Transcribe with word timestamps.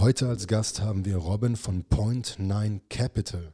Heute 0.00 0.30
als 0.30 0.46
Gast 0.46 0.80
haben 0.80 1.04
wir 1.04 1.18
Robin 1.18 1.56
von 1.56 1.84
Point 1.84 2.36
Nine 2.38 2.80
Capital. 2.88 3.52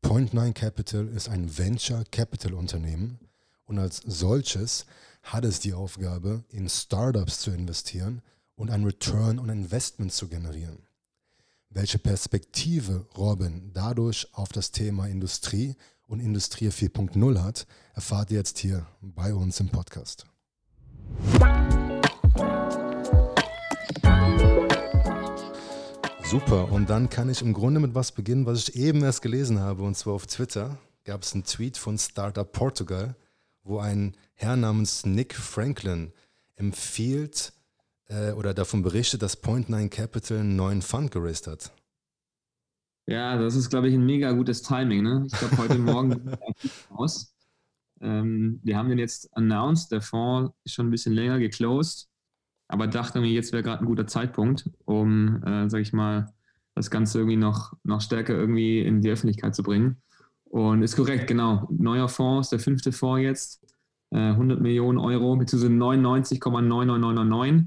Point 0.00 0.32
Nine 0.32 0.54
Capital 0.54 1.06
ist 1.06 1.28
ein 1.28 1.58
Venture 1.58 2.02
Capital 2.10 2.54
Unternehmen 2.54 3.18
und 3.66 3.78
als 3.78 4.00
solches 4.06 4.86
hat 5.22 5.44
es 5.44 5.60
die 5.60 5.74
Aufgabe, 5.74 6.44
in 6.48 6.66
Startups 6.70 7.40
zu 7.40 7.50
investieren 7.50 8.22
und 8.56 8.70
ein 8.70 8.84
Return 8.84 9.38
on 9.38 9.50
Investment 9.50 10.14
zu 10.14 10.28
generieren. 10.28 10.78
Welche 11.68 11.98
Perspektive 11.98 13.06
Robin 13.14 13.70
dadurch 13.74 14.26
auf 14.32 14.48
das 14.48 14.70
Thema 14.70 15.08
Industrie 15.08 15.76
und 16.06 16.20
Industrie 16.20 16.68
4.0 16.68 17.42
hat, 17.42 17.66
erfahrt 17.92 18.30
ihr 18.30 18.38
jetzt 18.38 18.56
hier 18.56 18.86
bei 19.02 19.34
uns 19.34 19.60
im 19.60 19.68
Podcast. 19.68 20.24
Super, 26.32 26.72
und 26.72 26.88
dann 26.88 27.10
kann 27.10 27.28
ich 27.28 27.42
im 27.42 27.52
Grunde 27.52 27.78
mit 27.78 27.94
was 27.94 28.10
beginnen, 28.10 28.46
was 28.46 28.66
ich 28.66 28.76
eben 28.76 29.02
erst 29.02 29.20
gelesen 29.20 29.60
habe, 29.60 29.82
und 29.82 29.98
zwar 29.98 30.14
auf 30.14 30.26
Twitter 30.26 30.78
gab 31.04 31.24
es 31.24 31.34
einen 31.34 31.44
Tweet 31.44 31.76
von 31.76 31.98
Startup 31.98 32.50
Portugal, 32.50 33.16
wo 33.64 33.80
ein 33.80 34.16
Herr 34.32 34.56
namens 34.56 35.04
Nick 35.04 35.34
Franklin 35.34 36.10
empfiehlt 36.56 37.52
äh, 38.08 38.32
oder 38.32 38.54
davon 38.54 38.80
berichtet, 38.80 39.20
dass 39.20 39.42
Point9 39.42 39.90
Capital 39.90 40.38
einen 40.38 40.56
neuen 40.56 40.80
Fund 40.80 41.10
geraced 41.10 41.48
hat. 41.48 41.70
Ja, 43.04 43.36
das 43.36 43.54
ist, 43.54 43.68
glaube 43.68 43.88
ich, 43.88 43.94
ein 43.94 44.06
mega 44.06 44.32
gutes 44.32 44.62
Timing. 44.62 45.02
Ne? 45.02 45.24
Ich 45.26 45.38
glaube, 45.38 45.58
heute 45.58 45.78
Morgen 45.78 46.34
aus. 46.88 47.36
Ähm, 48.00 48.58
wir 48.62 48.78
haben 48.78 48.88
den 48.88 48.98
jetzt 48.98 49.28
announced, 49.36 49.92
der 49.92 50.00
Fonds 50.00 50.54
ist 50.64 50.72
schon 50.72 50.86
ein 50.86 50.90
bisschen 50.90 51.12
länger 51.12 51.38
geclosed, 51.38 52.08
aber 52.72 52.86
dachte 52.86 53.20
mir, 53.20 53.30
jetzt 53.30 53.52
wäre 53.52 53.62
gerade 53.62 53.84
ein 53.84 53.86
guter 53.86 54.06
Zeitpunkt, 54.06 54.70
um, 54.86 55.42
äh, 55.44 55.68
sage 55.68 55.82
ich 55.82 55.92
mal, 55.92 56.32
das 56.74 56.90
Ganze 56.90 57.18
irgendwie 57.18 57.36
noch, 57.36 57.74
noch 57.84 58.00
stärker 58.00 58.32
irgendwie 58.34 58.80
in 58.80 59.02
die 59.02 59.10
Öffentlichkeit 59.10 59.54
zu 59.54 59.62
bringen. 59.62 59.98
Und 60.44 60.82
ist 60.82 60.96
korrekt, 60.96 61.26
genau. 61.26 61.68
Neuer 61.70 62.08
Fonds, 62.08 62.48
der 62.48 62.60
fünfte 62.60 62.90
Fonds 62.90 63.22
jetzt, 63.22 63.62
äh, 64.10 64.16
100 64.16 64.62
Millionen 64.62 64.96
Euro, 64.98 65.36
beziehungsweise 65.36 65.70
99,99999. 65.74 67.66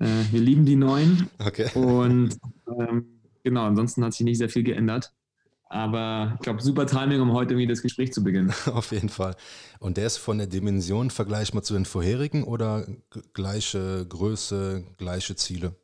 Äh, 0.00 0.08
wir 0.32 0.40
lieben 0.40 0.66
die 0.66 0.74
neuen. 0.74 1.28
Okay. 1.38 1.70
Und 1.78 2.36
ähm, 2.66 3.20
genau, 3.44 3.66
ansonsten 3.66 4.04
hat 4.04 4.12
sich 4.12 4.24
nicht 4.24 4.38
sehr 4.38 4.48
viel 4.48 4.64
geändert. 4.64 5.12
Aber 5.72 6.32
ich 6.34 6.40
glaube, 6.40 6.60
super 6.60 6.86
Timing, 6.86 7.22
um 7.22 7.32
heute 7.32 7.54
irgendwie 7.54 7.66
das 7.66 7.80
Gespräch 7.80 8.12
zu 8.12 8.22
beginnen. 8.22 8.52
Auf 8.66 8.92
jeden 8.92 9.08
Fall. 9.08 9.34
Und 9.80 9.96
der 9.96 10.06
ist 10.06 10.18
von 10.18 10.36
der 10.36 10.46
Dimension 10.46 11.08
vergleichbar 11.08 11.62
zu 11.62 11.72
den 11.72 11.86
vorherigen 11.86 12.44
oder 12.44 12.86
gleiche 13.32 14.04
Größe, 14.06 14.84
gleiche 14.98 15.34
Ziele? 15.34 15.74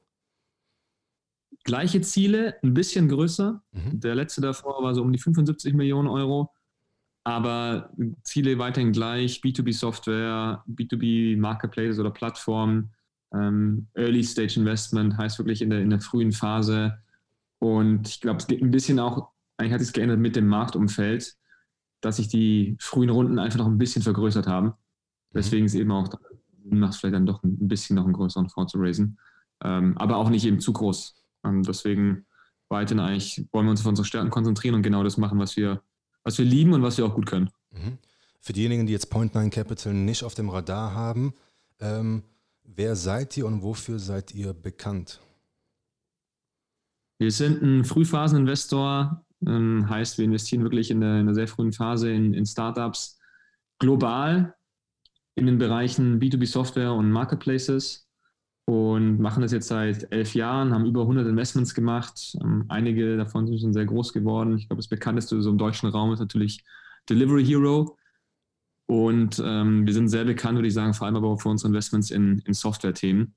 Gleiche 1.65 2.03
Ziele, 2.03 2.57
ein 2.63 2.75
bisschen 2.75 3.09
größer. 3.09 3.63
Mhm. 3.73 4.01
Der 4.01 4.15
letzte 4.15 4.43
davor 4.43 4.83
war 4.83 4.95
so 4.95 5.01
um 5.01 5.11
die 5.11 5.19
75 5.19 5.73
Millionen 5.73 6.09
Euro. 6.09 6.51
Aber 7.25 7.91
Ziele 8.25 8.59
weiterhin 8.59 8.93
gleich: 8.93 9.41
B2B-Software, 9.41 10.65
B2B 10.69 11.39
Marketplaces 11.39 11.99
oder 11.99 12.11
Plattformen. 12.11 12.93
Ähm, 13.33 13.89
Early 13.95 14.23
Stage 14.23 14.61
Investment 14.61 15.17
heißt 15.17 15.39
wirklich 15.39 15.63
in 15.63 15.71
der, 15.71 15.81
in 15.81 15.89
der 15.89 16.01
frühen 16.03 16.33
Phase. 16.33 16.99
Und 17.59 18.07
ich 18.07 18.21
glaube, 18.21 18.39
es 18.39 18.47
geht 18.47 18.61
ein 18.61 18.71
bisschen 18.71 18.99
auch, 19.01 19.31
eigentlich 19.59 19.73
hat 19.73 19.81
es 19.81 19.93
geändert 19.93 20.19
mit 20.19 20.37
dem 20.37 20.47
Marktumfeld, 20.47 21.37
dass 22.01 22.17
sich 22.17 22.29
die 22.29 22.77
frühen 22.81 23.11
Runden 23.11 23.39
einfach 23.39 23.59
noch 23.59 23.67
ein 23.67 23.79
bisschen 23.79 24.03
vergrößert 24.03 24.47
haben. 24.47 24.73
Deswegen 25.35 25.67
ist 25.67 25.75
eben 25.75 25.91
auch, 25.91 26.09
macht 26.65 26.95
es 26.95 27.01
vielleicht 27.01 27.15
dann 27.15 27.27
doch 27.27 27.43
ein 27.43 27.69
bisschen 27.69 27.97
noch 27.97 28.05
einen 28.05 28.15
größeren 28.15 28.49
Fonds 28.49 28.73
zu 28.73 28.79
raisen. 28.79 29.19
Ähm, 29.63 29.99
aber 29.99 30.17
auch 30.17 30.31
nicht 30.31 30.45
eben 30.45 30.61
zu 30.61 30.73
groß. 30.73 31.23
Ähm, 31.45 31.63
deswegen 31.65 32.27
weiterhin 32.69 33.01
eigentlich 33.01 33.47
wollen 33.53 33.67
wir 33.67 33.71
uns 33.73 33.81
auf 33.81 33.87
unsere 33.87 34.07
Stärken 34.07 34.31
konzentrieren 34.31 34.77
und 34.77 34.83
genau 34.83 35.03
das 35.03 35.17
machen, 35.17 35.39
was 35.39 35.57
wir, 35.57 35.83
was 36.23 36.39
wir 36.39 36.45
lieben 36.45 36.73
und 36.73 36.83
was 36.83 36.97
wir 36.97 37.07
auch 37.07 37.15
gut 37.15 37.27
können. 37.27 37.51
Mhm. 37.73 37.99
Für 38.41 38.53
diejenigen, 38.53 38.87
die 38.87 38.93
jetzt 38.93 39.11
Point 39.11 39.35
Nine 39.35 39.51
Capital 39.51 39.93
nicht 39.93 40.23
auf 40.23 40.35
dem 40.35 40.49
Radar 40.49 40.95
haben, 40.95 41.35
ähm, 41.81 42.23
wer 42.63 42.95
seid 42.95 43.37
ihr 43.37 43.47
und 43.47 43.63
wofür 43.63 43.99
seid 43.99 44.33
ihr 44.33 44.55
bekannt? 44.55 45.21
Wir 47.19 47.33
sind 47.33 47.63
ein 47.63 47.85
Frühphaseninvestor, 47.85 49.25
ähm, 49.47 49.89
heißt, 49.89 50.19
wir 50.19 50.25
investieren 50.25 50.63
wirklich 50.63 50.91
in 50.91 51.01
der, 51.01 51.35
sehr 51.35 51.49
frühen 51.49 51.73
Phase 51.73 52.11
in, 52.11 52.35
in 52.35 52.47
Startups 52.47 53.19
global 53.79 54.55
in 55.39 55.47
den 55.47 55.59
Bereichen 55.59 56.21
B2B-Software 56.21 56.93
und 56.93 57.11
Marketplaces 57.13 58.09
und 58.65 59.21
machen 59.21 59.41
das 59.41 59.53
jetzt 59.53 59.69
seit 59.69 60.13
elf 60.13 60.35
Jahren, 60.35 60.75
haben 60.75 60.85
über 60.85 61.03
100 61.03 61.27
Investments 61.27 61.75
gemacht. 61.75 62.37
Ähm, 62.43 62.65
einige 62.69 63.17
davon 63.17 63.47
sind 63.47 63.61
schon 63.61 63.73
sehr 63.73 63.87
groß 63.87 64.13
geworden. 64.13 64.59
Ich 64.59 64.69
glaube, 64.69 64.81
das 64.81 64.89
bekannteste 64.89 65.41
so 65.41 65.51
im 65.51 65.59
deutschen 65.59 65.89
Raum 65.89 66.13
ist 66.13 66.19
natürlich 66.19 66.63
Delivery 67.09 67.47
Hero. 67.47 67.97
Und 68.87 69.41
ähm, 69.45 69.87
wir 69.87 69.95
sind 69.95 70.09
sehr 70.09 70.25
bekannt, 70.25 70.57
würde 70.57 70.69
ich 70.69 70.75
sagen, 70.75 70.93
vor 70.93 71.07
allem 71.07 71.17
aber 71.17 71.29
auch 71.29 71.41
für 71.41 71.49
unsere 71.49 71.69
Investments 71.69 72.11
in, 72.11 72.41
in 72.41 72.53
Software-Themen, 72.53 73.35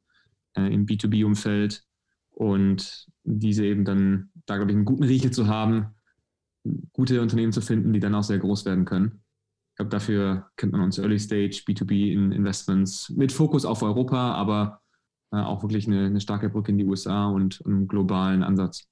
äh, 0.57 0.73
im 0.73 0.85
B2B-Umfeld. 0.85 1.83
Und 2.31 3.07
diese 3.23 3.65
eben 3.65 3.85
dann, 3.85 4.29
da 4.45 4.57
glaube 4.57 4.71
ich, 4.71 4.75
einen 4.75 4.85
guten 4.85 5.03
Riegel 5.03 5.31
zu 5.31 5.47
haben, 5.47 5.95
gute 6.93 7.21
Unternehmen 7.21 7.51
zu 7.51 7.61
finden, 7.61 7.93
die 7.93 7.99
dann 7.99 8.15
auch 8.15 8.23
sehr 8.23 8.39
groß 8.39 8.65
werden 8.65 8.85
können. 8.85 9.23
Ich 9.71 9.77
glaube, 9.77 9.89
dafür 9.89 10.47
kennt 10.57 10.73
man 10.73 10.81
uns 10.81 10.97
Early 10.97 11.19
Stage, 11.19 11.63
B2B 11.65 12.13
Investments 12.13 13.09
mit 13.09 13.31
Fokus 13.31 13.65
auf 13.65 13.81
Europa, 13.83 14.33
aber 14.33 14.81
äh, 15.31 15.37
auch 15.37 15.63
wirklich 15.63 15.87
eine, 15.87 16.05
eine, 16.05 16.21
starke 16.21 16.49
Brücke 16.49 16.71
in 16.71 16.77
die 16.77 16.85
USA 16.85 17.27
und 17.27 17.63
einen 17.65 17.87
globalen 17.87 18.43
Ansatz. 18.43 18.83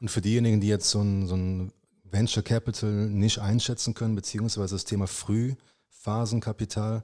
Und 0.00 0.10
für 0.10 0.20
diejenigen, 0.20 0.60
die 0.60 0.68
jetzt 0.68 0.90
so 0.90 1.00
ein, 1.00 1.26
so 1.26 1.34
ein 1.34 1.72
Venture 2.04 2.42
Capital 2.42 3.08
nicht 3.08 3.40
einschätzen 3.40 3.94
können, 3.94 4.14
beziehungsweise 4.14 4.74
das 4.74 4.84
Thema 4.84 5.06
Frühphasenkapital, 5.06 7.02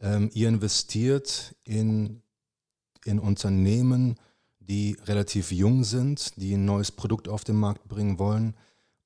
ähm, 0.00 0.30
ihr 0.32 0.48
investiert 0.48 1.54
in, 1.64 2.22
in 3.04 3.18
Unternehmen, 3.18 4.16
die 4.68 4.96
relativ 5.04 5.52
jung 5.52 5.84
sind, 5.84 6.40
die 6.40 6.54
ein 6.54 6.64
neues 6.64 6.90
Produkt 6.90 7.28
auf 7.28 7.44
den 7.44 7.56
Markt 7.56 7.86
bringen 7.88 8.18
wollen 8.18 8.54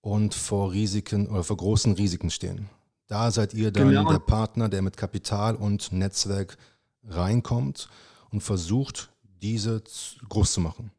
und 0.01 0.35
vor 0.35 0.73
Risiken 0.73 1.29
oder 1.29 1.43
vor 1.45 1.57
großen 1.57 1.93
Risiken 1.95 2.31
stehen. 2.31 2.69
Da 3.09 3.31
seid 3.31 3.55
ihr 3.55 3.71
dann 3.73 3.89
genau. 3.89 4.11
der 4.11 4.19
Partner, 4.19 4.69
der 4.69 4.83
mit 4.83 4.97
Kapital 4.97 5.57
und 5.57 5.93
Netzwerk 5.93 6.57
reinkommt 7.05 7.89
und 8.31 8.43
versucht, 8.43 9.11
diese 9.23 9.83
groß 10.29 10.53
zu 10.53 10.61
machen. 10.61 10.91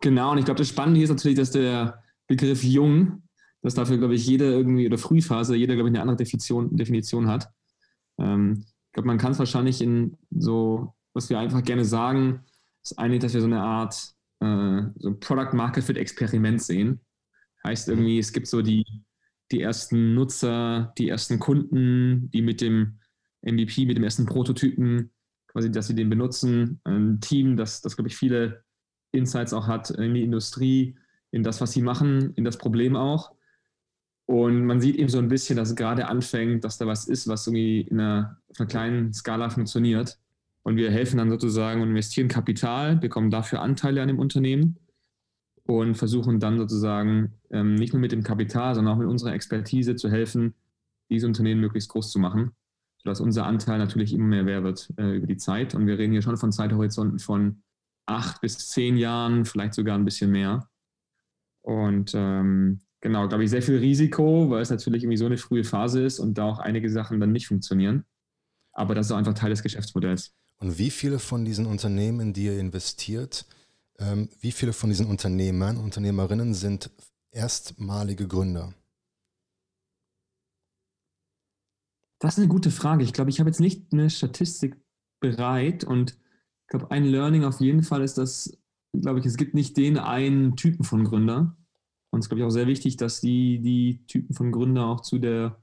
Genau, 0.00 0.32
und 0.32 0.38
ich 0.38 0.44
glaube, 0.44 0.58
das 0.58 0.68
Spannende 0.68 0.98
hier 0.98 1.04
ist 1.04 1.10
natürlich, 1.10 1.38
dass 1.38 1.50
der 1.50 2.02
Begriff 2.26 2.62
jung, 2.62 3.22
dass 3.62 3.74
dafür, 3.74 3.98
glaube 3.98 4.14
ich, 4.14 4.26
jeder 4.26 4.46
irgendwie, 4.46 4.86
oder 4.86 4.98
Frühphase, 4.98 5.56
jeder, 5.56 5.74
glaube 5.74 5.88
ich, 5.88 5.94
eine 5.94 6.02
andere 6.02 6.16
Definition, 6.16 6.76
Definition 6.76 7.28
hat. 7.28 7.50
Ähm, 8.18 8.64
ich 8.86 8.92
glaube, 8.92 9.06
man 9.06 9.18
kann 9.18 9.32
es 9.32 9.38
wahrscheinlich 9.38 9.80
in 9.80 10.16
so, 10.30 10.94
was 11.12 11.30
wir 11.30 11.38
einfach 11.38 11.62
gerne 11.62 11.84
sagen, 11.84 12.44
ist 12.82 12.98
eigentlich, 12.98 13.20
dass 13.20 13.34
wir 13.34 13.40
so 13.40 13.46
eine 13.46 13.60
Art 13.60 14.14
äh, 14.40 14.82
so 14.96 15.14
Product 15.18 15.54
Market 15.54 15.84
Fit 15.84 15.96
Experiment 15.96 16.62
sehen. 16.62 17.00
Heißt 17.64 17.88
irgendwie, 17.88 18.18
es 18.18 18.32
gibt 18.32 18.46
so 18.46 18.62
die, 18.62 18.84
die 19.52 19.60
ersten 19.60 20.14
Nutzer, 20.14 20.92
die 20.98 21.08
ersten 21.08 21.38
Kunden, 21.38 22.30
die 22.30 22.42
mit 22.42 22.60
dem 22.60 22.98
MVP, 23.42 23.86
mit 23.86 23.96
dem 23.96 24.04
ersten 24.04 24.26
Prototypen 24.26 25.10
quasi, 25.48 25.70
dass 25.70 25.88
sie 25.88 25.94
den 25.94 26.10
benutzen. 26.10 26.80
Ein 26.84 27.20
Team, 27.20 27.56
das, 27.56 27.80
das 27.80 27.96
glaube 27.96 28.08
ich, 28.08 28.16
viele 28.16 28.64
Insights 29.12 29.52
auch 29.52 29.66
hat 29.66 29.90
in 29.90 30.14
die 30.14 30.22
Industrie, 30.22 30.96
in 31.32 31.42
das, 31.42 31.60
was 31.60 31.72
sie 31.72 31.82
machen, 31.82 32.32
in 32.34 32.44
das 32.44 32.58
Problem 32.58 32.96
auch. 32.96 33.32
Und 34.26 34.64
man 34.64 34.80
sieht 34.80 34.96
eben 34.96 35.08
so 35.08 35.18
ein 35.18 35.28
bisschen, 35.28 35.56
dass 35.56 35.70
es 35.70 35.76
gerade 35.76 36.06
anfängt, 36.06 36.62
dass 36.62 36.78
da 36.78 36.86
was 36.86 37.08
ist, 37.08 37.26
was 37.26 37.46
irgendwie 37.46 37.80
in 37.80 37.98
einer, 37.98 38.38
auf 38.48 38.60
einer 38.60 38.68
kleinen 38.68 39.12
Skala 39.12 39.50
funktioniert. 39.50 40.20
Und 40.62 40.76
wir 40.76 40.90
helfen 40.90 41.18
dann 41.18 41.30
sozusagen 41.30 41.80
und 41.80 41.88
investieren 41.88 42.28
Kapital, 42.28 42.96
bekommen 42.96 43.30
dafür 43.30 43.62
Anteile 43.62 44.02
an 44.02 44.08
dem 44.08 44.18
Unternehmen 44.18 44.78
und 45.64 45.96
versuchen 45.96 46.38
dann 46.38 46.58
sozusagen 46.58 47.34
ähm, 47.50 47.74
nicht 47.74 47.92
nur 47.92 48.00
mit 48.00 48.12
dem 48.12 48.22
Kapital, 48.22 48.74
sondern 48.74 48.94
auch 48.94 48.98
mit 48.98 49.08
unserer 49.08 49.32
Expertise 49.32 49.96
zu 49.96 50.10
helfen, 50.10 50.54
diese 51.08 51.26
Unternehmen 51.26 51.60
möglichst 51.60 51.88
groß 51.88 52.10
zu 52.10 52.18
machen 52.18 52.52
sodass 53.02 53.20
unser 53.20 53.46
Anteil 53.46 53.78
natürlich 53.78 54.12
immer 54.12 54.26
mehr 54.26 54.46
wert 54.46 54.62
wird 54.62 54.90
äh, 54.98 55.16
über 55.16 55.26
die 55.26 55.36
Zeit. 55.36 55.74
Und 55.74 55.86
wir 55.86 55.98
reden 55.98 56.12
hier 56.12 56.22
schon 56.22 56.36
von 56.36 56.52
Zeithorizonten 56.52 57.18
von 57.18 57.62
acht 58.06 58.40
bis 58.40 58.68
zehn 58.68 58.96
Jahren, 58.96 59.44
vielleicht 59.44 59.74
sogar 59.74 59.96
ein 59.96 60.04
bisschen 60.04 60.30
mehr. 60.30 60.68
Und 61.62 62.12
ähm, 62.14 62.80
genau, 63.00 63.26
glaube 63.28 63.44
ich, 63.44 63.50
sehr 63.50 63.62
viel 63.62 63.78
Risiko, 63.78 64.50
weil 64.50 64.62
es 64.62 64.70
natürlich 64.70 65.02
irgendwie 65.02 65.16
so 65.16 65.26
eine 65.26 65.38
frühe 65.38 65.64
Phase 65.64 66.02
ist 66.04 66.18
und 66.18 66.36
da 66.36 66.44
auch 66.44 66.58
einige 66.58 66.90
Sachen 66.90 67.20
dann 67.20 67.32
nicht 67.32 67.46
funktionieren. 67.46 68.04
Aber 68.72 68.94
das 68.94 69.06
ist 69.06 69.12
auch 69.12 69.16
einfach 69.16 69.34
Teil 69.34 69.50
des 69.50 69.62
Geschäftsmodells. 69.62 70.34
Und 70.60 70.78
wie 70.78 70.90
viele 70.90 71.18
von 71.18 71.44
diesen 71.44 71.66
Unternehmen, 71.66 72.20
in 72.20 72.32
die 72.32 72.44
ihr 72.44 72.58
investiert, 72.58 73.46
ähm, 73.98 74.28
wie 74.40 74.52
viele 74.52 74.72
von 74.72 74.90
diesen 74.90 75.06
Unternehmern, 75.06 75.78
Unternehmerinnen 75.78 76.54
sind 76.54 76.90
erstmalige 77.30 78.28
Gründer? 78.28 78.74
Das 82.20 82.34
ist 82.34 82.38
eine 82.38 82.48
gute 82.48 82.70
Frage. 82.70 83.02
Ich 83.02 83.14
glaube, 83.14 83.30
ich 83.30 83.40
habe 83.40 83.48
jetzt 83.48 83.60
nicht 83.60 83.92
eine 83.92 84.10
Statistik 84.10 84.76
bereit 85.20 85.84
und 85.84 86.12
ich 86.12 86.68
glaube, 86.68 86.90
ein 86.90 87.04
Learning 87.04 87.44
auf 87.44 87.60
jeden 87.60 87.82
Fall 87.82 88.02
ist, 88.02 88.18
dass 88.18 88.56
glaube 88.92 89.20
ich, 89.20 89.26
es 89.26 89.36
gibt 89.36 89.54
nicht 89.54 89.76
den 89.76 89.98
einen 89.98 90.56
Typen 90.56 90.84
von 90.84 91.04
Gründer. 91.04 91.56
Und 92.12 92.20
es 92.20 92.24
ist, 92.26 92.28
glaube 92.28 92.40
ich, 92.40 92.46
auch 92.46 92.50
sehr 92.50 92.66
wichtig, 92.66 92.96
dass 92.96 93.20
die, 93.20 93.60
die 93.60 94.04
Typen 94.06 94.34
von 94.34 94.50
Gründer 94.50 94.86
auch 94.86 95.00
zu, 95.00 95.18
der, 95.18 95.62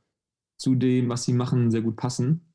zu 0.57 0.75
dem, 0.75 1.09
was 1.09 1.25
sie 1.25 1.33
machen, 1.33 1.71
sehr 1.71 1.81
gut 1.81 1.97
passen. 1.97 2.53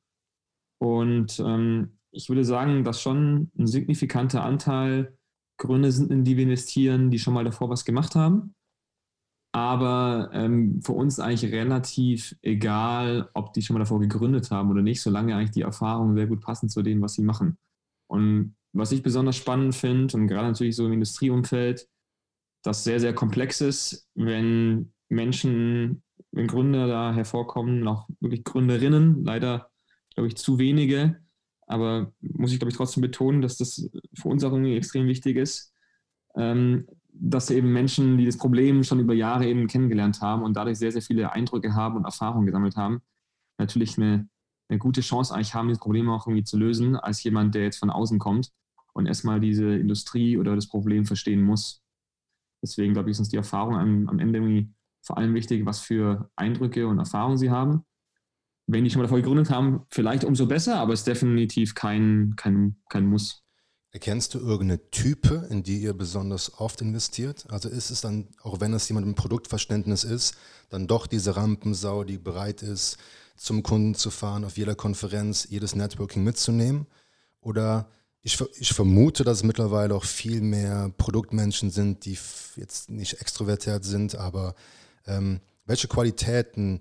Und 0.78 1.38
ähm, 1.40 1.98
ich 2.12 2.28
würde 2.28 2.44
sagen, 2.44 2.84
dass 2.84 3.00
schon 3.00 3.50
ein 3.58 3.66
signifikanter 3.66 4.44
Anteil 4.44 5.16
Gründe 5.58 5.92
sind, 5.92 6.10
in 6.10 6.24
die 6.24 6.36
wir 6.36 6.44
investieren, 6.44 7.10
die 7.10 7.18
schon 7.18 7.34
mal 7.34 7.44
davor 7.44 7.70
was 7.70 7.84
gemacht 7.84 8.14
haben. 8.14 8.54
Aber 9.54 10.30
ähm, 10.32 10.80
für 10.82 10.92
uns 10.92 11.20
eigentlich 11.20 11.52
relativ 11.52 12.34
egal, 12.42 13.28
ob 13.34 13.52
die 13.52 13.62
schon 13.62 13.74
mal 13.74 13.80
davor 13.80 14.00
gegründet 14.00 14.50
haben 14.50 14.70
oder 14.70 14.82
nicht, 14.82 15.02
solange 15.02 15.36
eigentlich 15.36 15.50
die 15.50 15.62
Erfahrungen 15.62 16.16
sehr 16.16 16.26
gut 16.26 16.40
passen 16.40 16.68
zu 16.68 16.82
dem, 16.82 17.02
was 17.02 17.14
sie 17.14 17.22
machen. 17.22 17.58
Und 18.08 18.56
was 18.72 18.92
ich 18.92 19.02
besonders 19.02 19.36
spannend 19.36 19.74
finde, 19.74 20.16
und 20.16 20.26
gerade 20.26 20.48
natürlich 20.48 20.76
so 20.76 20.86
im 20.86 20.92
Industrieumfeld, 20.92 21.86
das 22.62 22.84
sehr, 22.84 23.00
sehr 23.00 23.14
komplex 23.14 23.60
ist, 23.60 24.08
wenn 24.14 24.92
Menschen, 25.10 26.02
wenn 26.30 26.46
Gründer 26.46 26.86
da 26.86 27.12
hervorkommen, 27.12 27.86
auch 27.86 28.08
wirklich 28.20 28.44
Gründerinnen, 28.44 29.24
leider, 29.24 29.70
glaube 30.14 30.28
ich, 30.28 30.36
zu 30.36 30.58
wenige, 30.58 31.21
aber 31.72 32.12
muss 32.20 32.52
ich, 32.52 32.58
glaube 32.58 32.70
ich, 32.70 32.76
trotzdem 32.76 33.00
betonen, 33.00 33.40
dass 33.40 33.56
das 33.56 33.88
für 34.14 34.28
uns 34.28 34.44
auch 34.44 34.52
irgendwie 34.52 34.76
extrem 34.76 35.06
wichtig 35.06 35.36
ist, 35.36 35.72
ähm, 36.36 36.86
dass 37.14 37.50
eben 37.50 37.72
Menschen, 37.72 38.18
die 38.18 38.26
das 38.26 38.36
Problem 38.36 38.84
schon 38.84 39.00
über 39.00 39.14
Jahre 39.14 39.46
eben 39.46 39.66
kennengelernt 39.66 40.20
haben 40.20 40.42
und 40.42 40.54
dadurch 40.54 40.78
sehr, 40.78 40.92
sehr 40.92 41.02
viele 41.02 41.32
Eindrücke 41.32 41.74
haben 41.74 41.96
und 41.96 42.04
Erfahrungen 42.04 42.46
gesammelt 42.46 42.76
haben, 42.76 43.00
natürlich 43.58 43.96
eine, 43.96 44.28
eine 44.68 44.78
gute 44.78 45.00
Chance 45.00 45.34
eigentlich 45.34 45.54
haben, 45.54 45.68
dieses 45.68 45.80
Problem 45.80 46.10
auch 46.10 46.26
irgendwie 46.26 46.44
zu 46.44 46.58
lösen, 46.58 46.96
als 46.96 47.22
jemand, 47.22 47.54
der 47.54 47.62
jetzt 47.64 47.78
von 47.78 47.90
außen 47.90 48.18
kommt 48.18 48.50
und 48.92 49.06
erstmal 49.06 49.40
diese 49.40 49.74
Industrie 49.74 50.36
oder 50.36 50.54
das 50.54 50.68
Problem 50.68 51.06
verstehen 51.06 51.42
muss. 51.42 51.82
Deswegen 52.62 52.92
glaube 52.92 53.08
ich, 53.08 53.12
ist 53.12 53.20
uns 53.20 53.28
die 53.30 53.36
Erfahrung 53.36 53.76
am, 53.76 54.08
am 54.08 54.18
Ende 54.18 54.38
irgendwie 54.38 54.72
vor 55.02 55.16
allem 55.18 55.34
wichtig, 55.34 55.66
was 55.66 55.80
für 55.80 56.30
Eindrücke 56.36 56.86
und 56.86 56.98
Erfahrungen 56.98 57.38
sie 57.38 57.50
haben. 57.50 57.84
Wenn 58.66 58.84
die 58.84 58.90
schon 58.90 59.00
mal 59.00 59.04
davor 59.04 59.18
gegründet 59.18 59.50
haben, 59.50 59.82
vielleicht 59.90 60.24
umso 60.24 60.46
besser, 60.46 60.76
aber 60.76 60.92
es 60.92 61.00
ist 61.00 61.08
definitiv 61.08 61.74
kein, 61.74 62.34
kein, 62.36 62.76
kein 62.88 63.06
Muss. 63.06 63.42
Erkennst 63.90 64.32
du 64.32 64.38
irgendeine 64.38 64.90
Type, 64.90 65.46
in 65.50 65.62
die 65.62 65.82
ihr 65.82 65.92
besonders 65.92 66.58
oft 66.58 66.80
investiert? 66.80 67.44
Also 67.50 67.68
ist 67.68 67.90
es 67.90 68.00
dann, 68.00 68.28
auch 68.42 68.60
wenn 68.60 68.72
es 68.72 68.88
jemand 68.88 69.06
mit 69.06 69.16
Produktverständnis 69.16 70.04
ist, 70.04 70.34
dann 70.70 70.86
doch 70.86 71.06
diese 71.06 71.36
Rampensau, 71.36 72.02
die 72.02 72.16
bereit 72.16 72.62
ist, 72.62 72.96
zum 73.36 73.62
Kunden 73.62 73.94
zu 73.94 74.10
fahren, 74.10 74.46
auf 74.46 74.56
jeder 74.56 74.74
Konferenz, 74.74 75.46
jedes 75.50 75.74
Networking 75.74 76.24
mitzunehmen? 76.24 76.86
Oder 77.42 77.90
ich, 78.22 78.40
ich 78.58 78.72
vermute, 78.72 79.24
dass 79.24 79.38
es 79.38 79.44
mittlerweile 79.44 79.94
auch 79.94 80.04
viel 80.04 80.40
mehr 80.40 80.90
Produktmenschen 80.96 81.70
sind, 81.70 82.06
die 82.06 82.16
jetzt 82.56 82.88
nicht 82.88 83.20
extrovertiert 83.20 83.84
sind, 83.84 84.14
aber 84.14 84.54
ähm, 85.06 85.40
welche 85.66 85.88
Qualitäten 85.88 86.80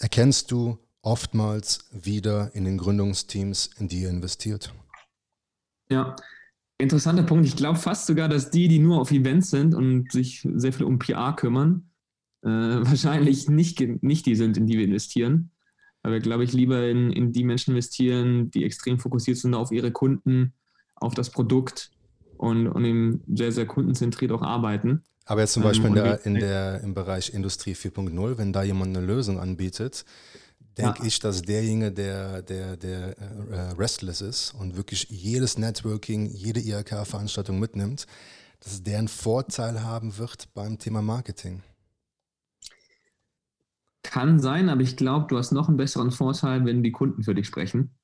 erkennst 0.00 0.50
du 0.50 0.78
oftmals 1.02 1.88
wieder 1.92 2.54
in 2.54 2.64
den 2.64 2.78
Gründungsteams, 2.78 3.70
in 3.78 3.88
die 3.88 4.02
ihr 4.02 4.10
investiert? 4.10 4.74
Ja, 5.90 6.16
interessanter 6.78 7.22
Punkt. 7.22 7.46
Ich 7.46 7.56
glaube 7.56 7.78
fast 7.78 8.06
sogar, 8.06 8.28
dass 8.28 8.50
die, 8.50 8.68
die 8.68 8.78
nur 8.78 9.00
auf 9.00 9.10
Events 9.10 9.50
sind 9.50 9.74
und 9.74 10.12
sich 10.12 10.46
sehr 10.54 10.72
viel 10.72 10.86
um 10.86 10.98
PR 10.98 11.34
kümmern, 11.34 11.90
äh, 12.42 12.48
wahrscheinlich 12.48 13.48
nicht, 13.48 13.80
nicht 14.02 14.26
die 14.26 14.36
sind, 14.36 14.56
in 14.56 14.66
die 14.66 14.78
wir 14.78 14.84
investieren. 14.84 15.50
Weil 16.02 16.12
wir, 16.12 16.20
glaube 16.20 16.44
ich, 16.44 16.52
lieber 16.52 16.88
in, 16.88 17.10
in 17.12 17.32
die 17.32 17.42
Menschen 17.42 17.72
investieren, 17.72 18.50
die 18.50 18.64
extrem 18.64 19.00
fokussiert 19.00 19.38
sind 19.38 19.54
auf 19.54 19.72
ihre 19.72 19.90
Kunden, 19.90 20.54
auf 20.94 21.14
das 21.14 21.30
Produkt 21.30 21.90
und, 22.36 22.68
und 22.68 22.84
eben 22.84 23.22
sehr, 23.26 23.50
sehr 23.50 23.66
kundenzentriert 23.66 24.30
auch 24.30 24.42
arbeiten. 24.42 25.04
Aber 25.28 25.42
jetzt 25.42 25.52
zum 25.52 25.62
Beispiel 25.62 25.90
ähm, 25.90 25.96
in 25.96 26.02
der, 26.02 26.26
in 26.26 26.34
der, 26.36 26.80
im 26.80 26.94
Bereich 26.94 27.34
Industrie 27.34 27.74
4.0, 27.74 28.38
wenn 28.38 28.50
da 28.54 28.62
jemand 28.62 28.96
eine 28.96 29.04
Lösung 29.04 29.38
anbietet, 29.38 30.06
denke 30.78 31.00
ja. 31.00 31.04
ich, 31.04 31.18
dass 31.18 31.42
derjenige, 31.42 31.92
der, 31.92 32.40
der, 32.40 32.78
der 32.78 33.18
äh, 33.18 33.72
restless 33.76 34.22
ist 34.22 34.54
und 34.54 34.78
wirklich 34.78 35.06
jedes 35.10 35.58
Networking, 35.58 36.30
jede 36.30 36.60
IHK-Veranstaltung 36.60 37.58
mitnimmt, 37.58 38.06
dass 38.60 38.82
der 38.82 39.00
einen 39.00 39.08
Vorteil 39.08 39.82
haben 39.82 40.16
wird 40.16 40.48
beim 40.54 40.78
Thema 40.78 41.02
Marketing. 41.02 41.62
Kann 44.02 44.40
sein, 44.40 44.70
aber 44.70 44.80
ich 44.80 44.96
glaube, 44.96 45.26
du 45.28 45.36
hast 45.36 45.52
noch 45.52 45.68
einen 45.68 45.76
besseren 45.76 46.10
Vorteil, 46.10 46.64
wenn 46.64 46.82
die 46.82 46.92
Kunden 46.92 47.22
für 47.22 47.34
dich 47.34 47.46
sprechen. 47.46 47.97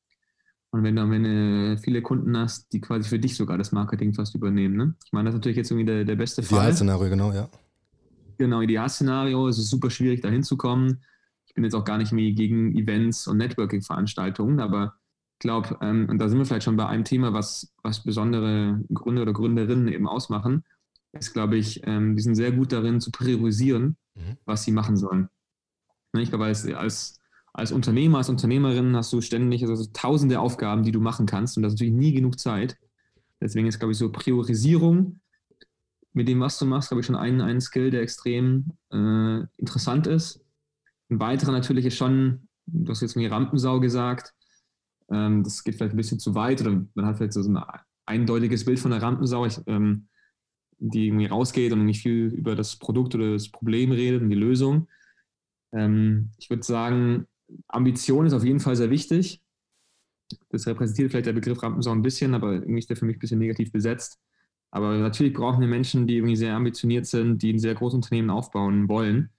Und 0.74 0.82
wenn 0.82 0.96
du, 0.96 1.08
wenn 1.08 1.24
du 1.24 1.78
viele 1.78 2.02
Kunden 2.02 2.36
hast, 2.36 2.72
die 2.72 2.80
quasi 2.80 3.08
für 3.08 3.18
dich 3.18 3.36
sogar 3.36 3.58
das 3.58 3.70
Marketing 3.70 4.12
fast 4.12 4.34
übernehmen. 4.34 4.76
Ne? 4.76 4.94
Ich 5.04 5.12
meine, 5.12 5.26
das 5.26 5.34
ist 5.34 5.38
natürlich 5.38 5.56
jetzt 5.56 5.70
irgendwie 5.70 5.86
der, 5.86 6.04
der 6.04 6.16
beste 6.16 6.42
Fall. 6.42 6.58
Idealszenario, 6.58 7.08
genau, 7.08 7.32
ja. 7.32 7.48
Genau, 8.38 8.60
Idealszenario. 8.60 9.46
Es 9.48 9.58
ist 9.58 9.70
super 9.70 9.88
schwierig, 9.90 10.20
da 10.20 10.28
hinzukommen 10.28 10.98
ich 11.54 11.54
bin 11.54 11.62
jetzt 11.62 11.74
auch 11.74 11.84
gar 11.84 11.98
nicht 11.98 12.10
mehr 12.10 12.32
gegen 12.32 12.76
Events 12.76 13.28
und 13.28 13.36
Networking-Veranstaltungen, 13.36 14.58
aber 14.58 14.96
ich 15.34 15.38
glaube, 15.38 15.78
ähm, 15.82 16.08
und 16.10 16.18
da 16.18 16.28
sind 16.28 16.38
wir 16.38 16.46
vielleicht 16.46 16.64
schon 16.64 16.76
bei 16.76 16.88
einem 16.88 17.04
Thema, 17.04 17.32
was, 17.32 17.72
was 17.84 18.02
besondere 18.02 18.82
Gründer 18.92 19.22
oder 19.22 19.32
Gründerinnen 19.32 19.86
eben 19.86 20.08
ausmachen, 20.08 20.64
ist, 21.12 21.32
glaube 21.32 21.56
ich, 21.56 21.80
ähm, 21.84 22.16
die 22.16 22.22
sind 22.22 22.34
sehr 22.34 22.50
gut 22.50 22.72
darin 22.72 23.00
zu 23.00 23.12
priorisieren, 23.12 23.96
mhm. 24.16 24.36
was 24.46 24.64
sie 24.64 24.72
machen 24.72 24.96
sollen. 24.96 25.28
Ne, 26.12 26.22
ich 26.22 26.30
glaube, 26.30 26.46
als, 26.46 26.66
als, 26.66 27.20
als 27.54 27.70
Unternehmer, 27.70 28.18
als 28.18 28.28
Unternehmerin 28.28 28.96
hast 28.96 29.12
du 29.12 29.20
ständig 29.20 29.64
also 29.64 29.86
tausende 29.92 30.40
Aufgaben, 30.40 30.82
die 30.82 30.90
du 30.90 31.00
machen 31.00 31.24
kannst 31.24 31.56
und 31.56 31.62
das 31.62 31.72
ist 31.72 31.78
natürlich 31.78 31.98
nie 31.98 32.12
genug 32.12 32.38
Zeit. 32.38 32.76
Deswegen 33.40 33.68
ist, 33.68 33.78
glaube 33.78 33.92
ich, 33.92 33.98
so 33.98 34.10
Priorisierung 34.10 35.20
mit 36.12 36.26
dem, 36.28 36.40
was 36.40 36.58
du 36.58 36.66
machst, 36.66 36.88
glaube 36.88 37.00
ich, 37.00 37.06
schon 37.06 37.16
ein, 37.16 37.40
ein 37.40 37.60
Skill, 37.60 37.90
der 37.90 38.02
extrem 38.02 38.72
äh, 38.92 39.40
interessant 39.56 40.06
ist. 40.06 40.44
Ein 41.10 41.20
weiterer 41.20 41.52
natürlich 41.52 41.86
ist 41.86 41.96
schon, 41.96 42.48
du 42.66 42.90
hast 42.90 43.02
jetzt 43.02 43.16
mir 43.16 43.30
Rampensau 43.30 43.78
gesagt, 43.78 44.34
ähm, 45.10 45.44
das 45.44 45.62
geht 45.62 45.76
vielleicht 45.76 45.94
ein 45.94 45.96
bisschen 45.96 46.18
zu 46.18 46.34
weit 46.34 46.60
oder 46.60 46.84
man 46.94 47.06
hat 47.06 47.18
vielleicht 47.18 47.34
so 47.34 47.40
ein 47.40 47.62
eindeutiges 48.06 48.64
Bild 48.64 48.80
von 48.80 48.90
der 48.90 49.02
Rampensau, 49.02 49.46
ich, 49.46 49.60
ähm, 49.66 50.08
die 50.78 51.06
irgendwie 51.06 51.26
rausgeht 51.26 51.72
und 51.72 51.84
nicht 51.84 52.02
viel 52.02 52.32
über 52.34 52.56
das 52.56 52.76
Produkt 52.76 53.14
oder 53.14 53.32
das 53.32 53.48
Problem 53.48 53.92
redet 53.92 54.22
und 54.22 54.30
die 54.30 54.36
Lösung. 54.36 54.88
Ähm, 55.72 56.30
ich 56.38 56.50
würde 56.50 56.64
sagen, 56.64 57.26
Ambition 57.68 58.26
ist 58.26 58.32
auf 58.32 58.44
jeden 58.44 58.60
Fall 58.60 58.76
sehr 58.76 58.90
wichtig. 58.90 59.40
Das 60.48 60.66
repräsentiert 60.66 61.10
vielleicht 61.10 61.26
der 61.26 61.32
Begriff 61.32 61.62
Rampensau 61.62 61.92
ein 61.92 62.02
bisschen, 62.02 62.34
aber 62.34 62.54
irgendwie 62.54 62.78
ist 62.78 62.90
der 62.90 62.96
für 62.96 63.04
mich 63.04 63.16
ein 63.16 63.20
bisschen 63.20 63.38
negativ 63.38 63.72
besetzt. 63.72 64.18
Aber 64.70 64.96
natürlich 64.98 65.34
brauchen 65.34 65.60
wir 65.60 65.68
Menschen, 65.68 66.06
die 66.06 66.16
irgendwie 66.16 66.36
sehr 66.36 66.54
ambitioniert 66.54 67.06
sind, 67.06 67.42
die 67.42 67.52
ein 67.52 67.58
sehr 67.58 67.74
großes 67.74 67.96
Unternehmen 67.96 68.30
aufbauen 68.30 68.88
wollen 68.88 69.30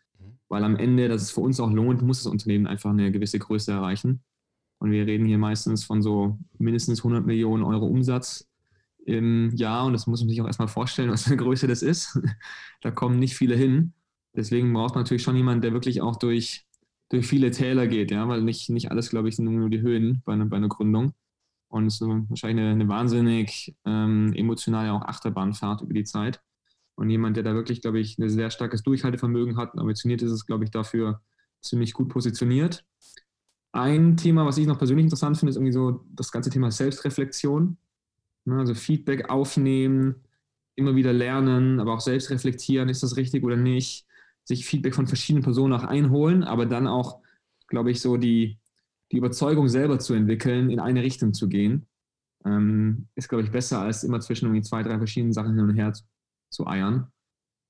weil 0.47 0.63
am 0.63 0.75
Ende, 0.75 1.07
dass 1.07 1.21
es 1.23 1.31
für 1.31 1.41
uns 1.41 1.59
auch 1.59 1.71
lohnt, 1.71 2.01
muss 2.01 2.23
das 2.23 2.31
Unternehmen 2.31 2.67
einfach 2.67 2.91
eine 2.91 3.11
gewisse 3.11 3.39
Größe 3.39 3.71
erreichen. 3.71 4.23
Und 4.77 4.91
wir 4.91 5.05
reden 5.05 5.25
hier 5.25 5.37
meistens 5.37 5.83
von 5.83 6.01
so 6.01 6.37
mindestens 6.57 6.99
100 6.99 7.25
Millionen 7.25 7.63
Euro 7.63 7.87
Umsatz 7.87 8.47
im 9.05 9.55
Jahr. 9.55 9.85
Und 9.85 9.93
das 9.93 10.07
muss 10.07 10.21
man 10.21 10.29
sich 10.29 10.41
auch 10.41 10.47
erstmal 10.47 10.67
vorstellen, 10.67 11.09
was 11.11 11.23
für 11.23 11.31
eine 11.31 11.37
Größe 11.37 11.67
das 11.67 11.81
ist. 11.81 12.19
da 12.81 12.91
kommen 12.91 13.19
nicht 13.19 13.35
viele 13.35 13.55
hin. 13.55 13.93
Deswegen 14.35 14.73
braucht 14.73 14.95
man 14.95 15.03
natürlich 15.03 15.23
schon 15.23 15.37
jemanden, 15.37 15.61
der 15.61 15.73
wirklich 15.73 16.01
auch 16.01 16.17
durch, 16.17 16.65
durch 17.09 17.27
viele 17.27 17.51
Täler 17.51 17.87
geht, 17.87 18.11
ja, 18.11 18.27
weil 18.27 18.41
nicht, 18.41 18.69
nicht 18.69 18.91
alles, 18.91 19.09
glaube 19.09 19.29
ich, 19.29 19.35
sind 19.35 19.45
nur 19.45 19.69
die 19.69 19.81
Höhen 19.81 20.21
bei 20.25 20.33
einer, 20.33 20.45
bei 20.45 20.57
einer 20.57 20.69
Gründung. 20.69 21.13
Und 21.67 21.87
es 21.87 21.95
ist 21.95 22.01
wahrscheinlich 22.01 22.63
eine, 22.63 22.71
eine 22.71 22.87
wahnsinnig 22.87 23.75
ähm, 23.85 24.33
emotionale 24.33 24.93
auch 24.93 25.01
Achterbahnfahrt 25.01 25.81
über 25.81 25.93
die 25.93 26.03
Zeit. 26.03 26.41
Und 26.95 27.09
jemand, 27.09 27.35
der 27.35 27.43
da 27.43 27.53
wirklich, 27.53 27.81
glaube 27.81 27.99
ich, 27.99 28.17
ein 28.17 28.29
sehr 28.29 28.49
starkes 28.49 28.83
Durchhaltevermögen 28.83 29.57
hat 29.57 29.73
und 29.73 29.79
ambitioniert 29.79 30.21
ist, 30.21 30.31
ist, 30.31 30.45
glaube 30.45 30.63
ich, 30.63 30.71
dafür 30.71 31.21
ziemlich 31.61 31.93
gut 31.93 32.09
positioniert. 32.09 32.85
Ein 33.73 34.15
Thema, 34.15 34.45
was 34.45 34.57
ich 34.57 34.67
noch 34.67 34.77
persönlich 34.77 35.03
interessant 35.03 35.37
finde, 35.37 35.49
ist 35.49 35.57
irgendwie 35.57 35.73
so 35.73 36.05
das 36.13 36.31
ganze 36.31 36.49
Thema 36.49 36.71
Selbstreflexion. 36.71 37.77
Ne, 38.45 38.59
also 38.59 38.73
Feedback 38.73 39.29
aufnehmen, 39.29 40.23
immer 40.75 40.95
wieder 40.95 41.11
lernen, 41.11 41.79
aber 41.79 41.93
auch 41.93 41.99
selbst 41.99 42.29
reflektieren, 42.29 42.89
ist 42.89 43.03
das 43.03 43.17
richtig 43.17 43.43
oder 43.43 43.57
nicht. 43.57 44.05
Sich 44.45 44.65
Feedback 44.65 44.95
von 44.95 45.07
verschiedenen 45.07 45.43
Personen 45.43 45.73
auch 45.73 45.83
einholen, 45.83 46.43
aber 46.43 46.65
dann 46.65 46.87
auch, 46.87 47.19
glaube 47.67 47.91
ich, 47.91 47.99
so 47.99 48.17
die, 48.17 48.59
die 49.11 49.17
Überzeugung 49.17 49.67
selber 49.67 49.99
zu 49.99 50.13
entwickeln, 50.13 50.69
in 50.69 50.79
eine 50.79 51.01
Richtung 51.01 51.33
zu 51.33 51.49
gehen, 51.49 51.87
ähm, 52.45 53.07
ist, 53.15 53.27
glaube 53.27 53.43
ich, 53.43 53.51
besser 53.51 53.81
als 53.81 54.03
immer 54.03 54.19
zwischen 54.19 54.45
irgendwie 54.45 54.61
zwei, 54.61 54.83
drei 54.83 54.97
verschiedenen 54.97 55.33
Sachen 55.33 55.55
hin 55.55 55.63
und 55.63 55.75
her 55.75 55.93
zu 56.49 56.67
eiern. 56.67 57.07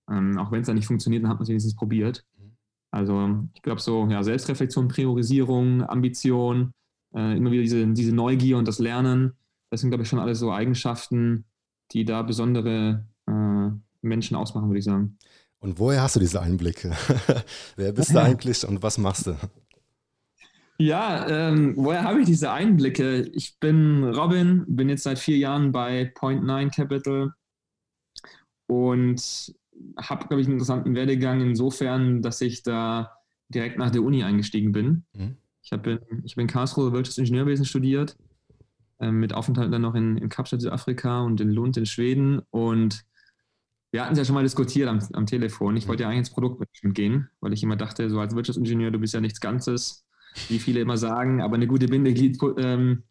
Ähm, 0.10 0.38
auch 0.38 0.52
wenn 0.52 0.62
es 0.62 0.68
dann 0.68 0.76
nicht 0.76 0.88
funktioniert, 0.88 1.24
dann 1.24 1.30
hat 1.30 1.38
man 1.38 1.44
es 1.44 1.50
wenigstens 1.50 1.76
probiert. 1.76 2.26
Mhm. 2.38 2.58
Also 2.92 3.48
ich 3.54 3.62
glaube 3.62 3.82
so, 3.82 4.08
ja, 4.08 4.22
Selbstreflexion, 4.22 4.88
Priorisierung, 4.88 5.84
Ambition, 5.84 6.72
äh, 7.16 7.38
immer 7.38 7.52
wieder 7.52 7.64
diese, 7.64 7.88
diese 7.88 8.14
Neugier 8.14 8.58
und 8.58 8.68
das 8.68 8.80
Lernen, 8.80 9.34
das 9.70 9.82
sind, 9.82 9.90
glaube 9.90 10.04
ich, 10.04 10.10
schon 10.10 10.20
alles 10.20 10.40
so 10.40 10.52
Eigenschaften, 10.52 11.46
die 11.92 12.06
da 12.06 12.22
besondere 12.22 13.06
äh, 13.28 13.70
Menschen 14.02 14.36
ausmachen, 14.36 14.70
würde 14.70 14.80
ich 14.80 14.86
sagen. 14.86 15.18
Und 15.66 15.80
woher 15.80 16.04
hast 16.04 16.16
du 16.16 16.20
diese 16.20 16.42
Einblicke? 16.42 16.92
Wer 17.76 17.92
bist 17.92 18.14
du 18.14 18.22
eigentlich 18.22 18.68
und 18.68 18.84
was 18.84 19.00
machst 19.00 19.26
du? 19.26 19.36
Ja, 20.78 21.28
ähm, 21.28 21.74
woher 21.76 22.04
habe 22.04 22.20
ich 22.20 22.28
diese 22.28 22.52
Einblicke? 22.52 23.22
Ich 23.34 23.60
bin 23.60 24.04
Robin, 24.04 24.66
bin 24.68 24.90
jetzt 24.90 25.04
seit 25.04 25.18
vier 25.18 25.38
Jahren 25.38 25.72
bei 25.72 26.12
Point 26.14 26.44
Nine 26.44 26.70
Capital, 26.70 27.34
und 28.68 29.54
habe, 29.98 30.28
glaube 30.28 30.42
ich, 30.42 30.48
einen 30.48 30.54
interessanten 30.54 30.96
Werdegang 30.96 31.42
insofern, 31.42 32.22
dass 32.22 32.42
ich 32.42 32.64
da 32.64 33.18
direkt 33.50 33.78
nach 33.78 33.92
der 33.92 34.04
Uni 34.04 34.24
eingestiegen 34.24 34.72
bin. 34.72 35.04
Mhm. 35.14 35.38
Ich 35.62 35.72
habe 35.72 36.02
in, 36.10 36.24
ich 36.24 36.34
hab 36.34 36.40
in 36.40 36.48
Karlsruhe 36.48 36.92
Wirtschaftsingenieurwesen 36.94 37.66
studiert, 37.66 38.18
äh, 39.00 39.12
mit 39.12 39.34
Aufenthalt 39.34 39.74
dann 39.74 39.82
noch 39.82 39.96
in, 39.96 40.18
in 40.18 40.30
Kapstadt, 40.30 40.62
Südafrika 40.62 41.22
und 41.22 41.42
in 41.42 41.50
Lund 41.50 41.78
in 41.78 41.86
Schweden. 41.86 42.42
Und 42.52 43.04
wir 43.96 44.02
hatten 44.02 44.12
es 44.12 44.18
ja 44.18 44.26
schon 44.26 44.36
mal 44.36 44.44
diskutiert 44.44 44.90
am, 44.90 45.00
am 45.14 45.26
Telefon. 45.26 45.78
Ich 45.78 45.88
wollte 45.88 46.04
ja 46.04 46.10
eigentlich 46.10 46.20
ins 46.20 46.32
Produktmanagement 46.32 46.96
gehen, 46.96 47.30
weil 47.40 47.54
ich 47.54 47.64
immer 47.64 47.78
dachte, 47.78 48.10
so 48.10 48.20
als 48.20 48.36
Wirtschaftsingenieur, 48.36 48.92
du 48.92 49.00
bist 49.00 49.14
ja 49.14 49.22
nichts 49.22 49.40
Ganzes, 49.40 50.06
wie 50.50 50.60
viele 50.60 50.82
immer 50.82 50.98
sagen, 50.98 51.42
aber 51.42 51.56
eine 51.56 51.66
gute 51.66 51.88
Bindeglied, 51.88 52.38
ähm, 52.58 53.04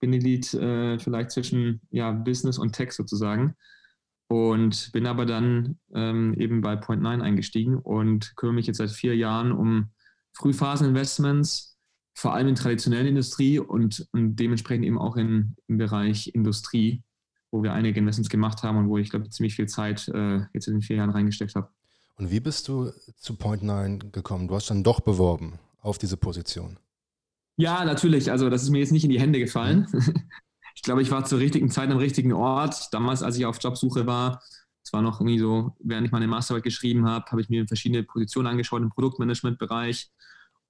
Bindeglied 0.00 0.54
äh, 0.54 0.98
vielleicht 0.98 1.32
zwischen 1.32 1.82
ja, 1.90 2.12
Business 2.12 2.56
und 2.56 2.72
Tech 2.72 2.92
sozusagen. 2.92 3.56
Und 4.26 4.90
bin 4.92 5.06
aber 5.06 5.26
dann 5.26 5.78
ähm, 5.94 6.32
eben 6.38 6.62
bei 6.62 6.76
Point9 6.76 7.20
eingestiegen 7.20 7.76
und 7.76 8.34
kümmere 8.36 8.54
mich 8.54 8.66
jetzt 8.66 8.78
seit 8.78 8.90
vier 8.90 9.14
Jahren 9.14 9.52
um 9.52 9.90
Frühphaseninvestments, 10.32 11.76
vor 12.14 12.32
allem 12.32 12.48
in 12.48 12.54
traditionellen 12.54 13.08
Industrie 13.08 13.58
und, 13.58 14.08
und 14.12 14.36
dementsprechend 14.36 14.86
eben 14.86 14.98
auch 14.98 15.18
in, 15.18 15.56
im 15.66 15.76
Bereich 15.76 16.28
Industrie, 16.28 17.02
wo 17.52 17.62
wir 17.62 17.72
einige 17.72 18.00
Investments 18.00 18.30
gemacht 18.30 18.64
haben 18.64 18.78
und 18.78 18.88
wo 18.88 18.98
ich, 18.98 19.10
glaube 19.10 19.28
ziemlich 19.30 19.54
viel 19.54 19.68
Zeit 19.68 20.08
äh, 20.08 20.40
jetzt 20.52 20.66
in 20.66 20.74
den 20.74 20.82
vier 20.82 20.96
Jahren 20.96 21.10
reingesteckt 21.10 21.54
habe. 21.54 21.68
Und 22.16 22.30
wie 22.30 22.40
bist 22.40 22.66
du 22.66 22.90
zu 23.16 23.34
Point9 23.34 24.10
gekommen? 24.10 24.48
Du 24.48 24.54
hast 24.56 24.70
dann 24.70 24.82
doch 24.82 25.00
beworben 25.00 25.58
auf 25.80 25.98
diese 25.98 26.16
Position. 26.16 26.78
Ja, 27.56 27.84
natürlich. 27.84 28.30
Also 28.30 28.50
das 28.50 28.62
ist 28.62 28.70
mir 28.70 28.78
jetzt 28.78 28.92
nicht 28.92 29.04
in 29.04 29.10
die 29.10 29.20
Hände 29.20 29.38
gefallen. 29.38 29.86
Mhm. 29.92 30.14
ich 30.74 30.82
glaube, 30.82 31.02
ich 31.02 31.10
war 31.10 31.24
zur 31.24 31.38
richtigen 31.38 31.70
Zeit 31.70 31.90
am 31.90 31.98
richtigen 31.98 32.32
Ort. 32.32 32.88
Damals, 32.92 33.22
als 33.22 33.36
ich 33.36 33.46
auf 33.46 33.58
Jobsuche 33.62 34.06
war, 34.06 34.42
es 34.82 34.92
war 34.92 35.02
noch 35.02 35.20
irgendwie 35.20 35.38
so, 35.38 35.76
während 35.78 36.06
ich 36.06 36.12
meine 36.12 36.26
Masterarbeit 36.26 36.64
geschrieben 36.64 37.06
habe, 37.06 37.30
habe 37.30 37.40
ich 37.40 37.48
mir 37.48 37.66
verschiedene 37.66 38.02
Positionen 38.02 38.48
angeschaut 38.48 38.82
im 38.82 38.90
Produktmanagement-Bereich 38.90 40.10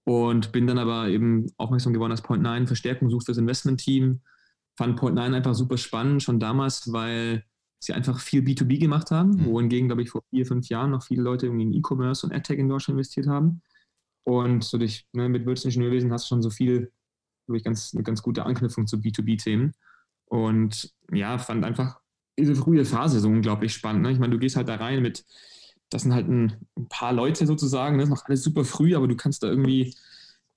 und 0.05 0.53
bin 0.53 0.67
dann 0.67 0.79
aber 0.79 1.09
eben 1.09 1.47
aufmerksam 1.57 1.93
geworden, 1.93 2.11
dass 2.11 2.25
Point9 2.25 2.67
Verstärkung 2.67 3.09
sucht 3.09 3.27
fürs 3.27 3.39
Investment-Team. 3.39 4.21
Fand 4.77 4.99
Point9 4.99 5.35
einfach 5.35 5.55
super 5.55 5.77
spannend, 5.77 6.23
schon 6.23 6.41
damals, 6.41 6.93
weil 6.93 7.45
sie 7.79 7.93
einfach 7.93 8.21
viel 8.21 8.43
B2B 8.43 8.79
gemacht 8.79 9.11
haben, 9.11 9.31
mhm. 9.31 9.45
wohingegen, 9.47 9.89
glaube 9.89 10.03
ich, 10.03 10.11
vor 10.11 10.23
vier, 10.31 10.47
fünf 10.47 10.69
Jahren 10.69 10.93
noch 10.93 11.03
viele 11.03 11.23
Leute 11.23 11.47
irgendwie 11.47 11.65
in 11.65 11.73
E-Commerce 11.75 12.27
und 12.27 12.33
AdTech 12.33 12.59
in 12.59 12.69
Deutschland 12.69 12.97
investiert 12.97 13.27
haben. 13.27 13.61
Und 14.25 14.63
so 14.63 14.79
durch, 14.79 15.07
ne, 15.13 15.29
mit 15.29 15.47
Wirtschaftsingenieurwesen 15.47 16.13
hast 16.13 16.27
du 16.27 16.29
schon 16.29 16.43
so 16.43 16.51
viel, 16.51 16.93
glaube 17.47 17.59
ich, 17.59 17.65
ganz, 17.65 17.93
eine 17.93 18.05
ganz 18.05 18.23
gute 18.23 18.47
Anknüpfung 18.47 18.87
zu 18.87 18.99
B2B-Themen. 18.99 19.73
Und 20.27 20.95
ja, 21.13 21.39
fand 21.39 21.65
einfach 21.65 22.01
diese 22.39 22.55
frühe 22.55 22.85
Phase 22.85 23.21
so 23.21 23.29
unglaublich 23.29 23.75
spannend. 23.75 24.03
Ne? 24.03 24.13
Ich 24.13 24.19
meine, 24.19 24.33
du 24.33 24.39
gehst 24.39 24.57
halt 24.57 24.69
da 24.69 24.77
rein 24.77 25.03
mit, 25.03 25.25
das 25.91 26.03
sind 26.03 26.15
halt 26.15 26.29
ein, 26.29 26.57
ein 26.77 26.89
paar 26.89 27.13
Leute 27.13 27.47
sozusagen, 27.47 27.99
das 27.99 28.09
ist 28.09 28.15
noch 28.15 28.25
alles 28.27 28.43
super 28.43 28.65
früh, 28.65 28.95
aber 28.95 29.09
du 29.09 29.17
kannst 29.17 29.43
da 29.43 29.49
irgendwie 29.49 29.95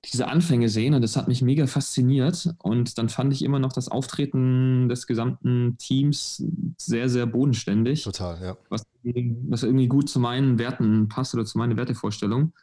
diese 0.06 0.28
Anfänge 0.28 0.70
sehen 0.70 0.94
und 0.94 1.02
das 1.02 1.16
hat 1.16 1.28
mich 1.28 1.42
mega 1.42 1.66
fasziniert. 1.68 2.54
Und 2.60 2.98
dann 2.98 3.10
fand 3.10 3.34
ich 3.34 3.44
immer 3.44 3.60
noch 3.60 3.74
das 3.74 3.90
Auftreten 3.90 4.88
des 4.88 5.08
gesamten 5.08 5.78
Teams 5.78 6.44
sehr, 6.78 7.10
sehr 7.10 7.26
bodenständig. 7.26 8.04
Total, 8.04 8.42
ja. 8.42 8.58
Was, 8.70 8.86
was 9.04 9.64
irgendwie 9.64 9.88
gut 9.88 10.10
zu 10.10 10.20
meinen 10.20 10.60
Werten 10.60 11.08
passt 11.08 11.34
oder 11.34 11.46
zu 11.46 11.58
meiner 11.58 11.78
Wertevorstellung. 11.78 12.54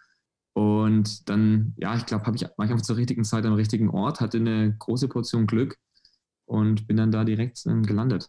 Und 0.55 1.29
dann, 1.29 1.75
ja, 1.79 1.97
ich 1.97 2.07
glaube, 2.07 2.31
ich, 2.35 2.43
war 2.43 2.65
ich 2.65 2.71
einfach 2.71 2.83
zur 2.83 2.97
richtigen 2.97 3.25
Zeit 3.25 3.47
am 3.47 3.55
richtigen 3.55 3.89
Ort, 3.89 4.21
hatte 4.21 4.37
eine 4.39 4.77
große 4.79 5.09
Portion 5.09 5.47
Glück 5.47 5.79
und 6.45 6.87
bin 6.87 6.97
dann 6.97 7.11
da 7.11 7.25
direkt 7.25 7.65
ähm, 7.67 7.83
gelandet. 7.83 8.29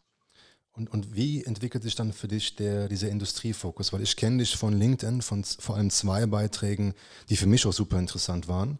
Und, 0.71 0.89
und 0.91 1.13
wie 1.13 1.43
entwickelt 1.43 1.83
sich 1.83 1.95
dann 1.95 2.13
für 2.13 2.27
dich 2.27 2.55
der, 2.55 2.87
dieser 2.87 3.09
Industriefokus? 3.09 3.93
Weil 3.93 4.01
ich 4.01 4.15
kenne 4.15 4.37
dich 4.37 4.55
von 4.57 4.73
LinkedIn, 4.73 5.21
von 5.21 5.43
vor 5.43 5.75
allem 5.75 5.91
zwei 5.91 6.25
Beiträgen, 6.25 6.93
die 7.29 7.37
für 7.37 7.45
mich 7.45 7.65
auch 7.67 7.73
super 7.73 7.99
interessant 7.99 8.47
waren. 8.47 8.79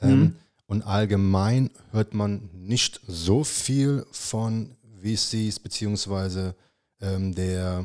Ähm, 0.00 0.10
mhm. 0.10 0.22
Ähm, 0.22 0.36
und 0.68 0.82
allgemein 0.82 1.70
hört 1.92 2.12
man 2.12 2.50
nicht 2.52 3.00
so 3.06 3.44
viel 3.44 4.04
von 4.10 4.76
VCs 5.00 5.60
beziehungsweise 5.60 6.56
ähm, 7.00 7.34
der 7.34 7.84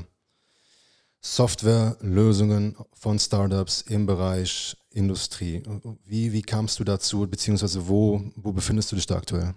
Softwarelösungen 1.19 2.75
von 2.93 3.19
Startups 3.19 3.81
im 3.81 4.07
Bereich 4.07 4.75
Industrie. 4.89 5.61
Wie, 6.03 6.33
wie 6.33 6.41
kamst 6.41 6.79
du 6.79 6.83
dazu, 6.83 7.27
beziehungsweise 7.27 7.87
wo, 7.87 8.21
wo 8.35 8.51
befindest 8.51 8.91
du 8.91 8.95
dich 8.95 9.05
da 9.05 9.17
aktuell? 9.17 9.53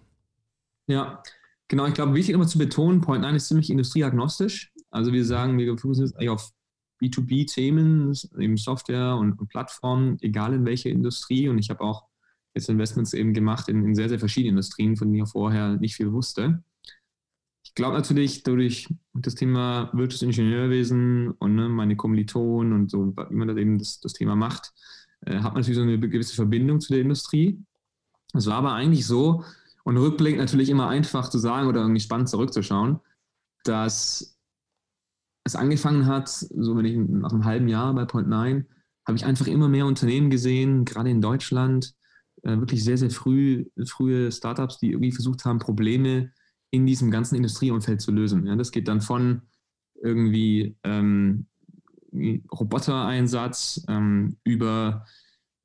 Ja, 0.86 1.22
genau. 1.66 1.86
Ich 1.86 1.94
glaube, 1.94 2.14
wichtig 2.14 2.34
immer 2.34 2.46
zu 2.46 2.58
betonen, 2.58 3.02
Point9 3.02 3.34
ist 3.34 3.48
ziemlich 3.48 3.70
industrieagnostisch. 3.70 4.72
Also 4.90 5.12
wir 5.12 5.24
sagen, 5.24 5.58
wir 5.58 5.66
fokussieren 5.78 6.10
uns 6.10 6.16
eigentlich 6.16 6.28
auf 6.28 6.52
B2B-Themen, 7.02 8.14
eben 8.38 8.56
Software 8.56 9.16
und, 9.16 9.40
und, 9.40 9.48
Plattformen, 9.48 10.18
egal 10.20 10.54
in 10.54 10.64
welcher 10.64 10.90
Industrie. 10.90 11.48
Und 11.48 11.58
ich 11.58 11.70
habe 11.70 11.80
auch 11.80 12.04
jetzt 12.54 12.68
Investments 12.68 13.12
eben 13.12 13.34
gemacht 13.34 13.68
in, 13.68 13.84
in 13.84 13.94
sehr, 13.94 14.08
sehr 14.08 14.18
verschiedenen 14.18 14.56
Industrien, 14.56 14.96
von 14.96 15.12
denen 15.12 15.24
ich 15.24 15.30
vorher 15.30 15.76
nicht 15.76 15.96
viel 15.96 16.12
wusste. 16.12 16.62
Ich 17.64 17.74
glaube 17.74 17.96
natürlich, 17.96 18.44
durch 18.44 18.88
das 19.14 19.34
Thema 19.34 19.90
Wirtschaftsingenieurwesen 19.92 21.32
und 21.32 21.54
ne, 21.56 21.68
meine 21.68 21.96
Kommilitonen 21.96 22.72
und 22.72 22.90
so, 22.90 23.14
wie 23.30 23.34
man 23.34 23.48
das 23.48 23.56
eben 23.56 23.78
das, 23.78 24.00
das 24.00 24.12
Thema 24.12 24.36
macht, 24.36 24.72
äh, 25.26 25.36
hat 25.36 25.54
man 25.54 25.62
natürlich 25.62 25.76
so 25.76 25.82
eine 25.82 25.98
gewisse 25.98 26.34
Verbindung 26.34 26.80
zu 26.80 26.92
der 26.92 27.02
Industrie. 27.02 27.60
Es 28.32 28.46
war 28.46 28.56
aber 28.56 28.74
eigentlich 28.74 29.06
so, 29.06 29.44
und 29.84 29.96
rückblickend 29.96 30.40
natürlich 30.40 30.70
immer 30.70 30.88
einfach 30.88 31.28
zu 31.28 31.38
sagen 31.38 31.68
oder 31.68 31.80
irgendwie 31.80 32.00
spannend 32.00 32.28
zurückzuschauen, 32.28 33.00
dass 33.64 34.38
es 35.44 35.56
angefangen 35.56 36.06
hat, 36.06 36.28
so 36.28 36.76
wenn 36.76 36.84
ich 36.86 36.96
nach 36.96 37.32
einem 37.32 37.44
halben 37.44 37.68
Jahr 37.68 37.94
bei 37.94 38.04
Point9, 38.04 38.64
habe 39.06 39.16
ich 39.16 39.26
einfach 39.26 39.46
immer 39.46 39.68
mehr 39.68 39.86
Unternehmen 39.86 40.30
gesehen, 40.30 40.84
gerade 40.86 41.10
in 41.10 41.20
Deutschland, 41.20 41.94
äh, 42.44 42.58
wirklich 42.58 42.84
sehr, 42.84 42.98
sehr 42.98 43.10
früh, 43.10 43.66
frühe 43.86 44.30
Startups, 44.30 44.78
die 44.78 44.90
irgendwie 44.90 45.12
versucht 45.12 45.44
haben, 45.44 45.58
Probleme 45.58 46.30
in 46.70 46.86
diesem 46.86 47.10
ganzen 47.10 47.36
Industrieumfeld 47.36 48.00
zu 48.00 48.12
lösen. 48.12 48.46
Ja, 48.46 48.56
das 48.56 48.70
geht 48.70 48.88
dann 48.88 49.00
von 49.00 49.42
irgendwie 50.02 50.76
ähm, 50.84 51.46
Robotereinsatz 52.12 53.84
ähm, 53.88 54.36
über 54.44 55.06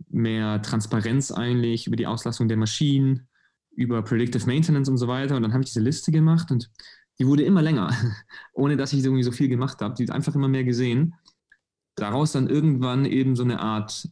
mehr 0.07 0.61
Transparenz 0.61 1.31
eigentlich, 1.31 1.87
über 1.87 1.95
die 1.95 2.07
Auslastung 2.07 2.47
der 2.47 2.57
Maschinen, 2.57 3.27
über 3.71 4.01
Predictive 4.01 4.45
Maintenance 4.45 4.89
und 4.89 4.97
so 4.97 5.07
weiter. 5.07 5.35
Und 5.35 5.43
dann 5.43 5.53
habe 5.53 5.63
ich 5.63 5.69
diese 5.69 5.81
Liste 5.81 6.11
gemacht 6.11 6.51
und 6.51 6.71
die 7.19 7.27
wurde 7.27 7.43
immer 7.43 7.61
länger, 7.61 7.93
ohne 8.53 8.77
dass 8.77 8.93
ich 8.93 9.03
irgendwie 9.03 9.23
so 9.23 9.31
viel 9.31 9.49
gemacht 9.49 9.81
habe. 9.81 9.95
Die 9.95 10.03
ist 10.03 10.11
einfach 10.11 10.35
immer 10.35 10.47
mehr 10.47 10.63
gesehen. 10.63 11.15
Daraus 11.95 12.31
dann 12.31 12.47
irgendwann 12.47 13.05
eben 13.05 13.35
so 13.35 13.43
eine 13.43 13.59
Art 13.59 14.07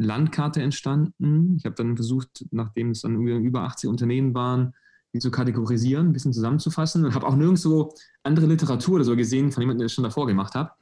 Landkarte 0.00 0.62
entstanden. 0.62 1.56
Ich 1.56 1.64
habe 1.64 1.74
dann 1.74 1.96
versucht, 1.96 2.46
nachdem 2.50 2.90
es 2.90 3.02
dann 3.02 3.20
über 3.26 3.62
80 3.62 3.88
Unternehmen 3.88 4.34
waren, 4.34 4.74
die 5.12 5.18
zu 5.18 5.30
kategorisieren, 5.30 6.08
ein 6.08 6.12
bisschen 6.12 6.32
zusammenzufassen 6.32 7.04
und 7.04 7.14
habe 7.14 7.26
auch 7.26 7.36
nirgends 7.36 7.62
so 7.62 7.94
andere 8.22 8.46
Literatur 8.46 8.96
oder 8.96 9.04
so 9.04 9.16
gesehen 9.16 9.50
von 9.52 9.62
jemandem, 9.62 9.80
der 9.80 9.84
das 9.86 9.92
schon 9.92 10.04
davor 10.04 10.26
gemacht 10.26 10.54
hat. 10.54 10.72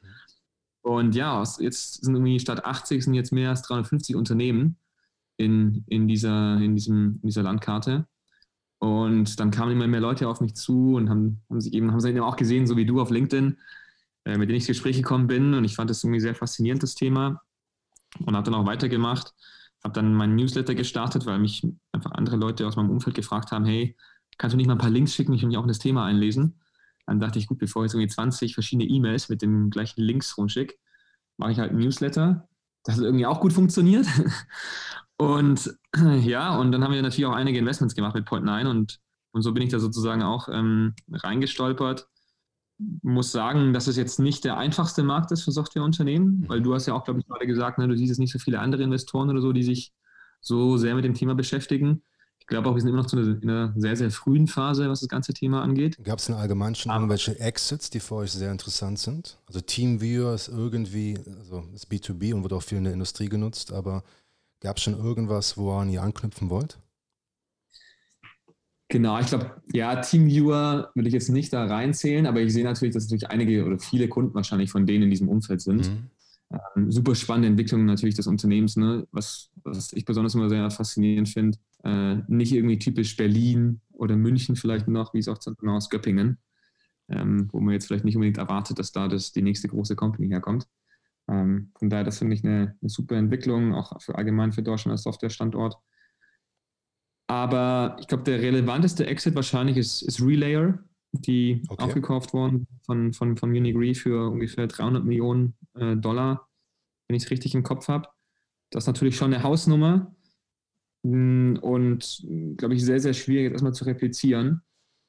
Und 0.82 1.14
ja, 1.14 1.42
jetzt 1.58 2.04
sind 2.04 2.14
irgendwie 2.14 2.38
statt 2.38 2.64
80 2.64 3.04
sind 3.04 3.14
jetzt 3.14 3.32
mehr 3.32 3.50
als 3.50 3.62
350 3.62 4.16
Unternehmen 4.16 4.76
in, 5.36 5.84
in, 5.86 6.08
dieser, 6.08 6.60
in, 6.60 6.74
diesem, 6.74 7.18
in 7.22 7.28
dieser 7.28 7.42
Landkarte. 7.42 8.06
Und 8.78 9.40
dann 9.40 9.50
kamen 9.50 9.72
immer 9.72 9.88
mehr 9.88 10.00
Leute 10.00 10.28
auf 10.28 10.40
mich 10.40 10.54
zu 10.54 10.94
und 10.94 11.10
haben, 11.10 11.42
haben 11.50 11.60
sich 11.60 11.72
eben, 11.72 11.90
haben 11.90 12.00
sie 12.00 12.10
eben 12.10 12.20
auch 12.20 12.36
gesehen, 12.36 12.66
so 12.66 12.76
wie 12.76 12.86
du 12.86 13.00
auf 13.00 13.10
LinkedIn, 13.10 13.56
äh, 14.24 14.38
mit 14.38 14.48
denen 14.48 14.56
ich 14.56 14.62
ins 14.62 14.66
Gespräch 14.68 14.96
gekommen 14.96 15.26
bin. 15.26 15.54
Und 15.54 15.64
ich 15.64 15.74
fand 15.74 15.90
das 15.90 16.04
irgendwie 16.04 16.20
sehr 16.20 16.34
faszinierend, 16.34 16.82
das 16.82 16.94
Thema. 16.94 17.42
Und 18.24 18.34
habe 18.34 18.44
dann 18.44 18.54
auch 18.54 18.66
weitergemacht. 18.66 19.34
Habe 19.84 19.94
dann 19.94 20.14
meinen 20.14 20.34
Newsletter 20.36 20.74
gestartet, 20.74 21.26
weil 21.26 21.38
mich 21.38 21.66
einfach 21.92 22.12
andere 22.12 22.36
Leute 22.36 22.66
aus 22.66 22.76
meinem 22.76 22.90
Umfeld 22.90 23.14
gefragt 23.14 23.52
haben, 23.52 23.64
hey, 23.64 23.96
kannst 24.38 24.54
du 24.54 24.56
nicht 24.56 24.66
mal 24.66 24.74
ein 24.74 24.78
paar 24.78 24.90
Links 24.90 25.14
schicken? 25.14 25.32
Ich 25.34 25.42
will 25.42 25.48
mich 25.48 25.56
auch 25.56 25.62
in 25.62 25.68
das 25.68 25.78
Thema 25.78 26.04
einlesen. 26.04 26.60
Dann 27.06 27.20
dachte 27.20 27.38
ich, 27.38 27.46
gut, 27.46 27.58
bevor 27.58 27.84
ich 27.84 27.92
irgendwie 27.92 28.08
20 28.08 28.54
verschiedene 28.54 28.88
E-Mails 28.88 29.28
mit 29.28 29.40
den 29.40 29.70
gleichen 29.70 30.02
Links 30.02 30.36
rumschicke, 30.36 30.74
mache 31.36 31.52
ich 31.52 31.58
halt 31.58 31.70
einen 31.70 31.80
Newsletter. 31.80 32.48
Das 32.84 32.96
hat 32.96 33.04
irgendwie 33.04 33.26
auch 33.26 33.40
gut 33.40 33.52
funktioniert. 33.52 34.06
Und 35.18 35.74
ja, 36.22 36.56
und 36.56 36.72
dann 36.72 36.84
haben 36.84 36.94
wir 36.94 37.02
natürlich 37.02 37.26
auch 37.26 37.34
einige 37.34 37.58
Investments 37.58 37.94
gemacht 37.94 38.14
mit 38.14 38.26
Point9 38.28 38.68
und, 38.68 39.00
und 39.32 39.42
so 39.42 39.52
bin 39.52 39.64
ich 39.64 39.70
da 39.70 39.80
sozusagen 39.80 40.22
auch 40.22 40.48
ähm, 40.48 40.94
reingestolpert. 41.12 42.06
Muss 43.02 43.32
sagen, 43.32 43.72
dass 43.72 43.86
es 43.86 43.96
jetzt 43.96 44.20
nicht 44.20 44.44
der 44.44 44.56
einfachste 44.56 45.02
Markt 45.02 45.32
ist 45.32 45.42
für 45.42 45.52
Softwareunternehmen, 45.52 46.40
mhm. 46.40 46.48
weil 46.48 46.62
du 46.62 46.74
hast 46.74 46.86
ja 46.86 46.94
auch, 46.94 47.04
glaube 47.04 47.20
ich, 47.20 47.26
gerade 47.26 47.46
gesagt, 47.46 47.78
ne, 47.78 47.88
du 47.88 47.96
siehst 47.96 48.10
jetzt 48.10 48.18
nicht 48.18 48.32
so 48.32 48.38
viele 48.38 48.60
andere 48.60 48.82
Investoren 48.82 49.30
oder 49.30 49.40
so, 49.40 49.52
die 49.52 49.64
sich 49.64 49.92
so 50.40 50.76
sehr 50.76 50.94
mit 50.94 51.04
dem 51.04 51.14
Thema 51.14 51.34
beschäftigen. 51.34 52.02
Ich 52.38 52.46
glaube 52.46 52.68
auch, 52.68 52.74
wir 52.74 52.80
sind 52.80 52.90
immer 52.90 53.02
noch 53.02 53.12
einer, 53.12 53.42
in 53.42 53.50
einer 53.50 53.74
sehr, 53.76 53.96
sehr 53.96 54.10
frühen 54.10 54.46
Phase, 54.46 54.88
was 54.88 55.00
das 55.00 55.08
ganze 55.08 55.34
Thema 55.34 55.62
angeht. 55.62 56.02
Gab 56.02 56.18
es 56.18 56.26
denn 56.26 56.36
allgemein 56.36 56.74
schon 56.74 56.90
Aber 56.90 57.00
irgendwelche 57.00 57.38
Exits, 57.40 57.90
die 57.90 58.00
für 58.00 58.14
euch 58.14 58.32
sehr 58.32 58.52
interessant 58.52 58.98
sind? 58.98 59.38
Also 59.46 59.60
Teamviewer 59.60 60.32
ist 60.32 60.48
irgendwie, 60.48 61.18
also 61.40 61.64
ist 61.74 61.90
B2B 61.90 62.32
und 62.32 62.44
wird 62.44 62.52
auch 62.52 62.62
viel 62.62 62.78
in 62.78 62.84
der 62.84 62.94
Industrie 62.94 63.28
genutzt, 63.28 63.72
aber 63.72 64.02
Gab 64.60 64.76
es 64.76 64.82
schon 64.82 64.98
irgendwas, 64.98 65.56
woran 65.56 65.88
ihr 65.88 66.02
anknüpfen 66.02 66.50
wollt? 66.50 66.78
Genau, 68.88 69.18
ich 69.20 69.26
glaube, 69.26 69.62
ja, 69.72 69.96
Teamviewer 69.96 70.90
will 70.94 71.06
ich 71.06 71.12
jetzt 71.12 71.28
nicht 71.28 71.52
da 71.52 71.66
reinzählen, 71.66 72.26
aber 72.26 72.40
ich 72.40 72.52
sehe 72.52 72.64
natürlich, 72.64 72.94
dass 72.94 73.04
natürlich 73.04 73.28
einige 73.28 73.66
oder 73.66 73.78
viele 73.78 74.08
Kunden 74.08 74.34
wahrscheinlich 74.34 74.70
von 74.70 74.86
denen 74.86 75.04
in 75.04 75.10
diesem 75.10 75.28
Umfeld 75.28 75.60
sind. 75.60 75.90
Mhm. 75.90 76.10
Ähm, 76.50 76.90
super 76.90 77.14
spannende 77.14 77.48
Entwicklung 77.48 77.84
natürlich 77.84 78.14
des 78.14 78.26
Unternehmens, 78.26 78.76
ne? 78.76 79.06
was, 79.12 79.50
was 79.62 79.92
ich 79.92 80.06
besonders 80.06 80.34
immer 80.34 80.48
sehr 80.48 80.70
faszinierend 80.70 81.28
finde. 81.28 81.58
Äh, 81.84 82.16
nicht 82.28 82.52
irgendwie 82.52 82.78
typisch 82.78 83.14
Berlin 83.16 83.80
oder 83.92 84.16
München 84.16 84.56
vielleicht 84.56 84.88
noch, 84.88 85.12
wie 85.12 85.18
es 85.18 85.28
auch 85.28 85.38
genau 85.58 85.76
aus 85.76 85.90
Göppingen, 85.90 86.38
ähm, 87.10 87.48
wo 87.52 87.60
man 87.60 87.74
jetzt 87.74 87.86
vielleicht 87.86 88.06
nicht 88.06 88.16
unbedingt 88.16 88.38
erwartet, 88.38 88.78
dass 88.78 88.92
da 88.92 89.08
das, 89.08 89.32
die 89.32 89.42
nächste 89.42 89.68
große 89.68 89.96
Company 89.96 90.28
herkommt. 90.28 90.66
Ähm, 91.28 91.72
von 91.78 91.90
daher, 91.90 92.04
das 92.04 92.18
finde 92.18 92.34
ich 92.34 92.44
eine, 92.44 92.76
eine, 92.80 92.88
super 92.88 93.16
Entwicklung, 93.16 93.74
auch 93.74 94.00
für 94.00 94.14
allgemein 94.14 94.52
für 94.52 94.62
Deutschland 94.62 94.92
als 94.92 95.02
Softwarestandort. 95.02 95.76
Aber 97.28 97.96
ich 98.00 98.08
glaube, 98.08 98.24
der 98.24 98.40
relevanteste 98.40 99.06
Exit 99.06 99.34
wahrscheinlich 99.34 99.76
ist, 99.76 100.02
ist 100.02 100.20
Relayer, 100.20 100.82
die 101.12 101.62
okay. 101.68 101.84
aufgekauft 101.84 102.32
wurden 102.32 102.66
von, 102.82 103.12
von, 103.12 103.36
von 103.36 103.50
Unigree 103.50 103.94
für 103.94 104.30
ungefähr 104.30 104.66
300 104.66 105.04
Millionen 105.04 105.54
äh, 105.74 105.94
Dollar, 105.94 106.48
wenn 107.06 107.16
ich 107.16 107.24
es 107.24 107.30
richtig 107.30 107.54
im 107.54 107.62
Kopf 107.62 107.88
habe. 107.88 108.08
Das 108.70 108.84
ist 108.84 108.86
natürlich 108.88 109.16
schon 109.16 109.32
eine 109.32 109.42
Hausnummer 109.42 110.14
mm, 111.02 111.56
und, 111.60 112.26
glaube 112.56 112.74
ich, 112.74 112.84
sehr, 112.84 113.00
sehr 113.00 113.14
schwierig 113.14 113.52
erstmal 113.52 113.74
zu 113.74 113.84
replizieren. 113.84 114.62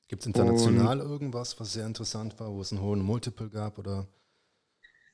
Gibt 0.09 0.23
es 0.23 0.27
international 0.27 0.99
und, 0.99 1.09
irgendwas, 1.09 1.57
was 1.59 1.71
sehr 1.73 1.85
interessant 1.85 2.37
war, 2.39 2.51
wo 2.51 2.59
es 2.59 2.73
einen 2.73 2.81
hohen 2.81 3.01
Multiple 3.01 3.49
gab 3.49 3.77
oder? 3.77 4.07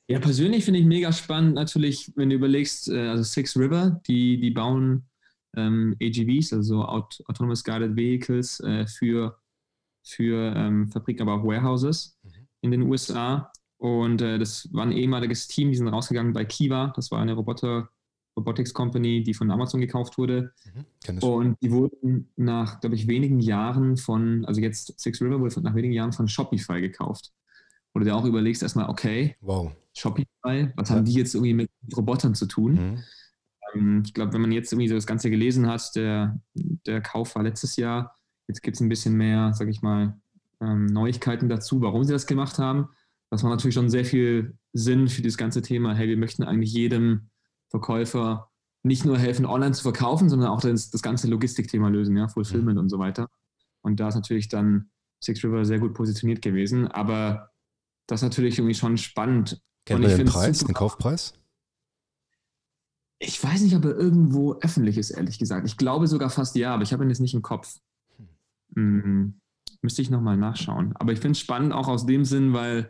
Ja, 0.08 0.20
persönlich 0.20 0.66
finde 0.66 0.80
ich 0.80 0.86
mega 0.86 1.12
spannend 1.12 1.54
natürlich, 1.54 2.12
wenn 2.16 2.30
du 2.30 2.36
überlegst, 2.36 2.90
äh, 2.90 3.10
also 3.10 3.24
Six 3.24 3.58
River, 3.58 4.02
die, 4.08 4.40
die 4.40 4.52
bauen 4.52 5.08
ähm, 5.56 5.96
AGVs, 6.02 6.54
also 6.54 6.84
Aut 6.84 7.24
Autonomous 7.28 7.64
Guided 7.64 7.96
Vehicles 7.96 8.60
äh, 8.62 8.86
für, 8.88 9.38
für 10.04 10.54
ähm, 10.56 10.88
Fabriken, 10.90 11.24
aber 11.24 11.42
auch 11.42 11.46
Warehouses 11.46 12.18
mhm. 12.24 12.48
in 12.62 12.72
den 12.72 12.82
USA. 12.84 13.52
Und 13.78 14.22
äh, 14.22 14.40
das 14.40 14.72
war 14.74 14.86
ein 14.86 14.92
ehemaliges 14.92 15.48
Team, 15.48 15.70
die 15.70 15.78
sind 15.78 15.88
rausgegangen 15.88 16.34
bei 16.34 16.46
Kiva, 16.46 16.94
das 16.96 17.12
war 17.12 17.20
eine 17.20 17.34
Roboter 17.34 17.90
Robotics 18.38 18.74
Company, 18.74 19.24
die 19.24 19.34
von 19.34 19.50
Amazon 19.50 19.80
gekauft 19.80 20.18
wurde. 20.18 20.52
Mhm, 21.08 21.20
und 21.20 21.58
die 21.62 21.72
wurden 21.72 22.30
nach, 22.36 22.82
glaube 22.82 22.96
ich, 22.96 23.08
wenigen 23.08 23.40
Jahren 23.40 23.98
von, 23.98 24.46
also 24.46 24.60
jetzt 24.62 25.00
Six 25.00 25.22
River 25.22 25.40
wurde 25.40 25.62
nach 25.62 25.76
wenigen 25.76 25.94
Jahren 25.94 26.12
von 26.12 26.28
Shopify 26.28 26.82
gekauft. 26.82 27.32
Wo 27.94 28.00
du 28.00 28.06
dir 28.06 28.16
auch 28.16 28.26
überlegst, 28.26 28.62
erstmal, 28.62 28.90
okay, 28.90 29.38
wow. 29.40 29.72
Shopify, 29.94 30.74
was 30.76 30.90
ja. 30.90 30.96
haben 30.96 31.06
die 31.06 31.14
jetzt 31.14 31.34
irgendwie 31.34 31.54
mit 31.54 31.70
Robotern 31.96 32.36
zu 32.36 32.46
tun? 32.46 32.74
Mhm. 32.74 33.04
Ähm, 33.76 34.04
ich 34.06 34.14
glaube, 34.14 34.34
wenn 34.34 34.42
man 34.42 34.52
jetzt 34.52 34.72
irgendwie 34.72 34.88
so 34.88 34.96
das 34.96 35.08
Ganze 35.08 35.30
gelesen 35.30 35.68
hat, 35.68 35.96
der, 35.96 36.40
der 36.54 37.02
Kauf 37.02 37.36
war 37.36 37.44
letztes 37.44 37.76
Jahr, 37.76 38.16
jetzt 38.48 38.62
gibt 38.62 38.78
es 38.78 38.82
ein 38.82 38.90
bisschen 38.90 39.16
mehr, 39.16 39.54
sage 39.54 39.72
ich 39.72 39.82
mal, 39.82 40.20
ähm, 40.62 40.86
Neuigkeiten 40.88 41.50
dazu, 41.50 41.82
warum 41.82 42.04
sie 42.04 42.14
das 42.14 42.28
gemacht 42.28 42.60
haben. 42.60 42.90
Das 43.30 43.44
macht 43.44 43.52
natürlich 43.52 43.76
schon 43.76 43.90
sehr 43.90 44.06
viel 44.06 44.58
Sinn 44.74 45.08
für 45.08 45.22
das 45.22 45.38
ganze 45.38 45.62
Thema. 45.62 45.94
Hey, 45.94 46.08
wir 46.08 46.18
möchten 46.18 46.44
eigentlich 46.44 46.74
jedem 46.74 47.30
Verkäufer 47.70 48.50
nicht 48.84 49.04
nur 49.04 49.18
helfen, 49.18 49.46
online 49.46 49.74
zu 49.74 49.82
verkaufen, 49.82 50.30
sondern 50.30 50.50
auch 50.50 50.62
das, 50.62 50.92
das 50.92 51.02
ganze 51.02 51.28
Logistikthema 51.28 51.90
lösen, 51.90 52.16
ja, 52.16 52.28
Fulfillment 52.28 52.76
mhm. 52.76 52.84
und 52.84 52.90
so 52.90 53.00
weiter. 53.00 53.30
Und 53.82 54.00
da 54.00 54.08
ist 54.10 54.16
natürlich 54.16 54.48
dann 54.48 54.90
Six 55.20 55.44
River 55.44 55.66
sehr 55.66 55.80
gut 55.80 55.94
positioniert 55.94 56.42
gewesen. 56.42 56.88
Aber 56.88 57.50
das 58.08 58.22
ist 58.22 58.24
natürlich 58.24 58.60
irgendwie 58.60 58.76
schon 58.76 58.98
spannend. 58.98 59.62
Kennt 59.86 60.02
man 60.02 60.16
den 60.16 60.28
Preis, 60.28 60.60
den 60.60 60.74
Kaufpreis? 60.74 61.34
Ich 63.20 63.42
weiß 63.42 63.62
nicht, 63.62 63.76
ob 63.76 63.86
er 63.86 63.96
irgendwo 63.96 64.56
öffentlich 64.56 64.98
ist, 64.98 65.12
ehrlich 65.12 65.40
gesagt. 65.40 65.68
Ich 65.68 65.78
glaube 65.78 66.08
sogar 66.08 66.30
fast 66.30 66.56
ja, 66.56 66.74
aber 66.74 66.84
ich 66.84 66.94
habe 66.94 67.04
ihn 67.04 67.10
jetzt 67.10 67.22
nicht 67.22 67.34
im 67.34 67.42
Kopf. 67.42 67.80
Hm. 68.76 69.40
Müsste 69.82 70.02
ich 70.02 70.10
nochmal 70.10 70.38
nachschauen. 70.38 70.94
Aber 70.98 71.14
ich 71.14 71.20
finde 71.20 71.32
es 71.32 71.40
spannend 71.40 71.74
auch 71.74 71.88
aus 71.88 72.06
dem 72.06 72.26
Sinn, 72.26 72.54
weil, 72.54 72.90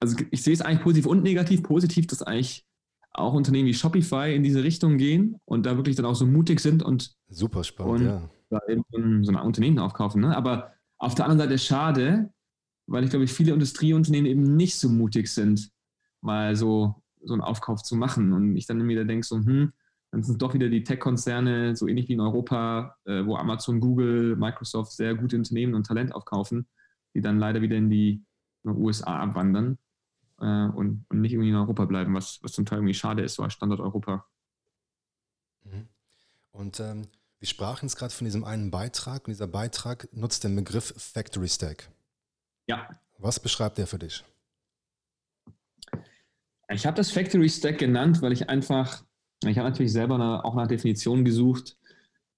also 0.00 0.16
ich 0.30 0.42
sehe 0.42 0.54
es 0.54 0.62
eigentlich 0.62 0.82
positiv 0.82 1.06
und 1.06 1.22
negativ. 1.22 1.62
Positiv, 1.62 2.06
dass 2.06 2.22
eigentlich 2.22 2.64
auch 3.12 3.34
Unternehmen 3.34 3.66
wie 3.66 3.74
Shopify 3.74 4.34
in 4.34 4.42
diese 4.42 4.62
Richtung 4.62 4.96
gehen 4.96 5.40
und 5.44 5.66
da 5.66 5.76
wirklich 5.76 5.96
dann 5.96 6.06
auch 6.06 6.14
so 6.14 6.26
mutig 6.26 6.60
sind 6.60 6.82
und 6.82 7.16
super 7.28 7.64
spannend, 7.64 8.00
und 8.00 8.06
ja. 8.06 8.30
Da 8.50 8.60
eben 8.68 9.24
so 9.24 9.32
ein 9.32 9.36
Unternehmen 9.36 9.78
aufkaufen. 9.78 10.22
Ne? 10.22 10.34
Aber 10.34 10.72
auf 10.96 11.14
der 11.14 11.26
anderen 11.26 11.48
Seite 11.48 11.58
schade, 11.58 12.32
weil 12.86 13.04
ich 13.04 13.10
glaube, 13.10 13.26
viele 13.26 13.52
Industrieunternehmen 13.52 14.30
eben 14.30 14.56
nicht 14.56 14.76
so 14.76 14.88
mutig 14.88 15.28
sind, 15.28 15.70
mal 16.22 16.56
so 16.56 17.02
so 17.22 17.34
einen 17.34 17.42
Aufkauf 17.42 17.82
zu 17.82 17.96
machen. 17.96 18.32
Und 18.32 18.56
ich 18.56 18.66
dann 18.66 18.86
wieder 18.88 19.04
denke, 19.04 19.26
so, 19.26 19.36
hm, 19.36 19.72
dann 20.10 20.22
sind 20.22 20.34
es 20.34 20.38
doch 20.38 20.54
wieder 20.54 20.68
die 20.68 20.84
Tech-Konzerne, 20.84 21.76
so 21.76 21.86
ähnlich 21.86 22.08
wie 22.08 22.14
in 22.14 22.20
Europa, 22.20 22.96
äh, 23.04 23.24
wo 23.26 23.36
Amazon, 23.36 23.80
Google, 23.80 24.36
Microsoft 24.36 24.92
sehr 24.92 25.14
gute 25.14 25.36
Unternehmen 25.36 25.74
und 25.74 25.86
Talent 25.86 26.14
aufkaufen, 26.14 26.66
die 27.14 27.20
dann 27.20 27.38
leider 27.38 27.60
wieder 27.60 27.76
in 27.76 27.90
die 27.90 28.24
USA 28.64 29.20
abwandern 29.20 29.78
äh, 30.40 30.44
und, 30.44 31.04
und, 31.08 31.20
nicht 31.20 31.32
irgendwie 31.32 31.50
in 31.50 31.56
Europa 31.56 31.84
bleiben, 31.84 32.14
was, 32.14 32.38
was 32.42 32.52
zum 32.52 32.64
Teil 32.64 32.78
irgendwie 32.78 32.94
schade 32.94 33.22
ist, 33.22 33.34
so 33.34 33.42
als 33.42 33.52
Standort 33.52 33.80
Europa. 33.80 34.26
Mhm. 35.64 35.88
Und 36.52 36.80
ähm, 36.80 37.02
wir 37.38 37.48
sprachen 37.48 37.86
jetzt 37.86 37.96
gerade 37.96 38.12
von 38.12 38.24
diesem 38.24 38.44
einen 38.44 38.70
Beitrag 38.70 39.26
und 39.26 39.32
dieser 39.32 39.46
Beitrag 39.46 40.08
nutzt 40.12 40.42
den 40.42 40.56
Begriff 40.56 40.94
Factory 40.96 41.48
Stack. 41.48 41.90
Ja. 42.66 42.88
Was 43.18 43.40
beschreibt 43.40 43.78
der 43.78 43.86
für 43.86 43.98
dich? 43.98 44.24
Ich 46.70 46.86
habe 46.86 46.96
das 46.96 47.10
Factory 47.10 47.48
Stack 47.48 47.78
genannt, 47.78 48.20
weil 48.20 48.32
ich 48.32 48.48
einfach, 48.48 49.04
ich 49.44 49.56
habe 49.58 49.68
natürlich 49.68 49.92
selber 49.92 50.44
auch 50.44 50.54
nach 50.54 50.66
Definitionen 50.66 51.24
gesucht. 51.24 51.78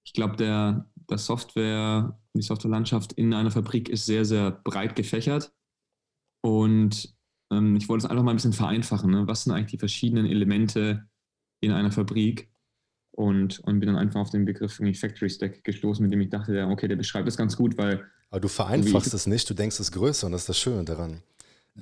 Ich 0.04 0.12
glaube, 0.12 0.36
der, 0.36 0.86
der 1.08 1.18
Software, 1.18 2.18
die 2.34 2.42
Softwarelandschaft 2.42 3.12
in 3.14 3.34
einer 3.34 3.50
Fabrik 3.50 3.88
ist 3.88 4.06
sehr, 4.06 4.24
sehr 4.24 4.52
breit 4.52 4.94
gefächert. 4.94 5.52
Und 6.42 7.14
ähm, 7.52 7.76
ich 7.76 7.88
wollte 7.88 8.06
es 8.06 8.10
einfach 8.10 8.22
mal 8.22 8.30
ein 8.30 8.36
bisschen 8.36 8.52
vereinfachen. 8.52 9.10
Ne? 9.10 9.26
Was 9.26 9.44
sind 9.44 9.52
eigentlich 9.52 9.72
die 9.72 9.78
verschiedenen 9.78 10.26
Elemente 10.26 11.08
in 11.60 11.72
einer 11.72 11.90
Fabrik? 11.90 12.48
Und, 13.12 13.58
und 13.60 13.80
bin 13.80 13.88
dann 13.88 13.96
einfach 13.96 14.20
auf 14.20 14.30
den 14.30 14.44
Begriff 14.44 14.76
Factory 14.76 15.28
Stack 15.28 15.64
gestoßen, 15.64 16.02
mit 16.02 16.12
dem 16.12 16.20
ich 16.20 16.30
dachte, 16.30 16.66
okay, 16.68 16.86
der 16.86 16.96
beschreibt 16.96 17.26
das 17.26 17.36
ganz 17.36 17.56
gut, 17.56 17.76
weil. 17.76 18.06
Aber 18.30 18.40
du 18.40 18.48
vereinfachst 18.48 19.12
es 19.12 19.26
nicht, 19.26 19.50
du 19.50 19.54
denkst 19.54 19.80
es 19.80 19.90
größer 19.90 20.26
und 20.26 20.32
das 20.32 20.42
ist 20.42 20.48
das 20.48 20.58
Schöne 20.58 20.84
daran. 20.84 21.20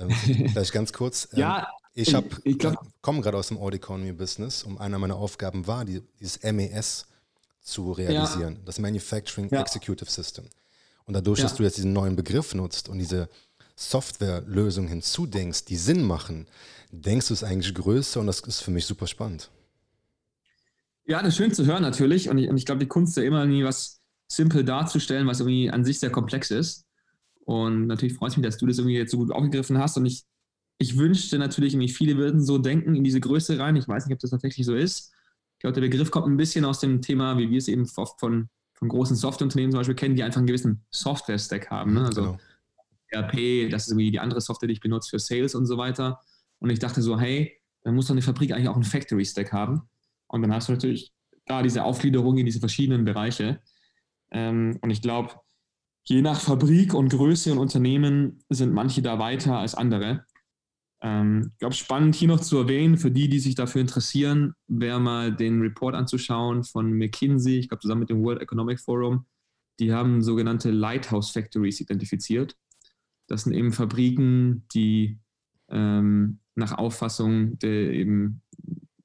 Ähm, 0.01 0.11
vielleicht 0.49 0.73
ganz 0.73 0.93
kurz. 0.93 1.29
Ähm, 1.33 1.41
ja, 1.41 1.69
ich 1.99 2.15
ich 2.45 2.59
komme 3.03 3.21
gerade 3.21 3.37
aus 3.37 3.49
dem 3.49 3.59
Audit 3.59 3.83
Economy 3.83 4.13
Business 4.13 4.63
und 4.63 4.79
einer 4.79 4.99
meiner 4.99 5.17
Aufgaben 5.17 5.67
war, 5.67 5.85
die, 5.85 6.01
dieses 6.21 6.41
MES 6.43 7.07
zu 7.61 7.93
realisieren, 7.93 8.55
ja. 8.55 8.61
das 8.65 8.79
Manufacturing 8.79 9.49
ja. 9.51 9.61
Executive 9.61 10.11
System. 10.11 10.45
Und 11.05 11.15
dadurch, 11.15 11.41
ja. 11.41 11.45
dass 11.45 11.57
du 11.57 11.63
jetzt 11.63 11.77
diesen 11.77 11.93
neuen 11.93 12.17
Begriff 12.17 12.55
nutzt 12.55 12.89
und 12.89 12.99
diese 12.99 13.29
Softwarelösungen 13.75 14.89
hinzudenkst, 14.89 15.65
die 15.65 15.77
Sinn 15.77 16.03
machen, 16.03 16.47
denkst 16.91 17.29
du 17.29 17.35
es 17.35 17.43
eigentlich 17.43 17.75
größer 17.75 18.21
und 18.21 18.27
das 18.27 18.41
ist 18.41 18.61
für 18.61 18.71
mich 18.71 18.87
super 18.87 19.07
spannend. 19.07 19.51
Ja, 21.05 21.21
das 21.23 21.31
ist 21.31 21.37
schön 21.37 21.53
zu 21.53 21.65
hören 21.67 21.83
natürlich. 21.83 22.29
Und 22.29 22.39
ich, 22.39 22.49
und 22.49 22.57
ich 22.57 22.67
glaube, 22.67 22.81
die 22.81 22.89
Kunst 22.89 23.13
ist 23.13 23.23
ja 23.23 23.29
immer 23.29 23.45
nie 23.47 23.65
was 23.65 24.01
simpel 24.29 24.65
darzustellen, 24.65 25.27
was 25.27 25.41
irgendwie 25.41 25.71
an 25.71 25.85
sich 25.85 25.99
sehr 25.99 26.11
komplex 26.11 26.51
ist. 26.51 26.85
Und 27.45 27.87
natürlich 27.87 28.15
freut 28.15 28.31
es 28.33 28.37
mich, 28.37 28.45
dass 28.45 28.59
du 28.59 28.67
das 28.67 28.79
irgendwie 28.79 28.99
jetzt 28.99 29.11
so 29.11 29.17
gut 29.17 29.33
aufgegriffen 29.33 29.79
hast. 29.79 29.97
Und 29.97 30.07
ich, 30.07 30.25
ich 30.79 30.97
wünschte 30.97 31.39
natürlich, 31.39 31.75
irgendwie 31.75 31.93
viele 31.93 32.17
würden 32.17 32.43
so 32.43 32.59
denken 32.59 32.95
in 32.95 33.05
diese 33.05 33.21
Größe 33.21 33.59
rein. 33.59 33.77
Ich 33.77 33.89
weiß 33.89 34.07
nicht, 34.07 34.15
ob 34.15 34.21
das 34.21 34.31
tatsächlich 34.31 34.65
so 34.65 34.75
ist. 34.75 35.13
Ich 35.55 35.61
glaube, 35.61 35.75
der 35.75 35.81
Begriff 35.81 36.11
kommt 36.11 36.29
ein 36.29 36.37
bisschen 36.37 36.65
aus 36.65 36.79
dem 36.79 37.03
Thema, 37.03 37.37
wie 37.37 37.51
wir 37.51 37.59
es 37.59 37.67
eben 37.67 37.89
oft 37.97 38.21
von, 38.21 38.49
von 38.75 38.89
großen 38.89 39.17
Softwareunternehmen 39.17 39.73
zum 39.73 39.81
Beispiel 39.81 39.97
kennen, 39.97 40.15
die 40.15 40.23
einfach 40.23 40.39
einen 40.39 40.47
gewissen 40.47 40.85
Software-Stack 40.91 41.69
haben. 41.71 41.95
Ne? 41.95 42.05
Also 42.05 42.23
genau. 42.23 42.39
ERP, 43.09 43.71
das 43.71 43.85
ist 43.85 43.91
irgendwie 43.91 44.13
die 44.13 44.21
andere 44.21 44.41
Software, 44.41 44.69
die 44.69 44.75
ich 44.75 44.81
benutze 44.81 45.11
für 45.11 45.19
Sales 45.19 45.57
und 45.57 45.67
so 45.67 45.79
weiter. 45.79 46.21
Und 46.61 46.71
ich 46.71 46.79
dachte 46.79 47.03
so, 47.03 47.19
hey, 47.19 47.59
dann 47.83 47.97
muss 47.97 48.07
doch 48.07 48.13
eine 48.13 48.23
Fabrik 48.23 48.53
eigentlich 48.53 48.69
auch 48.69 48.75
einen 48.75 48.85
Factory-Stack 48.85 49.53
haben. 49.53 49.83
Und 50.29 50.43
dann 50.43 50.55
hast 50.55 50.69
du 50.69 50.73
natürlich 50.73 51.13
da 51.47 51.63
diese 51.63 51.83
Aufgliederung 51.83 52.37
in 52.39 52.47
diese 52.47 52.61
verschiedenen 52.61 53.05
Bereiche. 53.05 53.61
Ähm, 54.31 54.79
und 54.81 54.91
ich 54.91 55.03
glaube, 55.03 55.35
je 56.05 56.23
nach 56.23 56.41
Fabrik 56.41 56.95
und 56.95 57.09
Größe 57.09 57.51
und 57.51 57.59
Unternehmen 57.59 58.45
sind 58.49 58.73
manche 58.73 59.03
da 59.03 59.19
weiter 59.19 59.59
als 59.59 59.75
andere. 59.75 60.25
Ähm, 61.01 61.51
ich 61.53 61.59
glaube, 61.59 61.75
spannend 61.75 62.15
hier 62.15 62.29
noch 62.29 62.41
zu 62.41 62.59
erwähnen, 62.59 62.99
für 62.99 63.11
die, 63.11 63.29
die 63.29 63.39
sich 63.39 63.55
dafür 63.55 63.81
interessieren, 63.81 64.55
wäre 64.67 65.01
mal 65.01 65.35
den 65.35 65.61
Report 65.61 65.95
anzuschauen 65.95 66.65
von 66.65 66.93
McKinsey, 66.93 67.59
ich 67.59 67.69
glaube 67.69 67.83
zusammen 67.83 68.01
mit 68.01 68.11
dem 68.11 68.23
World 68.23 68.41
Economic 68.41 68.81
Forum. 68.81 69.27
Die 69.79 69.93
haben 69.93 70.23
sogenannte 70.23 70.71
Lighthouse 70.71 71.31
Factories 71.31 71.81
identifiziert. 71.81 72.57
Das 73.29 73.45
sind 73.45 73.53
eben 73.53 73.73
Fabriken, 73.73 74.65
die 74.75 75.19
ähm, 75.69 76.41
nach 76.55 76.73
Auffassung 76.73 77.59
der 77.59 77.93
eben 77.93 78.43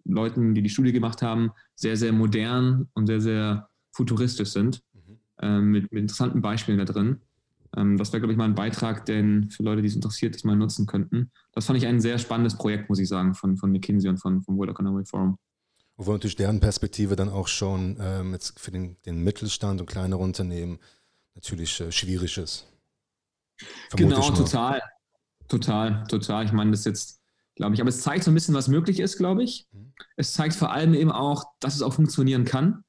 Leuten, 0.06 0.56
die 0.56 0.62
die 0.62 0.70
Studie 0.70 0.92
gemacht 0.92 1.22
haben, 1.22 1.52
sehr, 1.76 1.98
sehr 1.98 2.12
modern 2.12 2.90
und 2.94 3.08
sehr, 3.08 3.22
sehr 3.22 3.70
futuristisch 3.92 4.50
sind 4.50 4.82
ähm, 5.42 5.72
mit, 5.72 5.92
mit, 5.92 6.02
interessanten 6.02 6.42
Beispielen 6.42 6.80
da 6.80 6.86
drin. 6.86 7.22
Ähm, 7.76 7.98
das 7.98 8.12
wäre, 8.12 8.22
glaube 8.22 8.34
ich, 8.34 8.38
mal 8.38 8.46
ein 8.46 8.56
Beitrag, 8.56 9.06
den 9.06 9.50
für 9.50 9.64
Leute, 9.64 9.82
die 9.82 9.88
es 9.88 9.96
interessiert, 9.96 10.36
das 10.36 10.44
mal 10.44 10.56
nutzen 10.56 10.86
könnten. 10.86 11.32
Das 11.54 11.66
fand 11.66 11.78
ich 11.78 11.88
ein 11.88 12.00
sehr 12.00 12.20
spannendes 12.20 12.58
Projekt, 12.58 12.90
muss 12.90 13.00
ich 13.00 13.08
sagen, 13.08 13.34
von, 13.34 13.58
von 13.58 13.72
McKinsey 13.72 14.10
und 14.10 14.18
von, 14.18 14.42
vom 14.42 14.58
World 14.58 14.72
Economic 14.72 15.08
Forum. 15.08 15.38
Wo 15.98 16.12
natürlich 16.12 16.36
deren 16.36 16.60
Perspektive 16.60 17.16
dann 17.16 17.30
auch 17.30 17.48
schon 17.48 17.98
ähm, 18.00 18.34
jetzt 18.34 18.60
für 18.60 18.72
den, 18.72 18.98
den, 19.06 19.24
Mittelstand 19.24 19.80
und 19.80 19.88
kleinere 19.88 20.22
Unternehmen 20.22 20.80
natürlich 21.36 21.80
äh, 21.82 21.92
schwierig 21.92 22.38
ist. 22.38 22.68
Vermute 23.90 24.16
genau, 24.16 24.32
total. 24.32 24.82
Total, 25.48 26.04
total. 26.08 26.46
Ich 26.46 26.52
meine, 26.52 26.72
das 26.72 26.86
jetzt, 26.86 27.22
glaube 27.56 27.76
ich, 27.76 27.82
aber 27.82 27.90
es 27.90 28.02
zeigt 28.02 28.24
so 28.24 28.32
ein 28.32 28.34
bisschen, 28.34 28.56
was 28.56 28.68
möglich 28.68 29.00
ist, 29.00 29.18
glaube 29.18 29.44
ich. 29.44 29.68
Mhm. 29.72 29.94
Es 30.16 30.34
zeigt 30.34 30.56
vor 30.56 30.72
allem 30.72 30.94
eben 30.94 31.12
auch, 31.12 31.44
dass 31.60 31.76
es 31.76 31.82
auch 31.82 31.94
funktionieren 31.94 32.46
kann. 32.46 32.84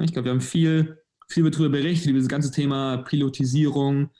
Ich 0.00 0.12
glaube, 0.12 0.26
wir 0.26 0.32
haben 0.32 0.40
viel, 0.40 1.02
viel 1.28 1.48
darüber 1.50 1.70
berichtet, 1.70 2.10
über 2.10 2.18
das 2.18 2.28
ganze 2.28 2.50
Thema 2.50 2.98
Pilotisierung 2.98 4.10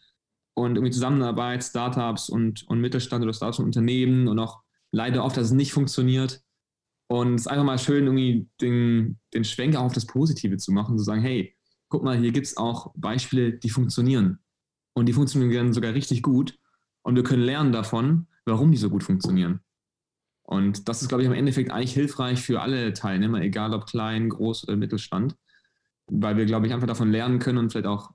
und 0.55 0.77
irgendwie 0.77 0.93
Zusammenarbeit, 0.93 1.63
Startups 1.63 2.29
und, 2.29 2.67
und 2.69 2.81
Mittelstand 2.81 3.23
oder 3.23 3.33
Startups 3.33 3.59
und 3.59 3.67
Unternehmen 3.67 4.29
und 4.29 4.39
auch 4.39 4.63
leider 4.91 5.25
oft, 5.25 5.37
dass 5.37 5.49
es 5.49 5.53
nicht 5.53 5.73
funktioniert. 5.73 6.43
Und 7.09 7.35
es 7.35 7.43
ist 7.43 7.47
einfach 7.47 7.65
mal 7.65 7.79
schön, 7.79 8.07
irgendwie 8.07 8.49
den, 8.61 9.19
den 9.33 9.45
Schwenker 9.45 9.81
auf 9.81 9.93
das 9.93 10.07
Positive 10.07 10.57
zu 10.57 10.73
machen, 10.73 10.99
zu 10.99 11.05
sagen, 11.05 11.21
hey, 11.21 11.55
guck 11.89 12.03
mal, 12.03 12.19
hier 12.19 12.33
gibt 12.33 12.47
es 12.47 12.57
auch 12.57 12.93
Beispiele, 12.97 13.53
die 13.53 13.71
funktionieren. 13.71 14.41
Und 14.95 15.07
die 15.07 15.13
funktionieren 15.13 15.73
sogar 15.73 15.95
richtig 15.95 16.23
gut. 16.23 16.59
Und 17.03 17.15
wir 17.15 17.23
können 17.23 17.43
lernen 17.43 17.73
davon, 17.73 18.27
warum 18.45 18.73
die 18.73 18.79
so 18.79 18.91
gut 18.91 19.05
funktionieren. 19.05 19.61
Und 20.43 20.89
das 20.89 21.03
ist, 21.03 21.09
glaube 21.09 21.23
ich, 21.23 21.27
im 21.27 21.35
Endeffekt 21.35 21.71
eigentlich 21.71 21.93
hilfreich 21.93 22.41
für 22.41 22.61
alle 22.61 22.93
Teilnehmer, 22.93 23.41
egal 23.43 23.75
ob 23.75 23.87
klein, 23.87 24.29
groß 24.29 24.67
oder 24.67 24.77
Mittelstand, 24.77 25.37
weil 26.09 26.37
wir, 26.37 26.47
glaube 26.47 26.67
ich, 26.67 26.73
einfach 26.73 26.87
davon 26.87 27.11
lernen 27.11 27.39
können 27.39 27.59
und 27.59 27.71
vielleicht 27.71 27.87
auch 27.87 28.11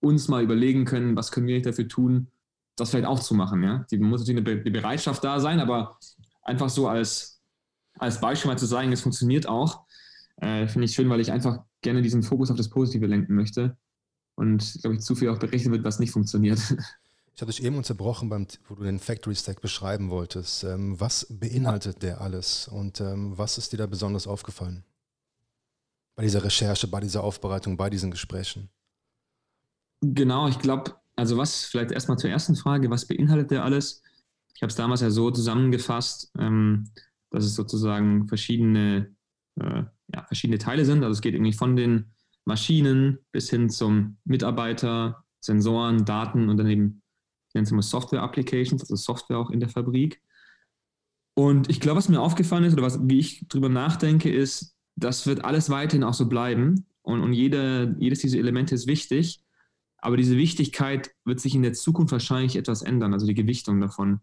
uns 0.00 0.28
mal 0.28 0.42
überlegen 0.42 0.84
können, 0.84 1.16
was 1.16 1.30
können 1.30 1.46
wir 1.46 1.60
dafür 1.60 1.88
tun, 1.88 2.28
das 2.76 2.90
vielleicht 2.90 3.06
auch 3.06 3.20
zu 3.20 3.34
machen. 3.34 3.62
Ja? 3.62 3.86
Die 3.90 3.98
muss 3.98 4.20
natürlich 4.20 4.46
eine, 4.46 4.70
Bereitschaft 4.70 5.24
da 5.24 5.40
sein, 5.40 5.60
aber 5.60 5.98
einfach 6.42 6.68
so 6.68 6.88
als, 6.88 7.40
als 7.98 8.20
Beispiel 8.20 8.50
mal 8.50 8.58
zu 8.58 8.66
sagen, 8.66 8.92
es 8.92 9.00
funktioniert 9.00 9.48
auch, 9.48 9.84
äh, 10.36 10.66
finde 10.66 10.84
ich 10.84 10.92
schön, 10.92 11.08
weil 11.08 11.20
ich 11.20 11.32
einfach 11.32 11.60
gerne 11.82 12.02
diesen 12.02 12.22
Fokus 12.22 12.50
auf 12.50 12.56
das 12.56 12.68
Positive 12.68 13.06
lenken 13.06 13.34
möchte 13.34 13.76
und, 14.34 14.78
glaube 14.80 14.96
ich, 14.96 15.02
zu 15.02 15.14
viel 15.14 15.30
auch 15.30 15.38
berichtet 15.38 15.72
wird, 15.72 15.84
was 15.84 15.98
nicht 15.98 16.12
funktioniert. 16.12 16.60
Ich 17.34 17.42
habe 17.42 17.52
dich 17.52 17.62
eben 17.62 17.76
unterbrochen, 17.76 18.30
beim, 18.30 18.46
wo 18.66 18.76
du 18.76 18.82
den 18.82 18.98
Factory 18.98 19.34
Stack 19.34 19.60
beschreiben 19.60 20.08
wolltest. 20.08 20.64
Ähm, 20.64 20.98
was 20.98 21.26
beinhaltet 21.28 22.02
der 22.02 22.22
alles 22.22 22.66
und 22.66 23.02
ähm, 23.02 23.36
was 23.36 23.58
ist 23.58 23.74
dir 23.74 23.76
da 23.76 23.84
besonders 23.84 24.26
aufgefallen? 24.26 24.84
Bei 26.16 26.22
dieser 26.24 26.42
Recherche, 26.42 26.88
bei 26.88 27.00
dieser 27.00 27.22
Aufbereitung, 27.22 27.76
bei 27.76 27.90
diesen 27.90 28.10
Gesprächen? 28.10 28.70
Genau, 30.00 30.48
ich 30.48 30.58
glaube, 30.58 30.96
also 31.14 31.36
was, 31.36 31.64
vielleicht 31.64 31.92
erstmal 31.92 32.18
zur 32.18 32.30
ersten 32.30 32.56
Frage, 32.56 32.90
was 32.90 33.06
beinhaltet 33.06 33.50
der 33.50 33.64
alles? 33.64 34.02
Ich 34.54 34.62
habe 34.62 34.70
es 34.70 34.76
damals 34.76 35.02
ja 35.02 35.10
so 35.10 35.30
zusammengefasst, 35.30 36.32
ähm, 36.38 36.90
dass 37.30 37.44
es 37.44 37.54
sozusagen 37.54 38.28
verschiedene, 38.28 39.14
äh, 39.60 39.84
ja, 40.14 40.24
verschiedene 40.26 40.58
Teile 40.58 40.84
sind. 40.84 41.04
Also 41.04 41.12
es 41.12 41.20
geht 41.20 41.34
irgendwie 41.34 41.52
von 41.52 41.76
den 41.76 42.12
Maschinen 42.44 43.18
bis 43.32 43.50
hin 43.50 43.68
zum 43.68 44.16
Mitarbeiter, 44.24 45.24
Sensoren, 45.40 46.04
Daten 46.04 46.48
und 46.48 46.56
dann 46.56 46.68
eben 46.68 47.02
nenne 47.56 47.64
es 47.64 47.72
immer 47.72 47.82
Software 47.82 48.22
Applications, 48.22 48.82
also 48.82 48.94
Software 48.94 49.38
auch 49.38 49.50
in 49.50 49.60
der 49.60 49.68
Fabrik. 49.68 50.22
Und 51.34 51.68
ich 51.68 51.80
glaube, 51.80 51.98
was 51.98 52.08
mir 52.08 52.20
aufgefallen 52.20 52.64
ist 52.64 52.74
oder 52.74 52.82
was, 52.82 52.98
wie 53.02 53.18
ich 53.18 53.46
drüber 53.48 53.68
nachdenke, 53.68 54.30
ist, 54.30 54.75
das 54.96 55.26
wird 55.26 55.44
alles 55.44 55.70
weiterhin 55.70 56.04
auch 56.04 56.14
so 56.14 56.26
bleiben. 56.26 56.86
Und, 57.02 57.20
und 57.22 57.32
jede, 57.32 57.94
jedes 57.98 58.20
dieser 58.20 58.38
Elemente 58.38 58.74
ist 58.74 58.86
wichtig. 58.86 59.42
Aber 59.98 60.16
diese 60.16 60.36
Wichtigkeit 60.36 61.10
wird 61.24 61.40
sich 61.40 61.54
in 61.54 61.62
der 61.62 61.72
Zukunft 61.72 62.12
wahrscheinlich 62.12 62.56
etwas 62.56 62.82
ändern, 62.82 63.12
also 63.12 63.26
die 63.26 63.34
Gewichtung 63.34 63.80
davon. 63.80 64.20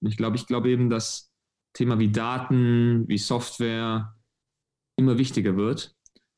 Und 0.00 0.08
ich 0.08 0.16
glaube, 0.16 0.36
ich 0.36 0.46
glaube 0.46 0.70
eben, 0.70 0.90
dass 0.90 1.32
Thema 1.74 1.98
wie 1.98 2.10
Daten, 2.10 3.06
wie 3.08 3.18
Software 3.18 4.14
immer 4.96 5.18
wichtiger 5.18 5.56
wird. 5.56 5.94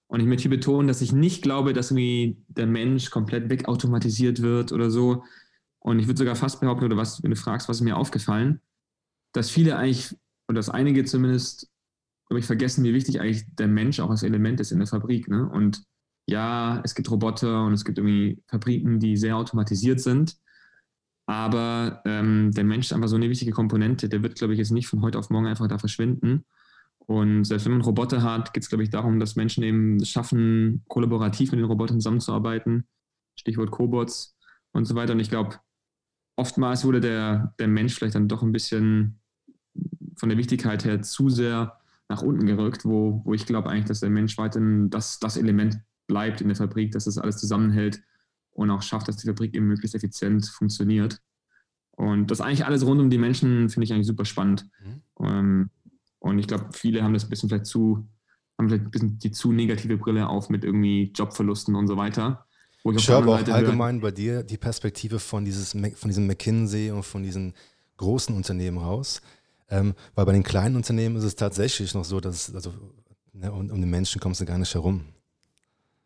Und 0.06 0.20
ich 0.20 0.26
möchte 0.26 0.42
hier 0.42 0.50
betonen, 0.50 0.86
dass 0.86 1.00
ich 1.00 1.12
nicht 1.12 1.42
glaube, 1.42 1.72
dass 1.72 1.90
irgendwie 1.90 2.36
der 2.48 2.66
Mensch 2.66 3.10
komplett 3.10 3.50
wegautomatisiert 3.50 4.42
wird 4.42 4.70
oder 4.72 4.90
so, 4.90 5.24
und 5.84 5.98
ich 5.98 6.06
würde 6.06 6.18
sogar 6.18 6.34
fast 6.34 6.60
behaupten, 6.60 6.86
oder 6.86 6.96
was, 6.96 7.22
wenn 7.22 7.30
du 7.30 7.36
fragst, 7.36 7.68
was 7.68 7.76
ist 7.76 7.82
mir 7.82 7.96
aufgefallen, 7.96 8.60
dass 9.32 9.50
viele 9.50 9.76
eigentlich, 9.76 10.16
oder 10.48 10.56
dass 10.56 10.70
einige 10.70 11.04
zumindest, 11.04 11.70
glaube 12.28 12.40
ich, 12.40 12.46
vergessen, 12.46 12.84
wie 12.84 12.94
wichtig 12.94 13.20
eigentlich 13.20 13.44
der 13.56 13.68
Mensch 13.68 14.00
auch 14.00 14.10
als 14.10 14.22
Element 14.22 14.60
ist 14.60 14.72
in 14.72 14.78
der 14.78 14.86
Fabrik. 14.86 15.28
Ne? 15.28 15.48
Und 15.48 15.82
ja, 16.26 16.80
es 16.84 16.94
gibt 16.94 17.10
Roboter 17.10 17.64
und 17.64 17.74
es 17.74 17.84
gibt 17.84 17.98
irgendwie 17.98 18.42
Fabriken, 18.48 18.98
die 18.98 19.16
sehr 19.16 19.36
automatisiert 19.36 20.00
sind. 20.00 20.36
Aber 21.26 22.02
ähm, 22.04 22.50
der 22.52 22.64
Mensch 22.64 22.86
ist 22.86 22.92
einfach 22.92 23.08
so 23.08 23.16
eine 23.16 23.30
wichtige 23.30 23.52
Komponente. 23.52 24.08
Der 24.08 24.22
wird, 24.22 24.36
glaube 24.36 24.54
ich, 24.54 24.58
jetzt 24.58 24.72
nicht 24.72 24.88
von 24.88 25.02
heute 25.02 25.18
auf 25.18 25.30
morgen 25.30 25.46
einfach 25.46 25.68
da 25.68 25.78
verschwinden. 25.78 26.44
Und 27.06 27.44
selbst 27.44 27.66
wenn 27.66 27.72
man 27.72 27.82
Roboter 27.82 28.22
hat, 28.22 28.54
geht 28.54 28.62
es, 28.62 28.68
glaube 28.68 28.84
ich, 28.84 28.90
darum, 28.90 29.20
dass 29.20 29.36
Menschen 29.36 29.62
eben 29.62 30.02
schaffen, 30.04 30.82
kollaborativ 30.88 31.52
mit 31.52 31.60
den 31.60 31.66
Robotern 31.66 32.00
zusammenzuarbeiten. 32.00 32.86
Stichwort 33.36 33.70
Cobots 33.70 34.36
und 34.72 34.86
so 34.86 34.94
weiter. 34.94 35.12
Und 35.12 35.20
ich 35.20 35.30
glaube, 35.30 35.56
oftmals 36.36 36.84
wurde 36.84 37.00
der, 37.00 37.54
der 37.58 37.68
Mensch 37.68 37.94
vielleicht 37.94 38.14
dann 38.14 38.28
doch 38.28 38.42
ein 38.42 38.52
bisschen 38.52 39.20
von 40.16 40.28
der 40.28 40.38
Wichtigkeit 40.38 40.84
her 40.84 41.02
zu 41.02 41.28
sehr 41.28 41.78
nach 42.08 42.22
unten 42.22 42.46
gerückt, 42.46 42.84
wo, 42.84 43.22
wo 43.24 43.34
ich 43.34 43.46
glaube 43.46 43.70
eigentlich, 43.70 43.86
dass 43.86 44.00
der 44.00 44.10
Mensch 44.10 44.36
weiterhin 44.38 44.90
das, 44.90 45.18
das 45.18 45.36
Element 45.36 45.80
bleibt 46.06 46.40
in 46.40 46.48
der 46.48 46.56
Fabrik, 46.56 46.92
dass 46.92 47.04
das 47.04 47.18
alles 47.18 47.38
zusammenhält 47.38 48.02
und 48.52 48.70
auch 48.70 48.82
schafft, 48.82 49.08
dass 49.08 49.16
die 49.16 49.26
Fabrik 49.26 49.54
eben 49.54 49.66
möglichst 49.66 49.94
effizient 49.94 50.46
funktioniert. 50.46 51.20
Und 51.92 52.30
das 52.30 52.40
eigentlich 52.40 52.66
alles 52.66 52.84
rund 52.84 53.00
um 53.00 53.10
die 53.10 53.18
Menschen 53.18 53.68
finde 53.68 53.84
ich 53.84 53.92
eigentlich 53.92 54.06
super 54.06 54.24
spannend. 54.24 54.68
Mhm. 54.82 55.02
Ähm, 55.24 55.70
und 56.18 56.38
ich 56.38 56.46
glaube, 56.46 56.68
viele 56.72 57.02
haben 57.02 57.14
das 57.14 57.24
ein 57.24 57.30
bisschen 57.30 57.48
vielleicht 57.48 57.66
zu, 57.66 58.06
haben 58.58 58.68
vielleicht 58.68 58.84
ein 58.84 58.90
bisschen 58.90 59.18
die 59.18 59.30
zu 59.30 59.52
negative 59.52 59.96
Brille 59.96 60.28
auf 60.28 60.50
mit 60.50 60.64
irgendwie 60.64 61.12
Jobverlusten 61.14 61.74
und 61.74 61.86
so 61.86 61.96
weiter. 61.96 62.46
Ich 62.84 63.08
höre 63.08 63.18
aber 63.18 63.36
auch 63.36 63.48
allgemein 63.48 64.00
bei 64.00 64.10
dir 64.10 64.42
die 64.42 64.58
Perspektive 64.58 65.18
von, 65.18 65.44
dieses, 65.44 65.70
von 65.70 66.08
diesem 66.08 66.26
McKinsey 66.26 66.90
und 66.90 67.02
von 67.02 67.22
diesen 67.22 67.54
großen 67.96 68.34
Unternehmen 68.34 68.78
raus. 68.78 69.22
Ähm, 69.70 69.94
weil 70.14 70.26
bei 70.26 70.32
den 70.32 70.42
kleinen 70.42 70.76
Unternehmen 70.76 71.16
ist 71.16 71.24
es 71.24 71.36
tatsächlich 71.36 71.94
noch 71.94 72.04
so, 72.04 72.20
dass 72.20 72.54
also, 72.54 72.72
ne, 73.32 73.50
um, 73.52 73.70
um 73.70 73.80
den 73.80 73.90
Menschen 73.90 74.20
kommst 74.20 74.40
du 74.40 74.44
gar 74.44 74.58
nicht 74.58 74.74
herum. 74.74 75.04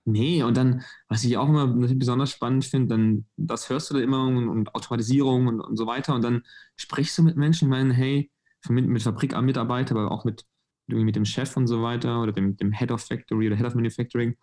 Nee, 0.04 0.42
und 0.42 0.56
dann, 0.56 0.82
was 1.08 1.22
ich 1.24 1.36
auch 1.36 1.48
immer 1.48 1.66
besonders 1.66 2.30
spannend 2.30 2.64
finde, 2.64 2.88
dann, 2.88 3.26
das 3.36 3.68
hörst 3.68 3.90
du 3.90 3.94
da 3.94 4.00
immer 4.00 4.26
und, 4.26 4.48
und 4.48 4.74
Automatisierung 4.74 5.48
und, 5.48 5.60
und, 5.60 5.76
so 5.76 5.86
weiter. 5.86 6.14
Und 6.14 6.22
dann 6.22 6.44
sprichst 6.76 7.18
du 7.18 7.22
mit 7.22 7.36
Menschen, 7.36 7.66
ich 7.66 7.70
meine, 7.70 7.92
hey, 7.92 8.30
mit, 8.70 8.86
mit 8.86 9.02
Fabrikmitarbeiter, 9.02 9.94
aber 9.94 10.10
auch 10.10 10.24
mit, 10.24 10.46
mit 10.86 11.14
dem 11.14 11.26
Chef 11.26 11.54
und 11.58 11.66
so 11.66 11.82
weiter 11.82 12.22
oder 12.22 12.32
dem, 12.32 12.56
dem 12.56 12.72
Head 12.72 12.90
of 12.90 13.02
Factory 13.02 13.48
oder 13.48 13.56
Head 13.56 13.66
of 13.66 13.74
Manufacturing. 13.74 14.34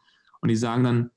Und 0.42 0.50
die 0.50 0.56
sagen 0.56 0.84
dann, 0.84 1.10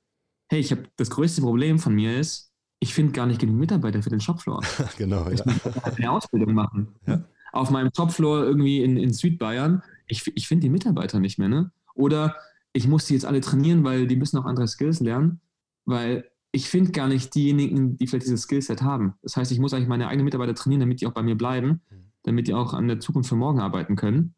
hey, 0.49 0.59
ich 0.59 0.71
habe 0.71 0.85
das 0.95 1.11
größte 1.11 1.41
Problem 1.41 1.77
von 1.77 1.93
mir 1.93 2.19
ist, 2.19 2.51
ich 2.79 2.93
finde 2.93 3.11
gar 3.11 3.27
nicht 3.27 3.39
genug 3.39 3.57
Mitarbeiter 3.57 4.01
für 4.01 4.09
den 4.09 4.21
Shopfloor. 4.21 4.63
genau, 4.97 5.29
ich 5.29 5.39
ja. 5.39 5.45
muss 5.45 5.83
eine 5.95 6.11
Ausbildung 6.11 6.53
machen. 6.53 6.95
Ja. 7.05 7.23
Auf 7.51 7.69
meinem 7.69 7.89
Shopfloor 7.95 8.43
irgendwie 8.43 8.83
in, 8.83 8.97
in 8.97 9.13
Südbayern, 9.13 9.83
ich, 10.07 10.31
ich 10.35 10.47
finde 10.47 10.63
die 10.63 10.69
Mitarbeiter 10.69 11.19
nicht 11.19 11.39
mehr. 11.39 11.49
Ne? 11.49 11.71
Oder 11.95 12.35
ich 12.73 12.87
muss 12.87 13.05
die 13.05 13.13
jetzt 13.13 13.25
alle 13.25 13.41
trainieren, 13.41 13.83
weil 13.83 14.07
die 14.07 14.15
müssen 14.15 14.37
auch 14.37 14.45
andere 14.45 14.67
Skills 14.67 14.99
lernen, 14.99 15.41
weil 15.85 16.29
ich 16.51 16.69
finde 16.69 16.91
gar 16.91 17.07
nicht 17.07 17.33
diejenigen, 17.35 17.97
die 17.97 18.07
vielleicht 18.07 18.25
dieses 18.25 18.43
Skillset 18.43 18.81
haben. 18.81 19.13
Das 19.21 19.37
heißt, 19.37 19.51
ich 19.51 19.59
muss 19.59 19.73
eigentlich 19.73 19.87
meine 19.87 20.07
eigenen 20.07 20.25
Mitarbeiter 20.25 20.55
trainieren, 20.55 20.79
damit 20.79 21.01
die 21.01 21.07
auch 21.07 21.13
bei 21.13 21.21
mir 21.21 21.35
bleiben, 21.35 21.81
mhm. 21.89 22.11
damit 22.23 22.47
die 22.47 22.53
auch 22.53 22.73
an 22.73 22.87
der 22.87 22.99
Zukunft 22.99 23.29
für 23.29 23.35
morgen 23.35 23.59
arbeiten 23.59 23.95
können. 23.95 24.33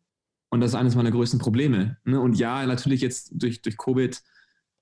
Und 0.50 0.60
das 0.60 0.72
ist 0.72 0.76
eines 0.76 0.96
meiner 0.96 1.12
größten 1.12 1.40
Probleme. 1.40 1.98
Ne? 2.04 2.20
Und 2.20 2.38
ja, 2.38 2.66
natürlich 2.66 3.02
jetzt 3.02 3.32
durch, 3.34 3.62
durch 3.62 3.78
Covid 3.78 4.22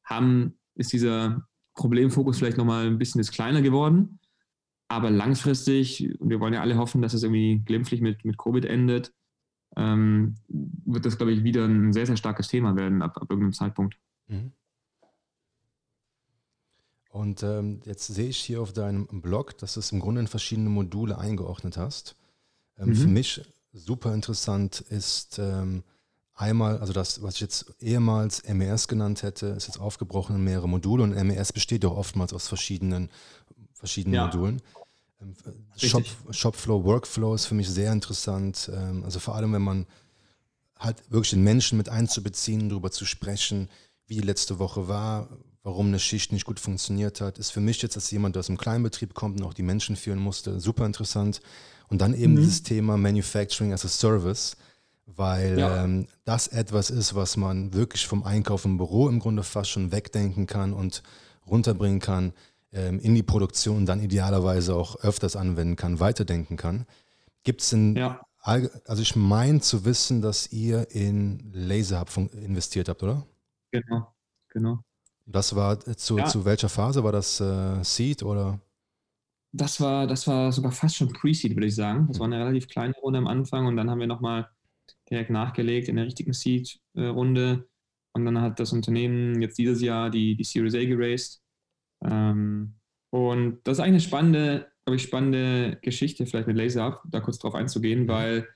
haben 0.04 0.56
ist 0.74 0.92
dieser 0.92 1.48
Problemfokus 1.76 2.40
vielleicht 2.40 2.58
nochmal 2.58 2.88
ein 2.88 2.98
bisschen 2.98 3.22
jetzt 3.22 3.32
kleiner 3.32 3.62
geworden. 3.62 4.20
Aber 4.90 5.12
langfristig, 5.12 6.20
und 6.20 6.30
wir 6.30 6.40
wollen 6.40 6.54
ja 6.54 6.62
alle 6.62 6.78
hoffen, 6.78 7.02
dass 7.02 7.14
es 7.14 7.24
irgendwie 7.24 7.60
glimpflich 7.60 8.02
mit, 8.02 8.26
mit 8.26 8.38
Covid 8.38 8.66
endet, 8.66 9.14
ähm, 9.78 10.36
wird 10.48 11.06
das, 11.06 11.18
glaube 11.18 11.32
ich, 11.32 11.44
wieder 11.44 11.66
ein 11.66 11.94
sehr, 11.94 12.08
sehr 12.08 12.18
starkes 12.18 12.48
Thema 12.48 12.76
werden 12.76 13.02
ab, 13.02 13.16
ab 13.18 13.30
irgendeinem 13.30 13.54
Zeitpunkt. 13.54 13.98
Mhm. 14.28 14.52
Und 17.12 17.44
ähm, 17.44 17.82
jetzt 17.86 18.08
sehe 18.08 18.30
ich 18.30 18.38
hier 18.38 18.62
auf 18.62 18.74
deinem 18.74 19.08
Blog, 19.22 19.58
dass 19.60 19.76
du 19.76 19.80
es 19.80 19.92
im 19.92 20.00
Grunde 20.00 20.22
in 20.22 20.28
verschiedene 20.28 20.70
Module 20.70 21.18
eingeordnet 21.18 21.78
hast. 21.78 22.16
Ähm, 22.78 22.90
mhm. 22.90 22.96
Für 22.96 23.08
mich 23.08 23.42
super 23.72 24.14
interessant 24.14 24.82
ist 24.82 25.40
ähm, 25.40 25.84
Einmal, 26.40 26.78
also 26.78 26.94
das, 26.94 27.22
was 27.22 27.36
ich 27.36 27.42
jetzt 27.42 27.76
ehemals 27.82 28.48
MES 28.48 28.88
genannt 28.88 29.24
hätte, 29.24 29.48
ist 29.48 29.68
jetzt 29.68 29.78
aufgebrochen 29.78 30.38
in 30.38 30.44
mehrere 30.46 30.70
Module 30.70 31.04
und 31.04 31.14
MES 31.14 31.52
besteht 31.52 31.84
ja 31.84 31.90
oftmals 31.90 32.32
aus 32.32 32.48
verschiedenen, 32.48 33.10
verschiedenen 33.80 34.16
ja. 34.16 34.26
Modulen. 34.26 34.62
Ähm, 35.22 35.34
Shop, 35.78 36.06
Shopflow, 36.32 36.84
Workflow 36.84 37.34
ist 37.36 37.46
für 37.46 37.56
mich 37.56 37.70
sehr 37.70 37.92
interessant. 37.92 38.70
Ähm, 38.74 39.04
also 39.04 39.20
vor 39.20 39.36
allem, 39.36 39.54
wenn 39.54 39.62
man 39.62 39.86
halt 40.78 40.98
wirklich 41.10 41.32
den 41.32 41.44
Menschen 41.44 41.78
mit 41.78 41.90
einzubeziehen, 41.90 42.70
darüber 42.70 42.92
zu 42.92 43.06
sprechen, 43.06 43.70
wie 44.08 44.16
die 44.16 44.22
letzte 44.22 44.60
Woche 44.60 44.88
war, 44.88 45.30
warum 45.64 45.88
eine 45.88 46.00
Schicht 46.00 46.32
nicht 46.32 46.46
gut 46.46 46.60
funktioniert 46.60 47.22
hat, 47.22 47.38
ist 47.38 47.52
für 47.52 47.60
mich 47.60 47.82
jetzt 47.82 47.96
als 47.96 48.12
jemand, 48.12 48.36
der 48.36 48.42
aus 48.42 48.50
einem 48.50 48.58
Kleinbetrieb 48.58 49.14
kommt 49.14 49.40
und 49.40 49.46
auch 49.46 49.54
die 49.54 49.64
Menschen 49.64 49.96
führen 49.96 50.20
musste, 50.20 50.60
super 50.60 50.86
interessant. 50.86 51.42
Und 51.90 52.02
dann 52.02 52.14
eben 52.14 52.34
mhm. 52.34 52.38
dieses 52.38 52.64
Thema 52.64 52.98
Manufacturing 52.98 53.74
as 53.74 53.84
a 53.86 53.90
Service 53.90 54.56
weil 55.16 55.60
ja. 55.60 55.84
ähm, 55.84 56.08
das 56.26 56.48
etwas 56.48 56.90
ist, 56.90 57.16
was 57.16 57.38
man 57.38 57.74
wirklich 57.74 58.08
vom 58.08 58.24
Einkauf 58.24 58.66
im 58.66 58.78
Büro 58.78 59.10
im 59.10 59.20
Grunde 59.20 59.44
fast 59.44 59.72
schon 59.72 59.92
wegdenken 59.92 60.48
kann 60.48 60.74
und 60.74 61.04
runterbringen 61.48 62.00
kann 62.00 62.34
in 62.72 63.16
die 63.16 63.24
Produktion 63.24 63.86
dann 63.86 64.00
idealerweise 64.00 64.76
auch 64.76 64.98
öfters 64.98 65.36
anwenden 65.36 65.76
kann, 65.76 66.00
weiterdenken 66.00 66.56
kann. 66.56 66.86
Gibt 67.44 67.62
es 67.62 67.72
denn, 67.72 67.96
ja. 67.96 68.22
also 68.42 69.02
ich 69.02 69.16
meine 69.16 69.60
zu 69.60 69.86
wissen, 69.86 70.22
dass 70.22 70.52
ihr 70.52 70.92
in 70.92 71.52
LaserHub 71.52 72.16
investiert 72.34 72.90
habt, 72.90 73.02
oder? 73.02 73.26
Genau, 73.72 74.14
genau. 74.50 74.80
Das 75.26 75.56
war 75.56 75.80
zu, 75.80 76.18
ja. 76.18 76.26
zu 76.26 76.46
welcher 76.46 76.70
Phase? 76.70 77.04
War 77.04 77.12
das 77.12 77.40
äh, 77.40 77.84
Seed 77.84 78.24
oder? 78.24 78.60
Das 79.52 79.80
war, 79.80 80.06
das 80.08 80.28
war 80.28 80.52
sogar 80.52 80.72
fast 80.72 80.98
schon 80.98 81.12
Pre-Seed, 81.12 81.56
würde 81.56 81.68
ich 81.68 81.76
sagen. 81.76 82.08
Das 82.08 82.20
war 82.20 82.26
eine 82.26 82.40
relativ 82.40 82.68
kleine 82.68 82.94
Runde 83.02 83.20
am 83.20 83.28
Anfang 83.28 83.66
und 83.66 83.78
dann 83.78 83.90
haben 83.90 84.00
wir 84.00 84.08
nochmal 84.08 84.50
direkt 85.10 85.30
nachgelegt 85.30 85.88
in 85.88 85.96
der 85.96 86.06
richtigen 86.06 86.34
Seed-Runde. 86.34 87.68
Und 88.14 88.26
dann 88.26 88.42
hat 88.42 88.60
das 88.60 88.74
Unternehmen 88.74 89.42
jetzt 89.42 89.58
dieses 89.58 89.82
Jahr 89.82 90.10
die, 90.10 90.36
die 90.36 90.44
Series 90.44 90.76
A 90.76 90.84
geraced. 90.84 91.42
Ähm, 92.04 92.76
und 93.12 93.60
das 93.64 93.78
ist 93.78 93.80
eigentlich 93.84 93.94
eine 93.94 94.00
spannende, 94.02 94.68
glaube 94.86 94.96
ich, 94.98 95.04
spannende 95.04 95.78
Geschichte, 95.82 96.26
vielleicht 96.26 96.48
mit 96.48 96.58
LaserUp, 96.58 97.02
da 97.06 97.20
kurz 97.20 97.40
drauf 97.40 97.56
einzugehen, 97.56 98.08
weil 98.08 98.48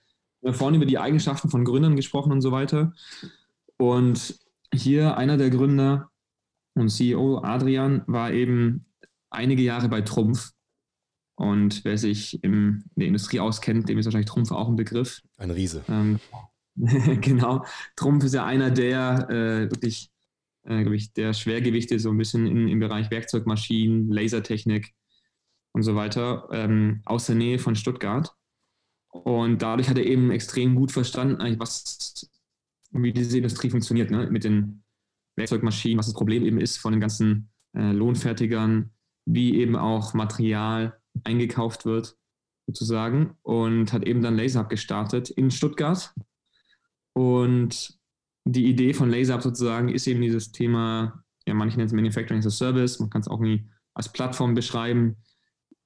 wir 0.41 0.53
vorhin 0.53 0.75
über 0.75 0.85
die 0.85 0.99
Eigenschaften 0.99 1.49
von 1.49 1.65
Gründern 1.65 1.95
gesprochen 1.95 2.31
und 2.31 2.41
so 2.41 2.51
weiter. 2.51 2.93
Und 3.77 4.39
hier 4.73 5.17
einer 5.17 5.37
der 5.37 5.49
Gründer 5.49 6.09
und 6.75 6.89
CEO, 6.89 7.39
Adrian, 7.43 8.03
war 8.07 8.31
eben 8.31 8.85
einige 9.29 9.61
Jahre 9.61 9.89
bei 9.89 10.01
Trumpf. 10.01 10.51
Und 11.35 11.83
wer 11.83 11.97
sich 11.97 12.43
im, 12.43 12.83
in 12.95 12.99
der 12.99 13.07
Industrie 13.07 13.39
auskennt, 13.39 13.89
dem 13.89 13.97
ist 13.97 14.05
wahrscheinlich 14.05 14.29
Trumpf 14.29 14.51
auch 14.51 14.67
ein 14.67 14.75
Begriff. 14.75 15.21
Ein 15.37 15.51
Riese. 15.51 15.83
Ähm, 15.89 16.19
genau. 17.21 17.65
Trumpf 17.95 18.23
ist 18.23 18.33
ja 18.33 18.45
einer 18.45 18.71
der 18.71 19.29
äh, 19.29 19.71
wirklich, 19.71 20.11
äh, 20.65 20.81
glaube 20.81 20.95
ich, 20.95 21.13
der 21.13 21.33
Schwergewichte 21.33 21.99
so 21.99 22.09
ein 22.09 22.17
bisschen 22.17 22.45
in, 22.45 22.67
im 22.67 22.79
Bereich 22.79 23.11
Werkzeugmaschinen, 23.11 24.11
Lasertechnik 24.11 24.93
und 25.73 25.83
so 25.83 25.95
weiter 25.95 26.47
ähm, 26.51 27.01
aus 27.05 27.25
der 27.25 27.35
Nähe 27.35 27.59
von 27.59 27.75
Stuttgart. 27.75 28.33
Und 29.09 29.61
dadurch 29.61 29.89
hat 29.89 29.97
er 29.97 30.05
eben 30.05 30.31
extrem 30.31 30.75
gut 30.75 30.91
verstanden, 30.91 31.59
was, 31.59 32.29
wie 32.91 33.13
diese 33.13 33.37
Industrie 33.37 33.69
funktioniert, 33.69 34.09
ne? 34.09 34.27
mit 34.29 34.43
den 34.43 34.83
Werkzeugmaschinen, 35.35 35.97
was 35.97 36.07
das 36.07 36.15
Problem 36.15 36.45
eben 36.45 36.59
ist 36.59 36.77
von 36.77 36.93
den 36.93 37.01
ganzen 37.01 37.49
äh, 37.75 37.91
Lohnfertigern, 37.91 38.91
wie 39.25 39.55
eben 39.57 39.75
auch 39.75 40.13
Material 40.13 40.99
eingekauft 41.23 41.85
wird, 41.85 42.17
sozusagen. 42.67 43.37
Und 43.41 43.93
hat 43.93 44.03
eben 44.03 44.21
dann 44.21 44.37
LaserHub 44.37 44.69
gestartet 44.69 45.29
in 45.29 45.51
Stuttgart 45.51 46.13
und 47.13 47.99
die 48.45 48.65
Idee 48.65 48.93
von 48.93 49.09
LaserUp 49.09 49.41
sozusagen 49.41 49.89
ist 49.89 50.07
eben 50.07 50.21
dieses 50.21 50.51
Thema, 50.51 51.23
ja, 51.47 51.53
manche 51.53 51.77
nennen 51.77 51.87
es 51.87 51.93
Manufacturing 51.93 52.39
as 52.39 52.47
a 52.47 52.49
Service, 52.49 52.99
man 52.99 53.09
kann 53.09 53.21
es 53.21 53.27
auch 53.27 53.39
nie 53.39 53.65
als 53.93 54.11
Plattform 54.11 54.53
beschreiben, 54.53 55.17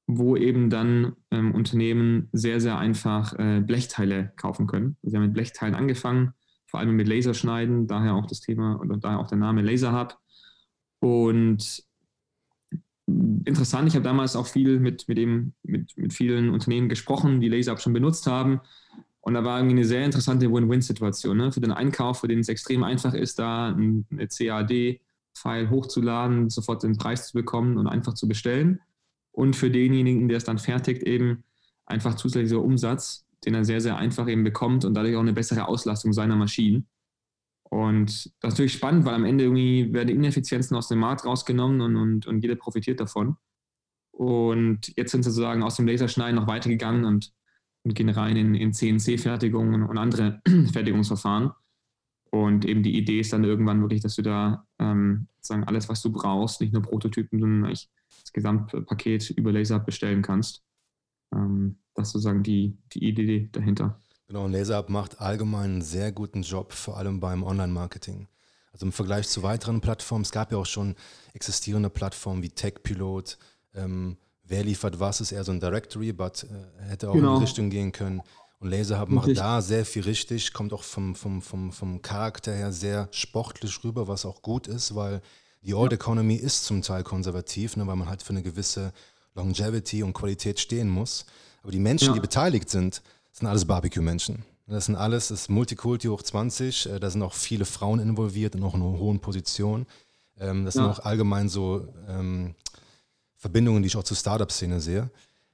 wo 0.08 0.36
eben 0.38 0.70
dann 0.70 1.16
ähm, 1.32 1.54
Unternehmen 1.54 2.30
sehr, 2.32 2.62
sehr 2.62 2.78
einfach 2.78 3.38
äh, 3.38 3.62
Blechteile 3.62 4.32
kaufen 4.38 4.66
können. 4.66 4.96
Sie 5.04 5.16
haben 5.16 5.24
mit 5.24 5.34
Blechteilen 5.34 5.76
angefangen, 5.76 6.34
vor 6.66 6.80
allem 6.80 6.96
mit 6.96 7.08
Laserschneiden, 7.08 7.88
daher 7.88 8.16
auch 8.16 8.26
das 8.26 8.40
Thema 8.40 8.80
oder 8.80 8.98
daher 8.98 9.20
auch 9.20 9.28
der 9.28 9.38
Name 9.38 9.62
LaserHub. 9.62 10.18
Und 11.00 11.84
interessant, 13.06 13.88
ich 13.88 13.96
habe 13.96 14.04
damals 14.04 14.36
auch 14.36 14.48
viel 14.48 14.80
mit, 14.80 15.08
mit, 15.08 15.18
dem, 15.18 15.54
mit, 15.64 15.96
mit 15.98 16.14
vielen 16.14 16.50
Unternehmen 16.50 16.90
gesprochen, 16.90 17.42
die 17.42 17.50
LaserHub 17.50 17.82
schon 17.82 17.94
benutzt 17.94 18.28
haben 18.28 18.62
und 19.28 19.34
da 19.34 19.44
war 19.44 19.60
irgendwie 19.60 19.76
eine 19.76 19.86
sehr 19.86 20.06
interessante 20.06 20.50
Win-Win-Situation. 20.50 21.36
Ne? 21.36 21.52
Für 21.52 21.60
den 21.60 21.74
Einkauf, 21.74 22.22
für 22.22 22.30
den 22.30 22.40
es 22.40 22.48
extrem 22.48 22.86
einfach 22.86 23.14
ist, 23.14 23.40
da 23.40 23.76
eine 23.76 24.06
CAD-File 24.10 25.70
hochzuladen, 25.70 26.50
sofort 26.50 26.84
den 26.84 26.96
Preis 26.96 27.28
zu 27.28 27.34
bekommen 27.34 27.78
und 27.78 27.88
einfach 27.88 28.14
zu 28.14 28.30
bestellen. 28.30 28.80
Und 29.34 29.58
für 29.58 29.70
denjenigen, 29.70 30.30
der 30.30 30.38
es 30.38 30.46
dann 30.46 30.60
fertigt, 30.60 31.04
eben 31.04 31.44
einfach 31.86 32.16
zusätzlicher 32.16 32.62
Umsatz, 32.62 33.26
den 33.44 33.54
er 33.54 33.66
sehr, 33.66 33.82
sehr 33.82 33.98
einfach 33.98 34.30
eben 34.30 34.46
bekommt 34.46 34.86
und 34.86 34.94
dadurch 34.94 35.18
auch 35.18 35.22
eine 35.22 35.34
bessere 35.34 35.68
Auslastung 35.68 36.14
seiner 36.14 36.38
Maschinen. 36.38 36.88
Und 37.64 38.32
das 38.40 38.54
ist 38.54 38.60
natürlich 38.60 38.74
spannend, 38.76 39.04
weil 39.04 39.16
am 39.16 39.26
Ende 39.26 39.44
irgendwie 39.44 39.92
werden 39.92 40.08
Ineffizienzen 40.08 40.78
aus 40.78 40.88
dem 40.88 41.00
Markt 41.00 41.26
rausgenommen 41.26 41.82
und, 41.82 41.98
und, 41.98 42.28
und 42.28 42.40
jeder 42.40 42.56
profitiert 42.56 43.02
davon. 43.02 43.36
Und 44.12 44.96
jetzt 44.96 45.12
sind 45.12 45.24
sie 45.24 45.32
sozusagen 45.32 45.64
aus 45.64 45.76
dem 45.76 45.86
Laserschneiden 45.86 46.38
noch 46.38 46.48
weitergegangen 46.48 47.04
und 47.04 47.34
und 47.88 47.94
gehen 47.94 48.10
rein 48.10 48.36
in, 48.36 48.54
in 48.54 48.74
CNC-Fertigungen 48.74 49.84
und 49.84 49.98
andere 49.98 50.42
Fertigungsverfahren. 50.74 51.52
Und 52.32 52.66
eben 52.66 52.84
die 52.84 52.98
Idee 52.98 53.22
ist 53.22 53.32
dann 53.32 53.46
irgendwann 53.46 53.80
wirklich, 53.80 54.02
dass 54.02 54.16
du 54.16 54.22
da 54.22 54.66
ähm, 54.80 55.28
sagen, 55.40 55.64
alles, 55.64 55.88
was 55.88 56.02
du 56.02 56.12
brauchst, 56.12 56.60
nicht 56.60 56.74
nur 56.74 56.82
Prototypen, 56.82 57.40
sondern 57.40 57.66
eigentlich 57.66 57.90
das 58.22 58.34
Gesamtpaket 58.34 59.30
über 59.32 59.54
Laser 59.54 59.80
bestellen 59.80 60.22
kannst. 60.22 60.64
Ähm, 61.34 61.78
das 61.96 62.10
ist 62.10 62.14
sozusagen 62.14 62.44
die, 62.44 62.78
die 62.92 63.08
Idee 63.08 63.48
dahinter. 63.54 64.02
Genau, 64.28 64.44
und 64.44 64.52
LaserUp 64.52 64.90
macht 64.90 65.22
allgemein 65.22 65.72
einen 65.72 65.82
sehr 65.82 66.12
guten 66.12 66.42
Job, 66.42 66.74
vor 66.74 66.98
allem 66.98 67.22
beim 67.22 67.44
Online-Marketing. 67.44 68.28
Also 68.74 68.86
im 68.86 68.92
Vergleich 68.92 69.30
zu 69.30 69.42
weiteren 69.44 69.80
Plattformen, 69.80 70.24
es 70.24 70.32
gab 70.32 70.52
ja 70.52 70.58
auch 70.58 70.66
schon 70.66 70.96
existierende 71.34 71.90
Plattformen 71.90 72.44
wie 72.44 72.50
TechPilot, 72.50 73.38
ähm, 73.74 74.18
wer 74.48 74.64
liefert 74.64 75.00
was, 75.00 75.22
ist 75.22 75.32
eher 75.32 75.44
so 75.44 75.52
ein 75.52 75.60
Directory, 75.60 76.14
but 76.14 76.44
äh, 76.44 76.90
hätte 76.90 77.10
auch 77.10 77.14
genau. 77.14 77.34
in 77.34 77.40
die 77.40 77.46
Richtung 77.46 77.70
gehen 77.70 77.92
können. 77.92 78.22
Und 78.60 78.72
Laserhub 78.72 79.10
macht 79.10 79.38
da 79.38 79.62
sehr 79.62 79.86
viel 79.86 80.04
richtig, 80.04 80.52
kommt 80.52 80.74
auch 80.74 80.82
vom, 80.82 81.14
vom, 81.14 81.42
vom, 81.44 81.72
vom 81.72 82.02
Charakter 82.02 82.54
her 82.54 82.72
sehr 82.72 83.08
sportlich 83.12 83.84
rüber, 83.84 84.08
was 84.08 84.26
auch 84.26 84.42
gut 84.42 84.68
ist, 84.68 84.96
weil 84.96 85.22
die 85.62 85.76
Old 85.76 85.92
ja. 85.92 85.96
Economy 85.96 86.36
ist 86.36 86.66
zum 86.66 86.82
Teil 86.82 87.04
konservativ, 87.04 87.78
ne, 87.78 87.86
weil 87.86 87.96
man 87.96 88.10
halt 88.10 88.24
für 88.24 88.32
eine 88.32 88.42
gewisse 88.42 88.94
Longevity 89.36 90.02
und 90.02 90.14
Qualität 90.14 90.60
stehen 90.60 90.90
muss. 90.90 91.26
Aber 91.62 91.72
die 91.72 91.80
Menschen, 91.80 92.08
ja. 92.08 92.14
die 92.14 92.20
beteiligt 92.20 92.70
sind, 92.70 93.04
sind 93.32 93.48
alles 93.48 93.66
Barbecue-Menschen. 93.66 94.44
Das 94.66 94.88
sind 94.88 94.96
alles, 94.96 95.30
das 95.30 95.42
ist 95.42 95.50
Multikulti 95.50 96.08
hoch 96.08 96.22
20, 96.22 96.88
äh, 96.88 97.00
da 97.00 97.10
sind 97.10 97.22
auch 97.22 97.34
viele 97.34 97.66
Frauen 97.66 98.00
involviert 98.00 98.56
und 98.56 98.64
auch 98.64 98.74
in 98.74 98.82
einer 98.82 99.00
hohen 99.00 99.20
Position. 99.20 99.86
Ähm, 100.40 100.66
das 100.66 100.76
ja. 100.76 100.84
sind 100.84 100.92
auch 100.92 101.06
allgemein 101.06 101.48
so 101.48 101.88
ähm, 102.10 102.56
Verbindungen, 103.38 103.84
die 103.84 103.88
ich 103.88 103.96
auch 103.96 104.04
zur 104.04 104.18
Startup-Szene 104.18 104.82
sehe. 104.82 105.10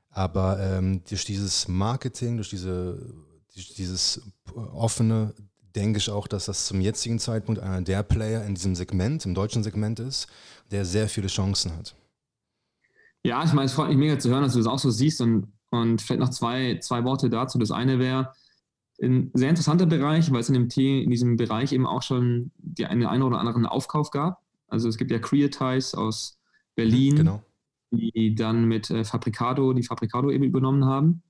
Aber 0.09 0.59
ähm, 0.59 1.01
durch 1.09 1.25
dieses 1.25 1.67
Marketing, 1.67 2.37
durch, 2.37 2.49
diese, 2.49 3.13
durch 3.53 3.73
dieses 3.73 4.21
offene, 4.55 5.33
denke 5.75 5.97
ich 5.97 6.09
auch, 6.09 6.27
dass 6.27 6.45
das 6.45 6.67
zum 6.67 6.81
jetzigen 6.81 7.19
Zeitpunkt 7.19 7.59
einer 7.61 7.81
der 7.81 8.03
Player 8.03 8.45
in 8.45 8.55
diesem 8.55 8.75
Segment, 8.75 9.25
im 9.25 9.33
deutschen 9.33 9.63
Segment 9.63 9.99
ist, 9.99 10.27
der 10.71 10.85
sehr 10.85 11.09
viele 11.09 11.27
Chancen 11.27 11.75
hat. 11.75 11.95
Ja, 13.23 13.43
ich 13.43 13.53
meine, 13.53 13.65
es 13.65 13.73
freut 13.73 13.89
mich 13.89 13.97
mega 13.97 14.19
zu 14.19 14.29
hören, 14.29 14.43
dass 14.43 14.53
du 14.53 14.59
das 14.59 14.67
auch 14.67 14.79
so 14.79 14.91
siehst 14.91 15.19
und, 15.21 15.51
und 15.71 16.01
vielleicht 16.01 16.19
noch 16.19 16.29
zwei, 16.29 16.77
zwei 16.79 17.03
Worte 17.03 17.29
dazu. 17.29 17.57
Das 17.57 17.71
eine 17.71 17.97
wäre, 17.97 18.33
ein 19.01 19.31
sehr 19.33 19.49
interessanter 19.49 19.87
Bereich, 19.87 20.31
weil 20.31 20.41
es 20.41 20.49
in, 20.49 20.53
dem 20.53 20.69
in 20.77 21.09
diesem 21.09 21.35
Bereich 21.35 21.73
eben 21.73 21.87
auch 21.87 22.03
schon 22.03 22.51
die 22.57 22.85
eine, 22.85 23.09
eine 23.09 23.25
oder 23.25 23.39
anderen 23.39 23.65
Aufkauf 23.65 24.11
gab. 24.11 24.41
Also 24.67 24.87
es 24.87 24.97
gibt 24.97 25.09
ja 25.09 25.17
Creatize 25.17 25.97
aus 25.97 26.37
Berlin, 26.75 27.15
genau 27.15 27.43
die 27.97 28.35
dann 28.35 28.65
mit 28.65 28.89
äh, 28.89 29.03
Fabricado, 29.03 29.73
die 29.73 29.83
Fabricado 29.83 30.31
eben 30.31 30.43
übernommen 30.43 30.85
haben. 30.85 31.23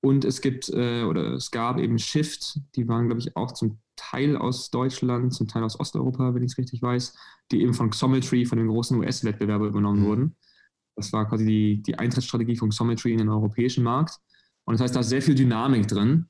Und 0.00 0.24
es 0.24 0.40
gibt 0.40 0.68
äh, 0.68 1.04
oder 1.04 1.32
es 1.34 1.50
gab 1.50 1.78
eben 1.78 1.98
Shift, 1.98 2.60
die 2.76 2.86
waren, 2.88 3.06
glaube 3.06 3.20
ich, 3.20 3.36
auch 3.36 3.52
zum 3.52 3.78
Teil 3.96 4.36
aus 4.36 4.70
Deutschland, 4.70 5.32
zum 5.32 5.48
Teil 5.48 5.62
aus 5.62 5.78
Osteuropa, 5.78 6.34
wenn 6.34 6.42
ich 6.42 6.52
es 6.52 6.58
richtig 6.58 6.82
weiß, 6.82 7.16
die 7.50 7.62
eben 7.62 7.74
von 7.74 7.90
Xometry, 7.90 8.44
von 8.44 8.58
dem 8.58 8.68
großen 8.68 8.98
US-Wettbewerber 8.98 9.66
übernommen 9.66 10.02
mhm. 10.02 10.06
wurden. 10.06 10.36
Das 10.96 11.12
war 11.12 11.28
quasi 11.28 11.44
die, 11.44 11.82
die 11.82 11.98
Eintrittsstrategie 11.98 12.56
von 12.56 12.70
Xometry 12.70 13.12
in 13.12 13.18
den 13.18 13.28
europäischen 13.28 13.82
Markt. 13.82 14.18
Und 14.64 14.74
das 14.74 14.82
heißt, 14.82 14.96
da 14.96 15.00
ist 15.00 15.08
sehr 15.08 15.22
viel 15.22 15.34
Dynamik 15.34 15.88
drin, 15.88 16.26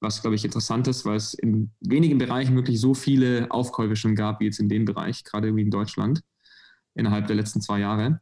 was, 0.00 0.20
glaube 0.20 0.36
ich, 0.36 0.44
interessant 0.44 0.88
ist, 0.88 1.04
weil 1.04 1.16
es 1.16 1.34
in 1.34 1.70
wenigen 1.80 2.18
Bereichen 2.18 2.54
wirklich 2.54 2.80
so 2.80 2.94
viele 2.94 3.50
Aufkäufe 3.50 3.96
schon 3.96 4.14
gab, 4.14 4.40
wie 4.40 4.44
jetzt 4.44 4.60
in 4.60 4.68
dem 4.68 4.84
Bereich, 4.84 5.24
gerade 5.24 5.48
irgendwie 5.48 5.64
in 5.64 5.70
Deutschland, 5.70 6.22
innerhalb 6.94 7.26
der 7.26 7.36
letzten 7.36 7.60
zwei 7.60 7.80
Jahre. 7.80 8.20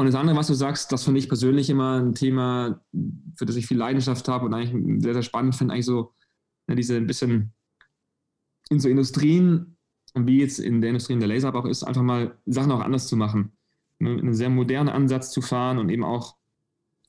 Und 0.00 0.06
das 0.06 0.14
andere, 0.14 0.34
was 0.34 0.46
du 0.46 0.54
sagst, 0.54 0.92
das 0.92 1.04
finde 1.04 1.20
ich 1.20 1.28
persönlich 1.28 1.68
immer 1.68 2.00
ein 2.00 2.14
Thema, 2.14 2.80
für 3.36 3.44
das 3.44 3.56
ich 3.56 3.66
viel 3.66 3.76
Leidenschaft 3.76 4.28
habe 4.28 4.46
und 4.46 4.54
eigentlich 4.54 5.02
sehr, 5.02 5.12
sehr 5.12 5.22
spannend 5.22 5.54
finde, 5.54 5.74
eigentlich 5.74 5.84
so 5.84 6.14
ja, 6.68 6.74
diese 6.74 6.96
ein 6.96 7.06
bisschen 7.06 7.52
in 8.70 8.80
so 8.80 8.88
Industrien, 8.88 9.76
wie 10.14 10.40
jetzt 10.40 10.58
in 10.58 10.80
der 10.80 10.88
Industrie 10.88 11.12
in 11.12 11.20
der 11.20 11.28
Laser 11.28 11.54
auch 11.54 11.66
ist, 11.66 11.82
einfach 11.82 12.00
mal 12.00 12.38
Sachen 12.46 12.72
auch 12.72 12.80
anders 12.80 13.08
zu 13.08 13.16
machen. 13.16 13.52
Ne, 13.98 14.12
einen 14.12 14.32
sehr 14.32 14.48
modernen 14.48 14.88
Ansatz 14.88 15.32
zu 15.32 15.42
fahren 15.42 15.76
und 15.76 15.90
eben 15.90 16.02
auch 16.02 16.36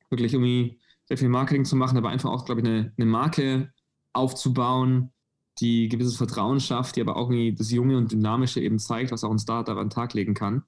wirklich 0.09 0.33
irgendwie 0.33 0.81
sehr 1.05 1.17
viel 1.17 1.29
Marketing 1.29 1.63
zu 1.63 1.77
machen, 1.77 1.97
aber 1.97 2.09
einfach 2.09 2.29
auch, 2.29 2.43
glaube 2.43 2.59
ich, 2.59 2.67
eine, 2.67 2.91
eine 2.97 3.05
Marke 3.05 3.71
aufzubauen, 4.11 5.11
die 5.59 5.87
gewisses 5.87 6.17
Vertrauen 6.17 6.59
schafft, 6.59 6.97
die 6.97 7.01
aber 7.01 7.15
auch 7.15 7.29
irgendwie 7.29 7.55
das 7.55 7.71
Junge 7.71 7.95
und 7.95 8.11
Dynamische 8.11 8.59
eben 8.59 8.79
zeigt, 8.79 9.13
was 9.13 9.23
auch 9.23 9.31
ein 9.31 9.39
Startup 9.39 9.77
an 9.77 9.85
den 9.85 9.91
Tag 9.91 10.13
legen 10.13 10.33
kann. 10.33 10.63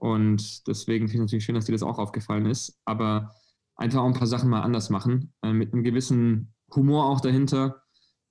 Und 0.00 0.66
deswegen 0.66 1.08
finde 1.08 1.16
ich 1.16 1.20
natürlich 1.26 1.44
schön, 1.44 1.54
dass 1.54 1.66
dir 1.66 1.72
das 1.72 1.82
auch 1.82 1.98
aufgefallen 1.98 2.46
ist. 2.46 2.80
Aber 2.86 3.34
einfach 3.76 4.00
auch 4.00 4.06
ein 4.06 4.14
paar 4.14 4.26
Sachen 4.26 4.48
mal 4.48 4.62
anders 4.62 4.88
machen, 4.88 5.34
äh, 5.42 5.52
mit 5.52 5.72
einem 5.72 5.84
gewissen 5.84 6.54
Humor 6.74 7.06
auch 7.06 7.20
dahinter. 7.20 7.82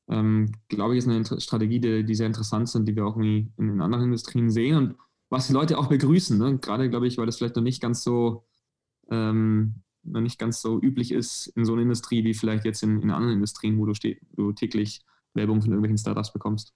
Ähm, 0.10 0.52
glaube 0.68 0.96
ich, 0.96 1.06
ist 1.06 1.08
eine 1.08 1.40
Strategie, 1.40 1.80
die, 1.80 2.04
die, 2.04 2.16
sehr 2.16 2.26
interessant 2.26 2.70
sind, 2.70 2.88
die 2.88 2.96
wir 2.96 3.06
auch 3.06 3.18
in, 3.18 3.54
in 3.58 3.82
anderen 3.82 4.06
Industrien 4.06 4.50
sehen 4.50 4.76
und 4.76 4.96
was 5.30 5.46
die 5.46 5.54
Leute 5.54 5.78
auch 5.78 5.88
begrüßen. 5.88 6.40
Ne? 6.40 6.58
Gerade, 6.58 6.90
glaube 6.90 7.08
ich, 7.08 7.20
weil 7.20 7.28
das 7.28 7.38
vielleicht 7.38 7.56
noch 7.56 7.62
nicht 7.62 7.82
ganz 7.82 8.04
so 8.04 8.48
ähm, 9.12 9.84
noch 10.04 10.22
nicht 10.22 10.40
ganz 10.40 10.62
so 10.62 10.82
üblich 10.82 11.12
ist 11.12 11.48
in 11.56 11.66
so 11.66 11.74
einer 11.74 11.84
Industrie 11.84 12.24
wie 12.24 12.34
vielleicht 12.34 12.66
jetzt 12.66 12.82
in, 12.82 13.00
in 13.02 13.12
anderen 13.12 13.36
Industrien, 13.36 13.78
wo 13.78 13.86
du, 13.86 13.94
du 14.36 14.54
täglich 14.54 15.02
Werbung 15.36 15.62
von 15.62 15.70
irgendwelchen 15.70 16.00
Startups 16.00 16.34
bekommst. 16.34 16.74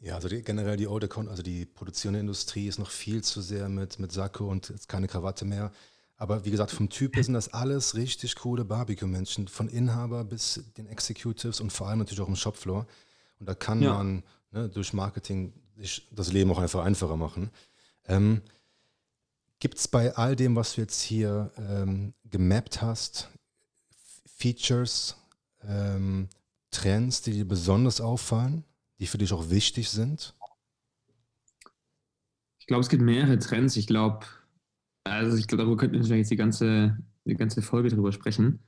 Ja, 0.00 0.14
also 0.14 0.28
die, 0.28 0.42
generell 0.42 0.78
die 0.78 0.88
Old 0.88 1.04
Account, 1.04 1.28
also 1.28 1.42
die 1.42 1.66
produzierende 1.66 2.20
Industrie 2.20 2.66
ist 2.66 2.78
noch 2.78 2.90
viel 2.90 3.22
zu 3.22 3.42
sehr 3.42 3.68
mit, 3.68 3.98
mit 3.98 4.12
Sakko 4.12 4.48
und 4.48 4.72
keine 4.88 5.08
Krawatte 5.08 5.44
mehr. 5.44 5.70
Aber 6.16 6.44
wie 6.44 6.50
gesagt, 6.50 6.70
vom 6.70 6.88
Typ 6.88 7.16
her 7.16 7.24
sind 7.24 7.34
das 7.34 7.52
alles 7.52 7.94
richtig 7.94 8.36
coole 8.36 8.64
Barbecue-Menschen, 8.64 9.48
von 9.48 9.68
Inhaber 9.68 10.24
bis 10.24 10.62
den 10.76 10.86
Executives 10.86 11.60
und 11.60 11.70
vor 11.70 11.88
allem 11.88 11.98
natürlich 11.98 12.20
auch 12.20 12.28
im 12.28 12.36
Shopfloor. 12.36 12.86
Und 13.38 13.48
da 13.48 13.54
kann 13.54 13.82
ja. 13.82 13.94
man 13.94 14.22
ne, 14.52 14.68
durch 14.68 14.92
Marketing 14.92 15.52
sich 15.76 16.06
das 16.10 16.32
Leben 16.32 16.50
auch 16.50 16.58
einfach 16.58 16.84
einfacher 16.84 17.16
machen. 17.16 17.50
Ähm, 18.06 18.42
Gibt 19.58 19.78
es 19.78 19.88
bei 19.88 20.14
all 20.16 20.36
dem, 20.36 20.56
was 20.56 20.74
du 20.74 20.80
jetzt 20.80 21.02
hier 21.02 21.52
ähm, 21.58 22.14
gemappt 22.24 22.80
hast, 22.80 23.28
Features, 24.36 25.16
ähm, 25.66 26.28
Trends, 26.70 27.20
die 27.20 27.32
dir 27.32 27.48
besonders 27.48 28.00
auffallen, 28.00 28.64
die 29.00 29.06
für 29.06 29.18
dich 29.18 29.32
auch 29.32 29.50
wichtig 29.50 29.88
sind? 29.88 30.34
Ich 32.58 32.66
glaube, 32.66 32.82
es 32.82 32.88
gibt 32.88 33.02
mehrere 33.02 33.38
Trends. 33.38 33.76
Ich 33.76 33.86
glaube, 33.86 34.26
also 35.04 35.36
ich 35.36 35.48
glaube, 35.48 35.64
darüber 35.64 35.78
könnten 35.78 36.08
wir 36.08 36.16
jetzt 36.16 36.30
die 36.30 36.36
ganze, 36.36 36.98
die 37.24 37.34
ganze 37.34 37.62
Folge 37.62 37.88
drüber 37.88 38.12
sprechen. 38.12 38.60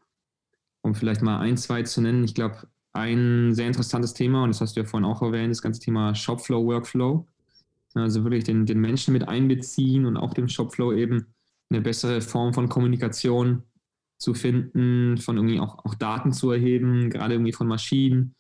Um 0.83 0.95
vielleicht 0.95 1.23
mal 1.23 1.39
ein, 1.39 1.57
zwei 1.57 1.83
zu 1.83 2.01
nennen. 2.01 2.25
Ich 2.25 2.35
glaube, 2.35 2.67
ein 2.95 3.55
sehr 3.55 3.69
interessantes 3.69 4.15
Thema, 4.15 4.43
und 4.43 4.49
das 4.49 4.61
hast 4.61 4.77
du 4.77 4.81
ja 4.81 4.87
vorhin 4.87 5.09
auch 5.09 5.23
erwähnt, 5.23 5.51
das 5.51 5.63
ganze 5.63 5.81
Thema 5.81 6.15
Shopflow, 6.15 6.67
Workflow. 6.67 7.27
Also 7.95 8.25
wirklich 8.25 8.45
den, 8.45 8.67
den 8.67 8.81
Menschen 8.81 9.13
mit 9.13 9.29
einbeziehen 9.29 10.07
und 10.07 10.17
auch 10.17 10.33
dem 10.33 10.49
Shopflow 10.49 10.93
eben 10.95 11.27
eine 11.71 11.83
bessere 11.83 12.23
Form 12.23 12.55
von 12.55 12.69
Kommunikation 12.69 13.63
zu 14.19 14.35
finden, 14.35 15.19
von 15.19 15.37
irgendwie 15.37 15.61
auch, 15.61 15.85
auch 15.85 15.95
Daten 15.95 16.33
zu 16.33 16.51
erheben, 16.51 17.11
gerade 17.11 17.35
irgendwie 17.35 17.53
von 17.53 17.67
Maschinen. 17.67 18.35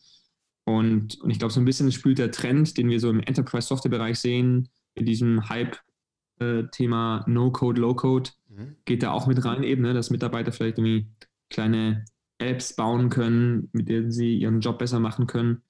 Und, 0.64 1.20
und 1.20 1.30
ich 1.30 1.38
glaube, 1.38 1.52
so 1.52 1.60
ein 1.60 1.64
bisschen 1.64 1.90
spült 1.90 2.18
der 2.18 2.30
Trend, 2.30 2.76
den 2.78 2.88
wir 2.88 3.00
so 3.00 3.10
im 3.10 3.20
Enterprise-Software-Bereich 3.20 4.18
sehen, 4.18 4.68
in 4.94 5.06
diesem 5.06 5.48
Hype-Thema 5.48 7.24
äh, 7.26 7.30
No-Code, 7.30 7.80
Low-Code, 7.80 8.30
mhm. 8.48 8.76
geht 8.84 9.02
da 9.02 9.12
auch 9.12 9.26
mit 9.26 9.44
rein 9.44 9.62
eben, 9.62 9.82
ne, 9.82 9.94
dass 9.94 10.10
Mitarbeiter 10.10 10.52
vielleicht 10.52 10.78
irgendwie 10.78 11.08
kleine 11.50 12.04
Apps 12.38 12.74
bauen 12.74 13.08
können, 13.08 13.68
mit 13.72 13.88
denen 13.88 14.10
sie 14.10 14.36
ihren 14.36 14.60
Job 14.60 14.78
besser 14.78 15.00
machen 15.00 15.26
können. 15.26 15.62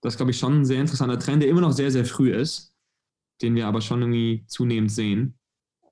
Das 0.00 0.14
ist, 0.14 0.16
glaube 0.18 0.32
ich, 0.32 0.38
schon 0.38 0.60
ein 0.60 0.64
sehr 0.64 0.80
interessanter 0.80 1.18
Trend, 1.18 1.42
der 1.42 1.50
immer 1.50 1.60
noch 1.60 1.72
sehr, 1.72 1.90
sehr 1.90 2.04
früh 2.04 2.32
ist, 2.32 2.74
den 3.42 3.54
wir 3.54 3.66
aber 3.66 3.80
schon 3.80 4.00
irgendwie 4.00 4.44
zunehmend 4.46 4.90
sehen. 4.90 5.34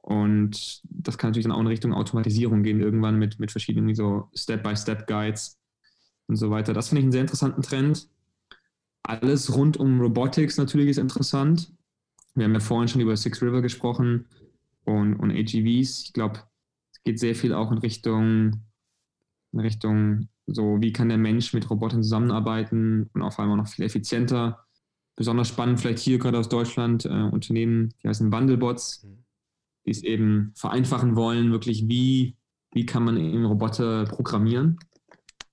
Und 0.08 0.80
das 0.84 1.18
kann 1.18 1.30
natürlich 1.30 1.44
dann 1.44 1.52
auch 1.52 1.60
in 1.60 1.66
Richtung 1.66 1.92
Automatisierung 1.92 2.62
gehen, 2.62 2.80
irgendwann 2.80 3.18
mit, 3.18 3.38
mit 3.38 3.50
verschiedenen 3.50 3.94
so 3.94 4.28
Step-by-Step-Guides 4.34 5.58
und 6.28 6.36
so 6.36 6.50
weiter. 6.50 6.72
Das 6.72 6.88
finde 6.88 7.00
ich 7.00 7.04
einen 7.04 7.12
sehr 7.12 7.20
interessanten 7.22 7.62
Trend. 7.62 8.08
Alles 9.08 9.54
rund 9.54 9.76
um 9.76 10.00
Robotics 10.00 10.56
natürlich 10.58 10.90
ist 10.90 10.98
interessant. 10.98 11.72
Wir 12.34 12.44
haben 12.44 12.54
ja 12.54 12.60
vorhin 12.60 12.88
schon 12.88 13.00
über 13.00 13.16
Six 13.16 13.42
River 13.42 13.62
gesprochen 13.62 14.26
und, 14.84 15.14
und 15.14 15.30
AGVs. 15.30 16.02
Ich 16.04 16.12
glaube, 16.12 16.40
es 16.92 17.02
geht 17.02 17.18
sehr 17.18 17.34
viel 17.34 17.52
auch 17.52 17.72
in 17.72 17.78
Richtung, 17.78 18.62
in 19.52 19.60
Richtung 19.60 20.28
so, 20.46 20.80
wie 20.80 20.92
kann 20.92 21.08
der 21.08 21.18
Mensch 21.18 21.52
mit 21.52 21.68
Robotern 21.68 22.02
zusammenarbeiten 22.02 23.10
und 23.12 23.22
auf 23.22 23.38
einmal 23.38 23.56
noch 23.56 23.68
viel 23.68 23.84
effizienter. 23.84 24.64
Besonders 25.16 25.48
spannend 25.48 25.80
vielleicht 25.80 25.98
hier 25.98 26.18
gerade 26.18 26.38
aus 26.38 26.48
Deutschland 26.48 27.04
äh, 27.04 27.08
Unternehmen, 27.08 27.92
die 28.02 28.08
heißen. 28.08 28.28
Mhm 28.28 29.24
die 29.88 29.92
es 29.92 30.02
eben 30.02 30.52
vereinfachen 30.54 31.16
wollen, 31.16 31.50
wirklich 31.50 31.88
wie, 31.88 32.36
wie 32.72 32.84
kann 32.84 33.04
man 33.04 33.16
eben 33.16 33.46
Roboter 33.46 34.04
programmieren. 34.04 34.78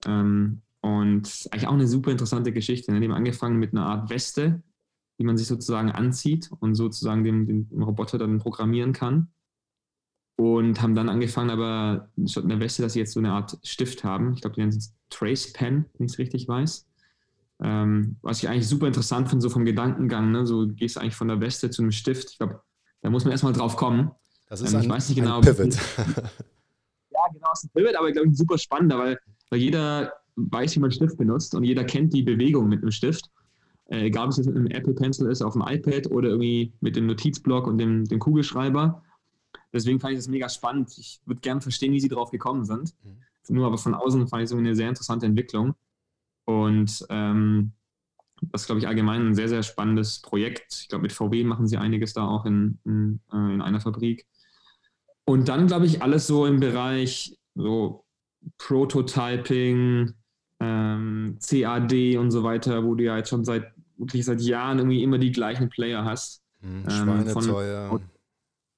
Ähm, 0.05 0.61
und 1.01 1.47
eigentlich 1.51 1.67
auch 1.67 1.73
eine 1.73 1.88
super 1.88 2.12
interessante 2.12 2.51
Geschichte. 2.51 2.91
Ne? 2.91 2.99
Die 2.99 3.08
haben 3.08 3.15
angefangen 3.15 3.58
mit 3.58 3.73
einer 3.73 3.86
Art 3.86 4.10
Weste, 4.10 4.62
die 5.19 5.23
man 5.23 5.38
sich 5.38 5.47
sozusagen 5.47 5.91
anzieht 5.91 6.49
und 6.60 6.75
sozusagen 6.75 7.23
den, 7.23 7.45
den 7.45 7.81
Roboter 7.81 8.17
dann 8.17 8.39
programmieren 8.39 8.93
kann. 8.93 9.29
Und 10.38 10.81
haben 10.81 10.95
dann 10.95 11.08
angefangen, 11.08 11.49
aber 11.49 12.10
statt 12.25 12.43
einer 12.43 12.60
Weste, 12.60 12.81
dass 12.81 12.93
sie 12.93 12.99
jetzt 12.99 13.13
so 13.13 13.21
eine 13.21 13.31
Art 13.31 13.58
Stift 13.63 14.03
haben. 14.03 14.34
Ich 14.34 14.41
glaube, 14.41 14.55
die 14.55 14.62
nennen 14.62 14.75
es 14.75 14.93
Trace 15.10 15.53
Pen, 15.53 15.86
wenn 15.97 16.08
ich 16.08 16.13
es 16.13 16.17
richtig 16.19 16.47
weiß. 16.47 16.88
Ähm, 17.63 18.17
was 18.21 18.43
ich 18.43 18.49
eigentlich 18.49 18.67
super 18.67 18.88
interessant 18.88 19.29
finde, 19.29 19.41
so 19.41 19.49
vom 19.49 19.63
Gedankengang. 19.63 20.31
Ne? 20.31 20.45
So 20.45 20.67
gehst 20.67 20.97
du 20.97 20.99
eigentlich 20.99 21.15
von 21.15 21.29
der 21.29 21.39
Weste 21.39 21.69
zu 21.69 21.84
einem 21.84 21.91
Stift. 21.91 22.31
Ich 22.31 22.38
glaube, 22.38 22.62
da 23.01 23.10
muss 23.10 23.23
man 23.23 23.31
erstmal 23.31 23.53
drauf 23.53 23.77
kommen. 23.77 24.12
Das 24.49 24.60
ist 24.60 24.73
ähm, 24.73 24.91
ein, 24.91 25.15
genau, 25.15 25.39
Pivot. 25.39 25.73
ja, 25.97 27.27
genau, 27.31 27.49
es 27.53 27.63
ist 27.63 27.65
ein 27.65 27.69
Pivot, 27.73 27.95
aber 27.95 28.10
ich 28.10 28.15
glaube, 28.15 28.34
super 28.34 28.58
spannender, 28.58 28.99
weil, 28.99 29.19
weil 29.49 29.60
jeder 29.60 30.12
weiß, 30.36 30.76
wie 30.76 30.80
man 30.80 30.91
Stift 30.91 31.17
benutzt 31.17 31.56
und 31.56 31.63
jeder 31.63 31.84
kennt 31.84 32.13
die 32.13 32.24
Bewegung 32.24 32.67
mit 32.67 32.82
einem 32.82 32.91
Stift. 32.91 33.30
Äh, 33.88 34.06
egal, 34.06 34.26
ob 34.26 34.32
es 34.32 34.38
jetzt 34.38 34.48
mit 34.48 34.56
einem 34.56 34.67
Apple 34.67 34.93
Pencil 34.93 35.30
ist, 35.30 35.41
auf 35.41 35.54
dem 35.54 35.63
iPad 35.65 36.10
oder 36.12 36.30
irgendwie 36.30 36.74
mit 36.82 36.95
dem 36.95 37.06
Notizblock 37.06 37.67
und 37.67 37.78
dem, 37.78 38.06
dem 38.06 38.19
Kugelschreiber. 38.19 39.04
Deswegen 39.74 40.00
fand 40.00 40.13
ich 40.13 40.19
das 40.19 40.28
mega 40.28 40.50
spannend. 40.50 40.98
Ich 40.98 41.21
würde 41.26 41.41
gerne 41.41 41.62
verstehen, 41.62 41.93
wie 41.93 42.00
sie 42.00 42.10
drauf 42.10 42.32
gekommen 42.32 42.65
sind. 42.65 42.93
Mhm. 43.04 43.56
Nur 43.56 43.67
aber 43.67 43.78
von 43.78 43.93
außen 43.93 44.28
fand 44.28 44.43
ich 44.43 44.50
so 44.50 44.58
eine 44.58 44.76
sehr 44.76 44.89
interessante 44.89 45.26
Entwicklung. 45.26 45.76
Und 46.45 47.06
ähm, 47.10 47.74
das 48.41 48.62
ist, 48.62 48.65
glaube 48.67 48.80
ich, 48.80 48.88
allgemein 48.88 49.28
ein 49.28 49.36
sehr, 49.36 49.50
sehr 49.50 49.63
spannendes 49.63 50.21
Projekt. 50.21 50.82
Ich 50.82 50.88
glaube, 50.89 51.04
mit 51.04 51.13
VW 51.13 51.43
machen 51.43 51.67
sie 51.67 51.78
einiges 51.78 52.13
da 52.13 52.28
auch 52.28 52.45
in, 52.45 52.80
in, 52.86 53.19
äh, 53.32 53.54
in 53.54 53.62
einer 53.62 53.82
Fabrik. 53.82 54.26
Und 55.26 55.48
dann, 55.48 55.67
glaube 55.67 55.86
ich, 55.86 56.02
alles 56.02 56.28
so 56.28 56.45
im 56.45 56.60
Bereich 56.60 57.38
so 57.56 58.06
Prototyping, 58.58 60.13
ähm, 60.65 61.38
CAD 61.39 62.17
und 62.17 62.32
so 62.32 62.43
weiter, 62.43 62.84
wo 62.84 62.95
du 62.95 63.04
ja 63.04 63.17
jetzt 63.17 63.30
schon 63.30 63.45
seit 63.45 63.71
wirklich 63.97 64.25
seit 64.25 64.41
Jahren 64.41 64.80
irgendwie 64.80 65.04
immer 65.04 65.17
die 65.17 65.32
gleichen 65.32 65.69
Player 65.69 66.04
hast. 66.04 66.43
Mhm, 66.62 66.89
Schweineteuer. 66.89 67.99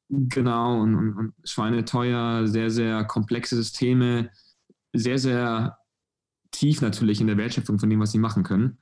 Ähm, 0.09 0.29
genau, 0.29 0.81
und, 0.81 0.95
und, 0.95 1.13
und 1.13 1.33
Schweineteuer, 1.43 2.47
sehr, 2.47 2.69
sehr 2.69 3.03
komplexe 3.05 3.55
Systeme, 3.55 4.29
sehr, 4.93 5.17
sehr 5.17 5.77
tief 6.51 6.81
natürlich 6.81 7.21
in 7.21 7.27
der 7.27 7.37
Wertschöpfung 7.37 7.79
von 7.79 7.89
dem, 7.89 7.99
was 7.99 8.11
sie 8.11 8.19
machen 8.19 8.43
können. 8.43 8.77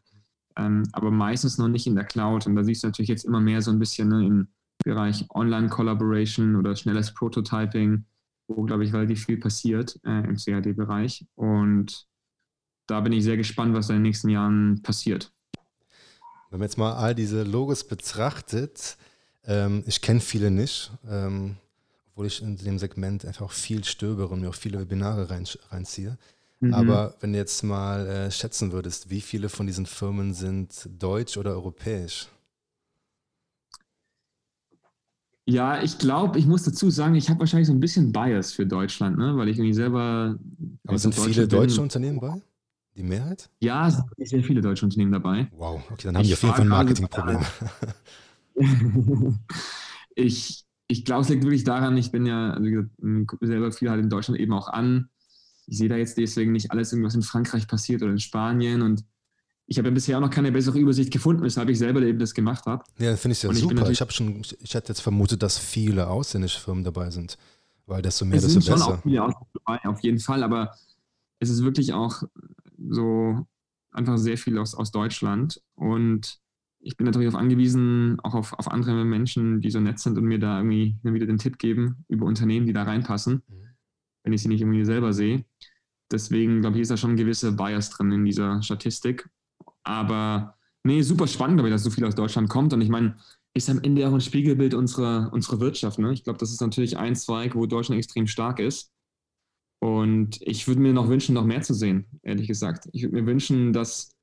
Ähm, 0.57 0.83
aber 0.93 1.11
meistens 1.11 1.57
noch 1.57 1.67
nicht 1.67 1.87
in 1.87 1.95
der 1.95 2.05
Cloud. 2.05 2.47
Und 2.47 2.55
da 2.55 2.63
siehst 2.63 2.83
du 2.83 2.87
natürlich 2.87 3.09
jetzt 3.09 3.25
immer 3.25 3.41
mehr 3.41 3.61
so 3.61 3.71
ein 3.71 3.79
bisschen 3.79 4.09
ne, 4.09 4.25
in 4.25 4.47
Bereich 4.83 5.25
Online-Collaboration 5.29 6.55
oder 6.55 6.75
schnelles 6.75 7.13
Prototyping, 7.13 8.05
wo, 8.47 8.63
glaube 8.63 8.83
ich, 8.83 8.93
relativ 8.93 9.25
viel 9.25 9.37
passiert 9.37 9.99
äh, 10.05 10.23
im 10.23 10.37
CAD-Bereich. 10.37 11.25
Und 11.35 12.07
da 12.87 12.99
bin 13.01 13.13
ich 13.13 13.23
sehr 13.23 13.37
gespannt, 13.37 13.73
was 13.73 13.89
in 13.89 13.95
den 13.95 14.03
nächsten 14.03 14.29
Jahren 14.29 14.81
passiert. 14.81 15.31
Wenn 16.49 16.59
man 16.59 16.67
jetzt 16.67 16.77
mal 16.77 16.93
all 16.93 17.15
diese 17.15 17.43
Logos 17.43 17.83
betrachtet, 17.85 18.97
ähm, 19.45 19.83
ich 19.87 20.01
kenne 20.01 20.19
viele 20.19 20.51
nicht, 20.51 20.91
ähm, 21.09 21.57
obwohl 22.11 22.27
ich 22.27 22.41
in 22.41 22.57
dem 22.57 22.79
Segment 22.79 23.25
einfach 23.25 23.51
viel 23.51 23.83
stöbere 23.83 24.29
und 24.29 24.41
mir 24.41 24.49
auch 24.49 24.55
viele 24.55 24.79
Webinare 24.79 25.29
rein, 25.29 25.45
reinziehe. 25.69 26.17
Mhm. 26.59 26.73
Aber 26.73 27.15
wenn 27.19 27.33
du 27.33 27.39
jetzt 27.39 27.63
mal 27.63 28.07
äh, 28.07 28.31
schätzen 28.31 28.71
würdest, 28.71 29.09
wie 29.09 29.21
viele 29.21 29.49
von 29.49 29.67
diesen 29.67 29.85
Firmen 29.85 30.33
sind 30.33 30.87
deutsch 30.97 31.37
oder 31.37 31.51
europäisch? 31.51 32.27
Ja, 35.47 35.83
ich 35.83 35.99
glaube, 35.99 36.39
ich 36.39 36.47
muss 36.47 36.63
dazu 36.63 36.89
sagen, 36.89 37.13
ich 37.13 37.29
habe 37.29 37.41
wahrscheinlich 37.41 37.67
so 37.67 37.73
ein 37.73 37.79
bisschen 37.79 38.11
Bias 38.11 38.51
für 38.51 38.65
Deutschland, 38.65 39.17
ne? 39.17 39.37
weil 39.37 39.47
ich 39.49 39.57
irgendwie 39.57 39.75
selber. 39.75 40.39
Aber 40.87 40.97
sind 40.97 41.13
viele 41.13 41.47
deutsche 41.47 41.81
Unternehmen 41.81 42.19
bei? 42.19 42.41
Die 42.95 43.03
Mehrheit? 43.03 43.49
Ja, 43.59 43.87
es 43.87 43.95
sind 43.95 44.27
sehr 44.29 44.43
viele 44.43 44.61
deutsche 44.61 44.85
Unternehmen 44.85 45.11
dabei. 45.11 45.47
Wow, 45.51 45.81
okay, 45.91 46.07
dann 46.07 46.15
haben 46.15 46.23
ich 46.23 46.29
die 46.29 46.33
auf 46.33 46.43
jeden 46.43 46.55
Fall 46.55 46.65
ein 46.65 46.69
Marketingproblem. 46.69 47.45
ich 50.15 50.65
ich 50.87 51.05
glaube, 51.05 51.21
es 51.23 51.29
liegt 51.29 51.43
wirklich 51.43 51.63
daran, 51.63 51.97
ich 51.97 52.11
bin 52.11 52.25
ja 52.25 52.51
also 52.51 52.69
gucke 53.25 53.47
selber 53.47 53.71
viel 53.71 53.89
halt 53.89 54.01
in 54.01 54.09
Deutschland 54.09 54.39
eben 54.39 54.53
auch 54.53 54.67
an. 54.67 55.09
Ich 55.67 55.77
sehe 55.79 55.89
da 55.89 55.95
jetzt 55.95 56.17
deswegen 56.17 56.51
nicht 56.51 56.71
alles, 56.71 56.91
irgendwas 56.91 57.15
in 57.15 57.23
Frankreich 57.23 57.67
passiert 57.67 58.03
oder 58.03 58.11
in 58.11 58.19
Spanien 58.19 58.81
und 58.81 59.03
ich 59.67 59.79
habe 59.79 59.87
ja 59.87 59.93
bisher 59.95 60.17
auch 60.17 60.21
noch 60.21 60.29
keine 60.29 60.51
bessere 60.51 60.77
Übersicht 60.77 61.11
gefunden, 61.11 61.41
weshalb 61.41 61.69
ich 61.69 61.79
selber 61.79 61.99
eben 62.03 62.19
das 62.19 62.35
gemacht 62.35 62.67
habe. 62.67 62.83
Ja, 62.99 63.15
finde 63.15 63.33
ich 63.33 63.41
ja 63.41 63.51
super. 63.51 63.89
Ich, 63.89 63.99
habe 63.99 64.11
schon, 64.11 64.43
ich 64.59 64.73
hätte 64.75 64.89
jetzt 64.89 64.99
vermutet, 64.99 65.41
dass 65.41 65.57
viele 65.57 66.07
ausländische 66.07 66.59
Firmen 66.59 66.83
dabei 66.83 67.09
sind, 67.09 67.39
weil 67.87 68.03
desto 68.03 68.25
mehr, 68.25 68.37
es 68.37 68.43
desto 68.43 68.61
sind 68.61 68.71
besser. 68.71 68.85
Schon 68.85 68.93
auch 68.93 69.01
viele 69.01 69.23
ausländische 69.23 69.59
dabei, 69.65 69.89
auf 69.89 70.03
jeden 70.03 70.19
Fall, 70.19 70.43
aber 70.43 70.75
es 71.39 71.49
ist 71.49 71.63
wirklich 71.63 71.93
auch 71.93 72.21
so 72.89 73.45
einfach 73.91 74.17
sehr 74.17 74.37
viel 74.37 74.57
aus, 74.57 74.75
aus 74.75 74.91
Deutschland 74.91 75.61
und 75.75 76.39
ich 76.85 76.97
bin 76.97 77.05
natürlich 77.05 77.33
auch 77.33 77.39
angewiesen, 77.39 78.19
auch 78.21 78.35
auf, 78.35 78.53
auf 78.53 78.71
andere 78.71 79.05
Menschen, 79.05 79.59
die 79.59 79.71
so 79.71 79.79
nett 79.79 79.97
sind 79.99 80.19
und 80.19 80.25
mir 80.25 80.37
da 80.37 80.59
irgendwie 80.59 80.95
wieder 81.01 81.25
den 81.25 81.39
Tipp 81.39 81.57
geben 81.57 82.05
über 82.07 82.27
Unternehmen, 82.27 82.67
die 82.67 82.73
da 82.73 82.83
reinpassen, 82.83 83.41
mhm. 83.47 83.69
wenn 84.23 84.33
ich 84.33 84.43
sie 84.43 84.49
nicht 84.49 84.61
irgendwie 84.61 84.85
selber 84.85 85.11
sehe. 85.11 85.43
Deswegen, 86.11 86.61
glaube 86.61 86.77
ich, 86.77 86.83
ist 86.83 86.91
da 86.91 86.97
schon 86.97 87.11
ein 87.11 87.17
gewisser 87.17 87.53
Bias 87.53 87.89
drin 87.89 88.11
in 88.11 88.23
dieser 88.23 88.61
Statistik. 88.61 89.27
Aber 89.83 90.57
nee, 90.83 91.01
super 91.01 91.25
spannend, 91.25 91.59
dass 91.59 91.83
so 91.83 91.89
viel 91.89 92.05
aus 92.05 92.13
Deutschland 92.13 92.49
kommt. 92.49 92.71
Und 92.73 92.81
ich 92.81 92.89
meine, 92.89 93.17
ist 93.55 93.69
am 93.69 93.81
Ende 93.81 94.07
auch 94.07 94.13
ein 94.13 94.21
Spiegelbild 94.21 94.75
unserer, 94.75 95.33
unserer 95.33 95.59
Wirtschaft. 95.59 95.97
Ne? 95.97 96.13
Ich 96.13 96.23
glaube, 96.23 96.37
das 96.37 96.51
ist 96.51 96.61
natürlich 96.61 96.97
ein 96.97 97.15
Zweig, 97.15 97.55
wo 97.55 97.65
Deutschland 97.65 97.97
extrem 97.97 98.27
stark 98.27 98.59
ist. 98.59 98.91
Und 99.85 100.41
ich 100.41 100.67
würde 100.67 100.81
mir 100.81 100.93
noch 100.93 101.09
wünschen, 101.09 101.35
noch 101.35 101.45
mehr 101.45 101.61
zu 101.61 101.75
sehen, 101.75 102.07
ehrlich 102.23 102.47
gesagt. 102.47 102.89
Ich 102.91 103.03
würde 103.03 103.17
mir 103.17 103.27
wünschen, 103.27 103.71
dass 103.71 104.15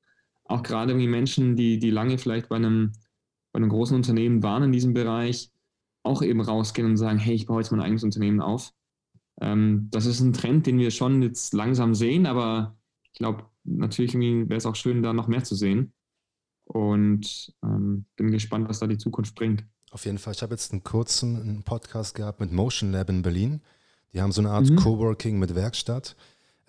auch 0.43 0.61
gerade 0.61 0.91
irgendwie 0.91 1.07
Menschen, 1.07 1.55
die, 1.55 1.79
die 1.79 1.89
lange 1.89 2.17
vielleicht 2.17 2.49
bei 2.49 2.57
einem, 2.57 2.91
bei 3.53 3.59
einem 3.59 3.69
großen 3.69 3.95
Unternehmen 3.95 4.43
waren 4.43 4.63
in 4.63 4.71
diesem 4.73 4.93
Bereich, 4.93 5.51
auch 6.03 6.21
eben 6.21 6.41
rausgehen 6.41 6.85
und 6.85 6.97
sagen, 6.97 7.17
hey, 7.17 7.33
ich 7.33 7.45
baue 7.45 7.61
jetzt 7.61 7.71
mein 7.71 7.79
eigenes 7.79 8.03
Unternehmen 8.03 8.41
auf. 8.41 8.73
Ähm, 9.39 9.87
das 9.89 10.05
ist 10.05 10.19
ein 10.19 10.33
Trend, 10.33 10.67
den 10.67 10.79
wir 10.79 10.91
schon 10.91 11.21
jetzt 11.21 11.53
langsam 11.53 11.95
sehen, 11.95 12.25
aber 12.25 12.75
ich 13.03 13.13
glaube, 13.13 13.45
natürlich 13.63 14.15
wäre 14.15 14.57
es 14.57 14.65
auch 14.65 14.75
schön, 14.75 15.01
da 15.01 15.13
noch 15.13 15.29
mehr 15.29 15.45
zu 15.45 15.55
sehen. 15.55 15.93
Und 16.65 17.55
ähm, 17.63 18.03
bin 18.17 18.31
gespannt, 18.31 18.67
was 18.67 18.79
da 18.79 18.87
die 18.87 18.97
Zukunft 18.97 19.33
bringt. 19.33 19.63
Auf 19.91 20.03
jeden 20.03 20.17
Fall. 20.17 20.33
Ich 20.33 20.41
habe 20.41 20.55
jetzt 20.55 20.73
einen 20.73 20.83
kurzen 20.83 21.63
Podcast 21.63 22.15
gehabt 22.15 22.41
mit 22.41 22.51
Motion 22.51 22.91
Lab 22.91 23.09
in 23.09 23.21
Berlin. 23.21 23.61
Die 24.13 24.21
haben 24.21 24.31
so 24.31 24.41
eine 24.41 24.51
Art 24.51 24.69
mhm. 24.69 24.75
Coworking 24.75 25.39
mit 25.39 25.55
Werkstatt. 25.55 26.15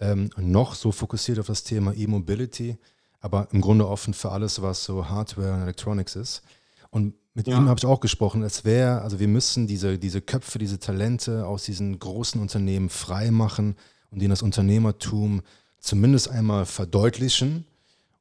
Ähm, 0.01 0.31
noch 0.37 0.75
so 0.75 0.93
fokussiert 0.93 1.39
auf 1.39 1.47
das 1.47 1.63
Thema 1.63 1.95
E-Mobility, 1.95 2.77
aber 3.21 3.49
im 3.53 3.61
Grunde 3.61 3.89
offen 3.89 4.13
für 4.13 4.33
alles, 4.33 4.61
was 4.61 4.85
so 4.85 5.09
Hardware 5.09 5.55
und 5.55 5.63
Electronics 5.63 6.17
ist. 6.17 6.43
Und 6.91 7.15
mit 7.35 7.47
ja. 7.47 7.59
ihm 7.59 7.69
habe 7.69 7.79
ich 7.79 7.87
auch 7.87 8.01
gesprochen. 8.01 8.43
Es 8.43 8.65
wäre, 8.65 9.03
also 9.03 9.19
wir 9.19 9.29
müssen 9.29 9.67
diese, 9.67 9.99
diese 9.99 10.21
Köpfe, 10.21 10.59
diese 10.59 10.79
Talente 10.79 11.47
aus 11.47 11.65
diesen 11.65 11.99
großen 11.99 12.41
Unternehmen 12.41 12.89
frei 12.89 13.31
machen 13.31 13.77
und 14.11 14.21
ihnen 14.21 14.31
das 14.31 14.43
Unternehmertum 14.43 15.43
zumindest 15.81 16.29
einmal 16.29 16.65
verdeutlichen 16.65 17.67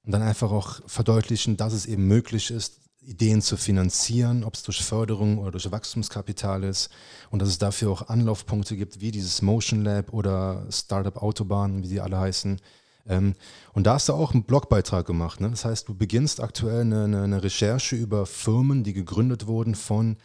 und 0.04 0.12
dann 0.12 0.22
einfach 0.22 0.52
auch 0.52 0.82
verdeutlichen, 0.88 1.58
dass 1.58 1.74
es 1.74 1.86
eben 1.86 2.08
möglich 2.08 2.52
ist, 2.52 2.80
Ideen 3.06 3.42
zu 3.42 3.58
finanzieren, 3.58 4.44
ob 4.44 4.54
es 4.56 4.64
durch 4.64 4.84
Förderung 4.84 5.38
oder 5.38 5.52
durch 5.52 5.72
Wachstumskapital 5.72 6.64
ist 6.64 6.90
und 7.30 7.42
dass 7.42 7.50
es 7.50 7.58
dafür 7.58 7.92
auch 7.92 8.08
Anlaufpunkte 8.10 8.76
gibt, 8.78 9.02
wie 9.02 9.12
dieses 9.12 9.42
Motion 9.42 9.84
Lab 9.84 10.14
oder 10.14 10.66
Startup 10.70 11.18
Autobahn, 11.18 11.84
wie 11.84 11.88
sie 11.88 12.02
alle 12.02 12.20
heißen. 12.20 12.60
Ähm, 13.06 13.34
und 13.74 13.86
da 13.86 13.96
hast 13.96 14.10
du 14.10 14.14
auch 14.14 14.34
einen 14.34 14.44
Blogbeitrag 14.44 15.06
gemacht. 15.06 15.42
Ne? 15.42 15.50
Das 15.50 15.66
heißt, 15.66 15.88
du 15.90 15.96
beginnst 15.96 16.42
aktuell 16.42 16.82
eine, 16.82 17.04
eine, 17.04 17.24
eine, 17.24 17.44
Recherche 17.44 17.96
über 17.96 18.26
Firmen, 18.26 18.84
die 18.84 18.94
gegründet 18.94 19.46
wurden 19.48 19.76
von 19.76 20.18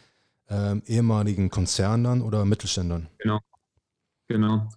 ähm, 0.49 0.81
ehemaligen 0.85 1.49
Konzernern 1.49 2.21
oder 2.21 2.45
Mittelständlern. 2.45 3.09
Genau. 3.17 3.39
Genau. 4.29 4.69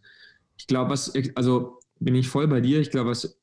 Ich 0.57 0.67
glaube, 0.67 0.91
was, 0.91 1.13
also 1.37 1.81
bin 2.01 2.15
ich 2.15 2.29
voll 2.29 2.49
bei 2.49 2.61
dir. 2.61 2.81
Ich 2.81 2.91
glaube, 2.91 3.11
was 3.11 3.39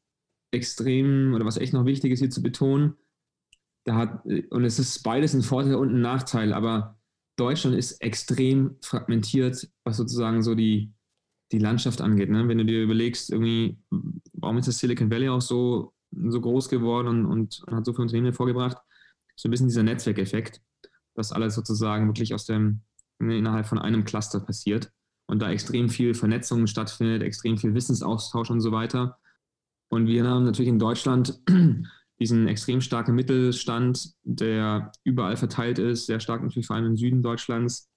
extrem 0.51 1.33
oder 1.33 1.45
was 1.45 1.57
echt 1.57 1.73
noch 1.73 1.85
wichtig 1.85 2.11
ist 2.11 2.19
hier 2.19 2.29
zu 2.29 2.41
betonen, 2.41 2.95
da 3.89 3.95
hat, 3.95 4.25
und 4.25 4.63
es 4.63 4.79
ist 4.79 5.03
beides 5.03 5.33
ein 5.33 5.41
Vorteil 5.41 5.75
und 5.75 5.93
ein 5.93 6.01
Nachteil, 6.01 6.53
aber 6.53 6.97
Deutschland 7.37 7.75
ist 7.75 8.01
extrem 8.01 8.75
fragmentiert, 8.81 9.67
was 9.83 9.97
sozusagen 9.97 10.43
so 10.43 10.55
die, 10.55 10.93
die 11.51 11.59
Landschaft 11.59 12.01
angeht. 12.01 12.29
Ne? 12.29 12.47
Wenn 12.47 12.57
du 12.59 12.65
dir 12.65 12.83
überlegst, 12.83 13.31
irgendwie, 13.31 13.77
warum 14.33 14.57
ist 14.57 14.67
das 14.67 14.77
Silicon 14.77 15.09
Valley 15.09 15.29
auch 15.29 15.41
so, 15.41 15.93
so 16.11 16.41
groß 16.41 16.69
geworden 16.69 17.07
und, 17.07 17.25
und, 17.25 17.63
und 17.65 17.75
hat 17.75 17.85
so 17.85 17.93
viele 17.93 18.03
Unternehmen 18.03 18.27
hervorgebracht, 18.27 18.77
so 19.35 19.47
ein 19.47 19.51
bisschen 19.51 19.67
dieser 19.67 19.83
Netzwerkeffekt, 19.83 20.61
dass 21.15 21.31
alles 21.31 21.55
sozusagen 21.55 22.07
wirklich 22.07 22.33
aus 22.33 22.45
dem, 22.45 22.81
innerhalb 23.19 23.65
von 23.65 23.79
einem 23.79 24.05
Cluster 24.05 24.39
passiert 24.39 24.91
und 25.27 25.41
da 25.41 25.49
extrem 25.49 25.89
viel 25.89 26.13
Vernetzung 26.13 26.67
stattfindet, 26.67 27.23
extrem 27.23 27.57
viel 27.57 27.73
Wissensaustausch 27.73 28.51
und 28.51 28.61
so 28.61 28.71
weiter. 28.71 29.17
Und 29.89 30.07
wir 30.07 30.27
haben 30.27 30.43
natürlich 30.43 30.69
in 30.69 30.79
Deutschland 30.79 31.39
diesen 32.19 32.47
extrem 32.47 32.81
starken 32.81 33.15
Mittelstand, 33.15 34.13
der 34.23 34.91
überall 35.03 35.37
verteilt 35.37 35.79
ist, 35.79 36.05
sehr 36.05 36.19
stark 36.19 36.43
natürlich 36.43 36.67
vor 36.67 36.75
allem 36.75 36.87
im 36.87 36.97
Süden 36.97 37.23
Deutschlands. 37.23 37.89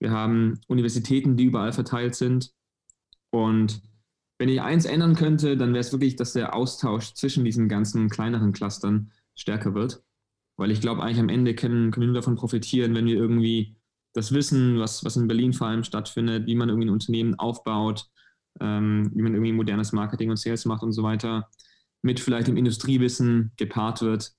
Wir 0.00 0.10
haben 0.10 0.60
Universitäten, 0.68 1.36
die 1.36 1.44
überall 1.44 1.72
verteilt 1.72 2.14
sind. 2.14 2.52
Und 3.30 3.82
wenn 4.38 4.48
ich 4.48 4.62
eins 4.62 4.84
ändern 4.84 5.16
könnte, 5.16 5.56
dann 5.56 5.70
wäre 5.70 5.80
es 5.80 5.92
wirklich, 5.92 6.16
dass 6.16 6.32
der 6.32 6.54
Austausch 6.54 7.14
zwischen 7.14 7.44
diesen 7.44 7.68
ganzen 7.68 8.08
kleineren 8.08 8.52
Clustern 8.52 9.10
stärker 9.34 9.74
wird. 9.74 10.02
Weil 10.56 10.70
ich 10.70 10.80
glaube, 10.80 11.02
eigentlich 11.02 11.20
am 11.20 11.28
Ende 11.28 11.54
können, 11.54 11.90
können 11.90 12.08
wir 12.08 12.20
davon 12.20 12.36
profitieren, 12.36 12.94
wenn 12.94 13.06
wir 13.06 13.16
irgendwie 13.16 13.76
das 14.14 14.32
Wissen, 14.32 14.78
was, 14.78 15.04
was 15.04 15.16
in 15.16 15.28
Berlin 15.28 15.52
vor 15.52 15.66
allem 15.66 15.84
stattfindet, 15.84 16.46
wie 16.46 16.54
man 16.54 16.68
irgendwie 16.68 16.88
ein 16.88 16.92
Unternehmen 16.92 17.38
aufbaut, 17.38 18.08
ähm, 18.60 19.10
wie 19.14 19.22
man 19.22 19.34
irgendwie 19.34 19.52
modernes 19.52 19.92
Marketing 19.92 20.30
und 20.30 20.38
Sales 20.38 20.64
macht 20.64 20.82
und 20.82 20.92
so 20.92 21.02
weiter, 21.02 21.48
mit 22.02 22.20
vielleicht 22.20 22.48
dem 22.48 22.56
Industriewissen 22.56 23.52
gepaart 23.56 24.02
wird 24.02 24.32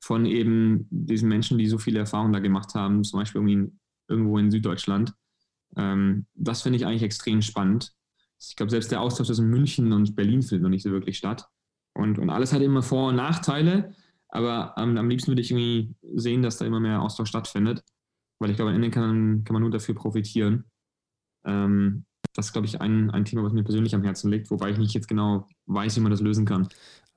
von 0.00 0.26
eben 0.26 0.86
diesen 0.90 1.28
Menschen, 1.28 1.58
die 1.58 1.66
so 1.66 1.78
viele 1.78 2.00
Erfahrungen 2.00 2.32
da 2.32 2.40
gemacht 2.40 2.74
haben, 2.74 3.04
zum 3.04 3.20
Beispiel 3.20 3.40
irgendwie 3.40 3.72
irgendwo 4.08 4.38
in 4.38 4.50
Süddeutschland. 4.50 5.14
Ähm, 5.76 6.26
das 6.34 6.62
finde 6.62 6.76
ich 6.76 6.86
eigentlich 6.86 7.02
extrem 7.02 7.42
spannend. 7.42 7.92
Ich 8.38 8.56
glaube, 8.56 8.70
selbst 8.70 8.90
der 8.90 9.00
Austausch 9.00 9.28
zwischen 9.28 9.48
München 9.48 9.92
und 9.92 10.14
Berlin 10.14 10.42
findet 10.42 10.62
noch 10.62 10.70
nicht 10.70 10.82
so 10.82 10.90
wirklich 10.90 11.16
statt. 11.18 11.46
Und, 11.94 12.18
und 12.18 12.30
alles 12.30 12.52
hat 12.52 12.60
immer 12.60 12.82
Vor- 12.82 13.08
und 13.08 13.16
Nachteile, 13.16 13.94
aber 14.28 14.74
ähm, 14.76 14.98
am 14.98 15.08
liebsten 15.08 15.28
würde 15.28 15.40
ich 15.40 15.50
irgendwie 15.50 15.94
sehen, 16.14 16.42
dass 16.42 16.58
da 16.58 16.66
immer 16.66 16.80
mehr 16.80 17.00
Austausch 17.00 17.28
stattfindet, 17.28 17.82
weil 18.38 18.50
ich 18.50 18.56
glaube, 18.56 18.70
am 18.70 18.76
Ende 18.76 18.90
kann, 18.90 19.44
kann 19.44 19.54
man 19.54 19.62
nur 19.62 19.70
dafür 19.70 19.94
profitieren. 19.94 20.64
Ähm, 21.46 22.04
das 22.34 22.46
ist, 22.46 22.52
glaube 22.52 22.66
ich, 22.66 22.80
ein, 22.80 23.10
ein 23.10 23.24
Thema, 23.24 23.44
was 23.44 23.54
mir 23.54 23.64
persönlich 23.64 23.94
am 23.94 24.02
Herzen 24.02 24.30
liegt, 24.30 24.50
wobei 24.50 24.70
ich 24.70 24.78
nicht 24.78 24.92
jetzt 24.92 25.08
genau 25.08 25.48
weiß, 25.66 25.96
wie 25.96 26.00
man 26.00 26.10
das 26.10 26.20
lösen 26.20 26.44
kann. 26.44 26.68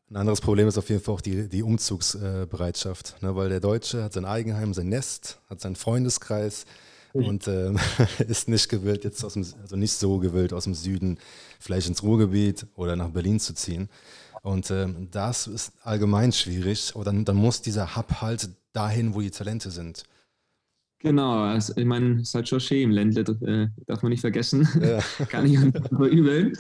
Ein 0.10 0.18
anderes 0.18 0.42
Problem 0.42 0.68
ist 0.68 0.78
auf 0.78 0.90
jeden 0.90 1.02
Fall 1.02 1.16
auch 1.16 1.22
die, 1.22 1.48
die 1.48 1.62
Umzugsbereitschaft, 1.62 3.22
ne? 3.22 3.36
weil 3.36 3.50
der 3.50 3.60
Deutsche 3.60 4.04
hat 4.04 4.14
sein 4.14 4.26
Eigenheim, 4.26 4.74
sein 4.74 4.90
Nest, 4.90 5.40
hat 5.48 5.62
seinen 5.62 5.76
Freundeskreis 5.76 6.66
mhm. 7.14 7.26
und 7.26 7.48
äh, 7.48 7.74
ist 8.28 8.48
nicht 8.50 8.70
gewillt, 8.70 9.04
jetzt 9.04 9.24
aus 9.24 9.34
dem, 9.34 9.46
also 9.62 9.76
nicht 9.76 9.94
so 9.94 10.18
gewillt, 10.18 10.52
aus 10.52 10.64
dem 10.64 10.74
Süden 10.74 11.20
vielleicht 11.60 11.88
ins 11.88 12.02
Ruhrgebiet 12.02 12.66
oder 12.76 12.96
nach 12.96 13.10
Berlin 13.10 13.40
zu 13.40 13.54
ziehen. 13.54 13.88
Und 14.42 14.72
äh, 14.72 14.88
das 15.12 15.48
ist 15.48 15.74
allgemein 15.84 16.32
schwierig. 16.32 16.94
Aber 16.96 17.04
dann, 17.04 17.26
dann 17.26 17.36
muss 17.36 17.62
dieser 17.62 17.96
Hub 17.96 18.22
halt 18.22 18.50
dahin, 18.74 19.14
wo 19.14 19.22
die 19.22 19.32
Talente 19.32 19.70
sind. 19.70 20.04
Genau, 21.00 21.44
also, 21.44 21.74
ich 21.78 21.86
meine, 21.86 22.16
es 22.16 22.30
ist 22.30 22.36
halt 22.36 22.50
schon 22.50 22.60
schön, 22.60 22.92
Ländle, 22.92 23.22
äh, 23.22 23.68
darf 23.86 24.02
man 24.02 24.10
nicht 24.10 24.22
vergessen. 24.22 24.68
Ja. 24.82 25.00
Kann 25.28 25.46
ich 25.46 25.58
verübeln. 25.90 26.58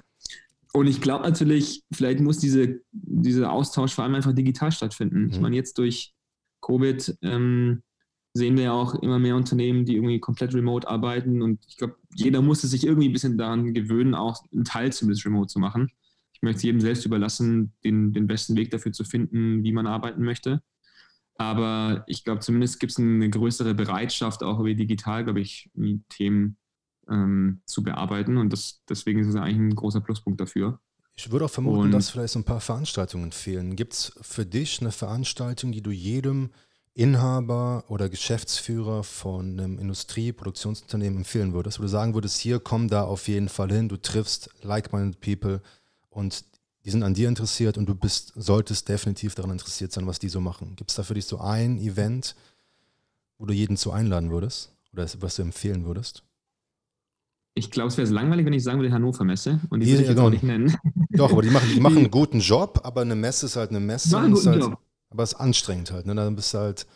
Und 0.73 0.87
ich 0.87 1.01
glaube 1.01 1.23
natürlich, 1.23 1.83
vielleicht 1.91 2.19
muss 2.19 2.37
diese, 2.37 2.81
dieser 2.91 3.51
Austausch 3.51 3.93
vor 3.93 4.03
allem 4.03 4.15
einfach 4.15 4.33
digital 4.33 4.71
stattfinden. 4.71 5.23
Mhm. 5.23 5.29
Ich 5.31 5.39
meine, 5.39 5.55
jetzt 5.55 5.77
durch 5.77 6.13
Covid 6.61 7.17
ähm, 7.21 7.81
sehen 8.33 8.55
wir 8.55 8.65
ja 8.65 8.73
auch 8.73 8.95
immer 8.95 9.17
mehr 9.17 9.35
Unternehmen, 9.35 9.85
die 9.85 9.95
irgendwie 9.95 10.19
komplett 10.19 10.53
remote 10.53 10.87
arbeiten. 10.87 11.41
Und 11.41 11.65
ich 11.67 11.77
glaube, 11.77 11.95
jeder 12.13 12.41
musste 12.41 12.67
sich 12.67 12.85
irgendwie 12.85 13.09
ein 13.09 13.13
bisschen 13.13 13.37
daran 13.37 13.73
gewöhnen, 13.73 14.13
auch 14.13 14.43
einen 14.53 14.63
Teil 14.63 14.93
zumindest 14.93 15.25
remote 15.25 15.47
zu 15.47 15.59
machen. 15.59 15.89
Ich 16.33 16.41
möchte 16.43 16.57
es 16.57 16.63
jedem 16.63 16.81
selbst 16.81 17.05
überlassen, 17.05 17.73
den, 17.83 18.13
den 18.13 18.27
besten 18.27 18.55
Weg 18.55 18.69
dafür 18.69 18.91
zu 18.91 19.03
finden, 19.03 19.63
wie 19.63 19.73
man 19.73 19.87
arbeiten 19.87 20.23
möchte. 20.23 20.61
Aber 21.35 22.03
ich 22.07 22.23
glaube, 22.23 22.41
zumindest 22.41 22.79
gibt 22.79 22.91
es 22.91 22.99
eine 22.99 23.29
größere 23.29 23.73
Bereitschaft, 23.73 24.43
auch 24.43 24.59
über 24.59 24.73
digital, 24.73 25.23
glaube 25.23 25.39
ich, 25.39 25.69
Themen 26.09 26.57
ähm, 27.09 27.61
zu 27.65 27.83
bearbeiten. 27.83 28.37
Und 28.37 28.53
das, 28.53 28.81
deswegen 28.87 29.19
ist 29.19 29.27
es 29.27 29.35
eigentlich 29.35 29.57
ein 29.57 29.75
großer 29.75 30.01
Pluspunkt 30.01 30.39
dafür. 30.39 30.79
Ich 31.15 31.31
würde 31.31 31.45
auch 31.45 31.51
vermuten, 31.51 31.81
und, 31.81 31.91
dass 31.91 32.09
vielleicht 32.09 32.33
so 32.33 32.39
ein 32.39 32.45
paar 32.45 32.61
Veranstaltungen 32.61 33.31
fehlen. 33.31 33.75
Gibt 33.75 33.93
es 33.93 34.13
für 34.21 34.45
dich 34.45 34.79
eine 34.79 34.91
Veranstaltung, 34.91 35.71
die 35.71 35.81
du 35.81 35.91
jedem 35.91 36.51
Inhaber 36.93 37.83
oder 37.87 38.09
Geschäftsführer 38.09 39.03
von 39.03 39.59
einem 39.59 39.79
Industrieproduktionsunternehmen 39.79 41.19
empfehlen 41.19 41.53
würdest, 41.53 41.79
wo 41.79 41.83
du 41.83 41.89
sagen 41.89 42.13
würdest, 42.13 42.39
hier 42.39 42.59
komm 42.59 42.87
da 42.87 43.03
auf 43.03 43.27
jeden 43.27 43.49
Fall 43.49 43.71
hin, 43.71 43.89
du 43.89 43.97
triffst 43.97 44.49
like-minded 44.63 45.19
people 45.21 45.61
und 46.09 46.43
die 46.85 46.89
sind 46.89 47.03
an 47.03 47.13
dir 47.13 47.27
interessiert 47.27 47.77
und 47.77 47.85
du 47.87 47.95
bist, 47.95 48.33
solltest 48.35 48.89
definitiv 48.89 49.35
daran 49.35 49.51
interessiert 49.51 49.91
sein, 49.91 50.07
was 50.07 50.19
die 50.19 50.29
so 50.29 50.41
machen. 50.41 50.75
Gibt 50.75 50.89
es 50.89 50.95
da 50.95 51.03
für 51.03 51.13
dich 51.13 51.25
so 51.25 51.39
ein 51.39 51.77
Event, 51.77 52.35
wo 53.37 53.45
du 53.45 53.53
jeden 53.53 53.77
zu 53.77 53.91
einladen 53.91 54.31
würdest 54.31 54.71
oder 54.91 55.07
was 55.19 55.35
du 55.35 55.41
empfehlen 55.41 55.85
würdest? 55.85 56.23
Ich 57.55 57.71
glaube, 57.71 57.89
es 57.89 57.97
wäre 57.97 58.09
langweilig, 58.09 58.45
wenn 58.45 58.53
ich 58.53 58.63
sagen 58.63 58.79
würde 58.79 58.93
Hannover 58.93 59.23
Messe 59.25 59.59
und 59.69 59.81
die, 59.81 59.85
die 59.85 59.91
würde 59.93 60.03
ich 60.03 60.09
jetzt 60.09 60.19
auch 60.19 60.29
nicht 60.29 60.43
nennen. 60.43 60.75
Doch, 61.09 61.31
aber 61.31 61.41
die 61.41 61.49
machen, 61.49 61.69
die 61.73 61.79
machen 61.81 61.97
einen 61.97 62.11
guten 62.11 62.39
Job, 62.39 62.81
aber 62.83 63.01
eine 63.01 63.15
Messe 63.15 63.47
ist 63.47 63.55
halt 63.55 63.71
eine 63.71 63.79
Messe. 63.79 64.11
Machen 64.11 64.25
einen 64.25 64.33
guten 64.33 64.49
halt, 64.49 64.61
Job. 64.61 64.79
Aber 65.09 65.23
es 65.23 65.33
ist 65.33 65.39
anstrengend 65.39 65.91
halt, 65.91 66.05
ne? 66.05 66.15
Dann 66.15 66.35
bist 66.35 66.53
du 66.53 66.59
halt. 66.59 66.87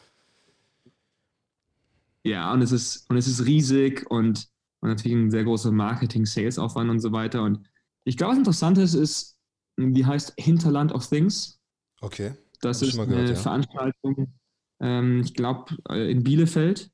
Ja, 2.24 2.54
und 2.54 2.62
es 2.62 2.72
ist, 2.72 3.10
und 3.10 3.18
es 3.18 3.28
ist 3.28 3.46
riesig 3.46 4.10
und, 4.10 4.48
und 4.80 4.90
natürlich 4.90 5.18
ein 5.18 5.32
sehr 5.32 5.44
großer 5.44 5.72
Marketing-Sales-Aufwand 5.72 6.90
und 6.90 7.00
so 7.00 7.12
weiter. 7.12 7.44
Und 7.44 7.68
ich 8.06 8.16
glaube, 8.16 8.32
was 8.32 8.38
interessant 8.38 8.78
ist, 8.78 8.94
ist, 8.94 9.38
die 9.78 10.06
heißt 10.06 10.34
Hinterland 10.38 10.94
of 10.94 11.06
Things. 11.08 11.60
Okay. 12.02 12.34
Das 12.62 12.82
ist 12.82 12.94
gehört, 12.94 13.10
eine 13.10 13.30
ja. 13.30 13.36
Veranstaltung, 13.36 14.34
ähm, 14.80 15.22
ich 15.22 15.34
glaube, 15.34 15.76
äh, 15.90 16.10
in 16.10 16.24
Bielefeld. 16.24 16.92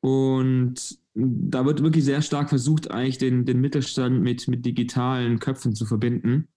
Und 0.00 0.98
da 1.14 1.64
wird 1.64 1.82
wirklich 1.82 2.04
sehr 2.04 2.22
stark 2.22 2.48
versucht, 2.48 2.90
eigentlich 2.90 3.18
den, 3.18 3.44
den 3.44 3.60
Mittelstand 3.60 4.22
mit, 4.22 4.46
mit 4.48 4.64
digitalen 4.64 5.38
Köpfen 5.38 5.74
zu 5.74 5.86
verbinden. 5.86 6.48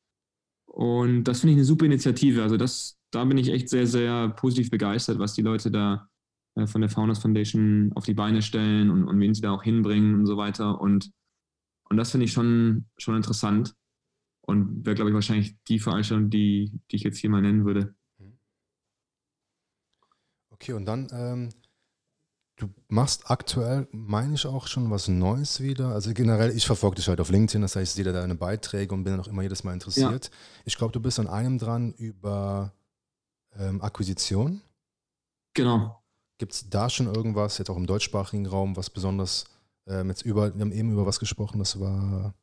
Und 0.66 1.26
das 1.26 1.42
finde 1.42 1.54
ich 1.54 1.58
eine 1.58 1.66
super 1.66 1.86
Initiative. 1.86 2.42
Also 2.44 2.58
das, 2.58 3.00
da 3.12 3.26
bin 3.26 3.38
ich 3.38 3.50
echt 3.50 3.70
sehr, 3.70 3.88
sehr 3.88 4.30
positiv 4.30 4.70
begeistert, 4.70 5.20
was 5.20 5.34
die 5.34 5.42
Leute 5.42 5.72
da 5.72 6.10
äh, 6.56 6.68
von 6.68 6.82
der 6.82 6.90
Founders 6.90 7.20
Foundation 7.20 7.92
auf 7.96 8.06
die 8.06 8.14
Beine 8.14 8.42
stellen 8.42 8.90
und, 8.90 9.06
und 9.06 9.20
wen 9.20 9.34
sie 9.34 9.42
da 9.42 9.52
auch 9.52 9.64
hinbringen 9.64 10.16
und 10.16 10.26
so 10.26 10.38
weiter. 10.38 10.80
Und, 10.80 11.12
und 11.90 11.98
das 11.98 12.12
finde 12.12 12.26
ich 12.26 12.32
schon, 12.32 12.86
schon 12.98 13.16
interessant. 13.16 13.76
Und 14.42 14.86
wäre, 14.86 14.96
glaube 14.96 15.10
ich, 15.10 15.16
wahrscheinlich 15.16 15.56
die 15.68 15.80
Veranstaltung, 15.80 16.30
die, 16.30 16.80
die 16.92 16.98
ich 16.98 17.04
jetzt 17.04 17.18
hier 17.18 17.30
mal 17.30 17.42
nennen 17.42 17.66
würde. 17.66 17.96
Okay, 20.50 20.74
und 20.74 20.86
dann, 20.86 21.08
ähm, 21.12 21.50
du 22.58 22.70
machst 22.88 23.30
aktuell, 23.30 23.88
meine 23.92 24.36
ich, 24.36 24.46
auch 24.46 24.68
schon 24.68 24.90
was 24.92 25.08
Neues 25.08 25.62
wieder. 25.62 25.90
Also 25.90 26.14
generell, 26.14 26.56
ich 26.56 26.66
verfolge 26.66 26.98
dich 26.98 27.08
halt 27.08 27.20
auf 27.20 27.30
LinkedIn, 27.30 27.62
das 27.62 27.76
heißt, 27.76 27.98
ich 27.98 28.04
sehe 28.04 28.12
deine 28.12 28.36
Beiträge 28.36 28.94
und 28.94 29.04
bin 29.04 29.14
dann 29.14 29.22
auch 29.22 29.28
immer 29.28 29.42
jedes 29.42 29.64
Mal 29.64 29.74
interessiert. 29.74 30.26
Ja. 30.26 30.32
Ich 30.66 30.78
glaube, 30.78 30.94
du 30.94 31.00
bist 31.00 31.20
an 31.20 31.28
einem 31.28 31.58
dran 31.58 31.94
über 31.94 32.74
ähm, 33.58 33.82
Akquisition. 33.82 34.62
Genau. 35.54 36.02
Gibt 36.38 36.54
es 36.54 36.70
da 36.70 36.90
schon 36.90 37.08
irgendwas, 37.08 37.58
jetzt 37.58 37.70
auch 37.70 37.78
im 37.78 37.88
deutschsprachigen 37.88 38.46
Raum, 38.46 38.76
was 38.76 38.90
besonders, 38.90 39.46
ähm, 39.88 40.10
jetzt 40.10 40.24
über, 40.24 40.54
wir 40.54 40.62
haben 40.62 40.72
eben 40.72 40.92
über 40.92 41.06
was 41.06 41.20
gesprochen, 41.20 41.60
das 41.60 41.80
war 41.80 42.34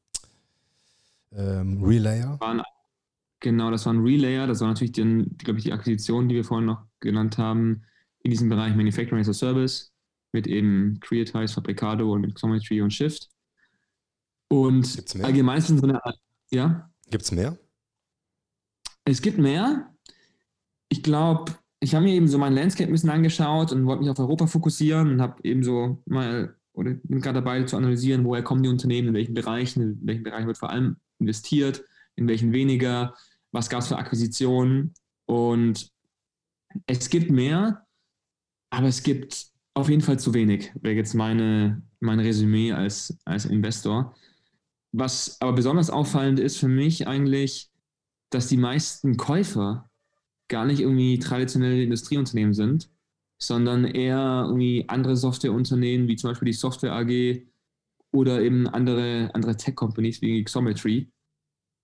ähm, 1.32 1.82
Relayer? 1.82 2.38
genau, 3.40 3.70
das 3.70 3.86
war 3.86 3.94
ein 3.94 4.02
Relayer, 4.02 4.46
das 4.46 4.60
war 4.60 4.68
natürlich, 4.68 4.92
glaube 4.92 5.58
ich, 5.58 5.64
die 5.64 5.72
Akquisition, 5.72 6.28
die 6.28 6.34
wir 6.34 6.44
vorhin 6.44 6.66
noch 6.66 6.82
genannt 7.00 7.38
haben, 7.38 7.82
in 8.22 8.30
diesem 8.30 8.48
Bereich 8.48 8.74
Manufacturing 8.74 9.20
as 9.20 9.28
a 9.28 9.32
Service 9.32 9.90
mit 10.32 10.46
eben 10.46 10.98
Creatize, 11.00 11.54
Fabricado 11.54 12.12
und 12.12 12.34
Xometry 12.34 12.80
und 12.82 12.92
Shift. 12.92 13.28
Und 14.48 15.04
allgemein 15.22 15.60
sind 15.60 15.78
so 15.78 15.86
eine 15.86 16.04
Art, 16.04 16.18
ja? 16.50 16.90
Gibt 17.10 17.22
es 17.22 17.32
mehr? 17.32 17.58
Es 19.04 19.22
gibt 19.22 19.38
mehr. 19.38 19.94
Ich 20.88 21.02
glaube, 21.02 21.52
ich 21.80 21.94
habe 21.94 22.04
mir 22.04 22.14
eben 22.14 22.28
so 22.28 22.38
mein 22.38 22.54
Landscape 22.54 22.88
ein 22.88 22.92
bisschen 22.92 23.10
angeschaut 23.10 23.72
und 23.72 23.86
wollte 23.86 24.02
mich 24.02 24.10
auf 24.10 24.18
Europa 24.18 24.46
fokussieren 24.46 25.12
und 25.12 25.22
habe 25.22 25.42
eben 25.44 25.62
so 25.62 26.02
mal, 26.06 26.54
oder 26.72 26.92
bin 26.94 27.20
gerade 27.20 27.40
dabei 27.40 27.62
zu 27.64 27.76
analysieren, 27.76 28.24
woher 28.24 28.42
kommen 28.42 28.62
die 28.62 28.68
Unternehmen, 28.68 29.08
in 29.08 29.14
welchen 29.14 29.34
Bereichen, 29.34 29.82
in 29.82 30.06
welchen 30.06 30.22
Bereichen 30.24 30.46
wird 30.46 30.58
vor 30.58 30.70
allem 30.70 30.96
investiert, 31.18 31.84
in 32.16 32.28
welchen 32.28 32.52
weniger, 32.52 33.14
was 33.52 33.70
gab 33.70 33.80
es 33.80 33.88
für 33.88 33.96
Akquisitionen. 33.96 34.94
Und 35.26 35.90
es 36.86 37.08
gibt 37.08 37.30
mehr, 37.30 37.86
aber 38.70 38.88
es 38.88 39.02
gibt 39.02 39.48
auf 39.80 39.88
jeden 39.88 40.02
Fall 40.02 40.18
zu 40.18 40.34
wenig, 40.34 40.72
wäre 40.80 40.94
jetzt 40.94 41.14
meine, 41.14 41.82
mein 42.00 42.20
Resümee 42.20 42.72
als, 42.72 43.18
als 43.24 43.44
Investor. 43.44 44.14
Was 44.92 45.40
aber 45.40 45.52
besonders 45.52 45.90
auffallend 45.90 46.40
ist 46.40 46.58
für 46.58 46.68
mich 46.68 47.06
eigentlich, 47.06 47.70
dass 48.30 48.48
die 48.48 48.56
meisten 48.56 49.16
Käufer 49.16 49.90
gar 50.48 50.64
nicht 50.64 50.80
irgendwie 50.80 51.18
traditionelle 51.18 51.82
Industrieunternehmen 51.82 52.54
sind, 52.54 52.90
sondern 53.38 53.84
eher 53.84 54.44
irgendwie 54.46 54.84
andere 54.88 55.16
Softwareunternehmen, 55.16 56.08
wie 56.08 56.16
zum 56.16 56.30
Beispiel 56.30 56.46
die 56.46 56.52
Software 56.52 56.92
AG 56.92 57.42
oder 58.12 58.42
eben 58.42 58.68
andere, 58.68 59.30
andere 59.34 59.56
Tech-Companies 59.56 60.20
wie 60.20 60.44
Xometry. 60.44 61.10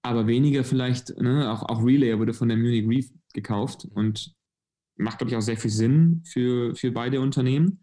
Aber 0.02 0.26
weniger 0.26 0.64
vielleicht, 0.64 1.16
ne, 1.18 1.50
auch, 1.50 1.62
auch 1.62 1.84
Relay 1.84 2.18
wurde 2.18 2.34
von 2.34 2.48
der 2.48 2.58
Munich 2.58 2.86
Reef 2.86 3.10
gekauft 3.32 3.88
und 3.94 4.34
macht, 4.96 5.18
glaube 5.18 5.30
ich, 5.30 5.36
auch 5.36 5.42
sehr 5.42 5.56
viel 5.56 5.70
Sinn 5.70 6.22
für, 6.24 6.74
für 6.74 6.90
beide 6.90 7.20
Unternehmen. 7.20 7.80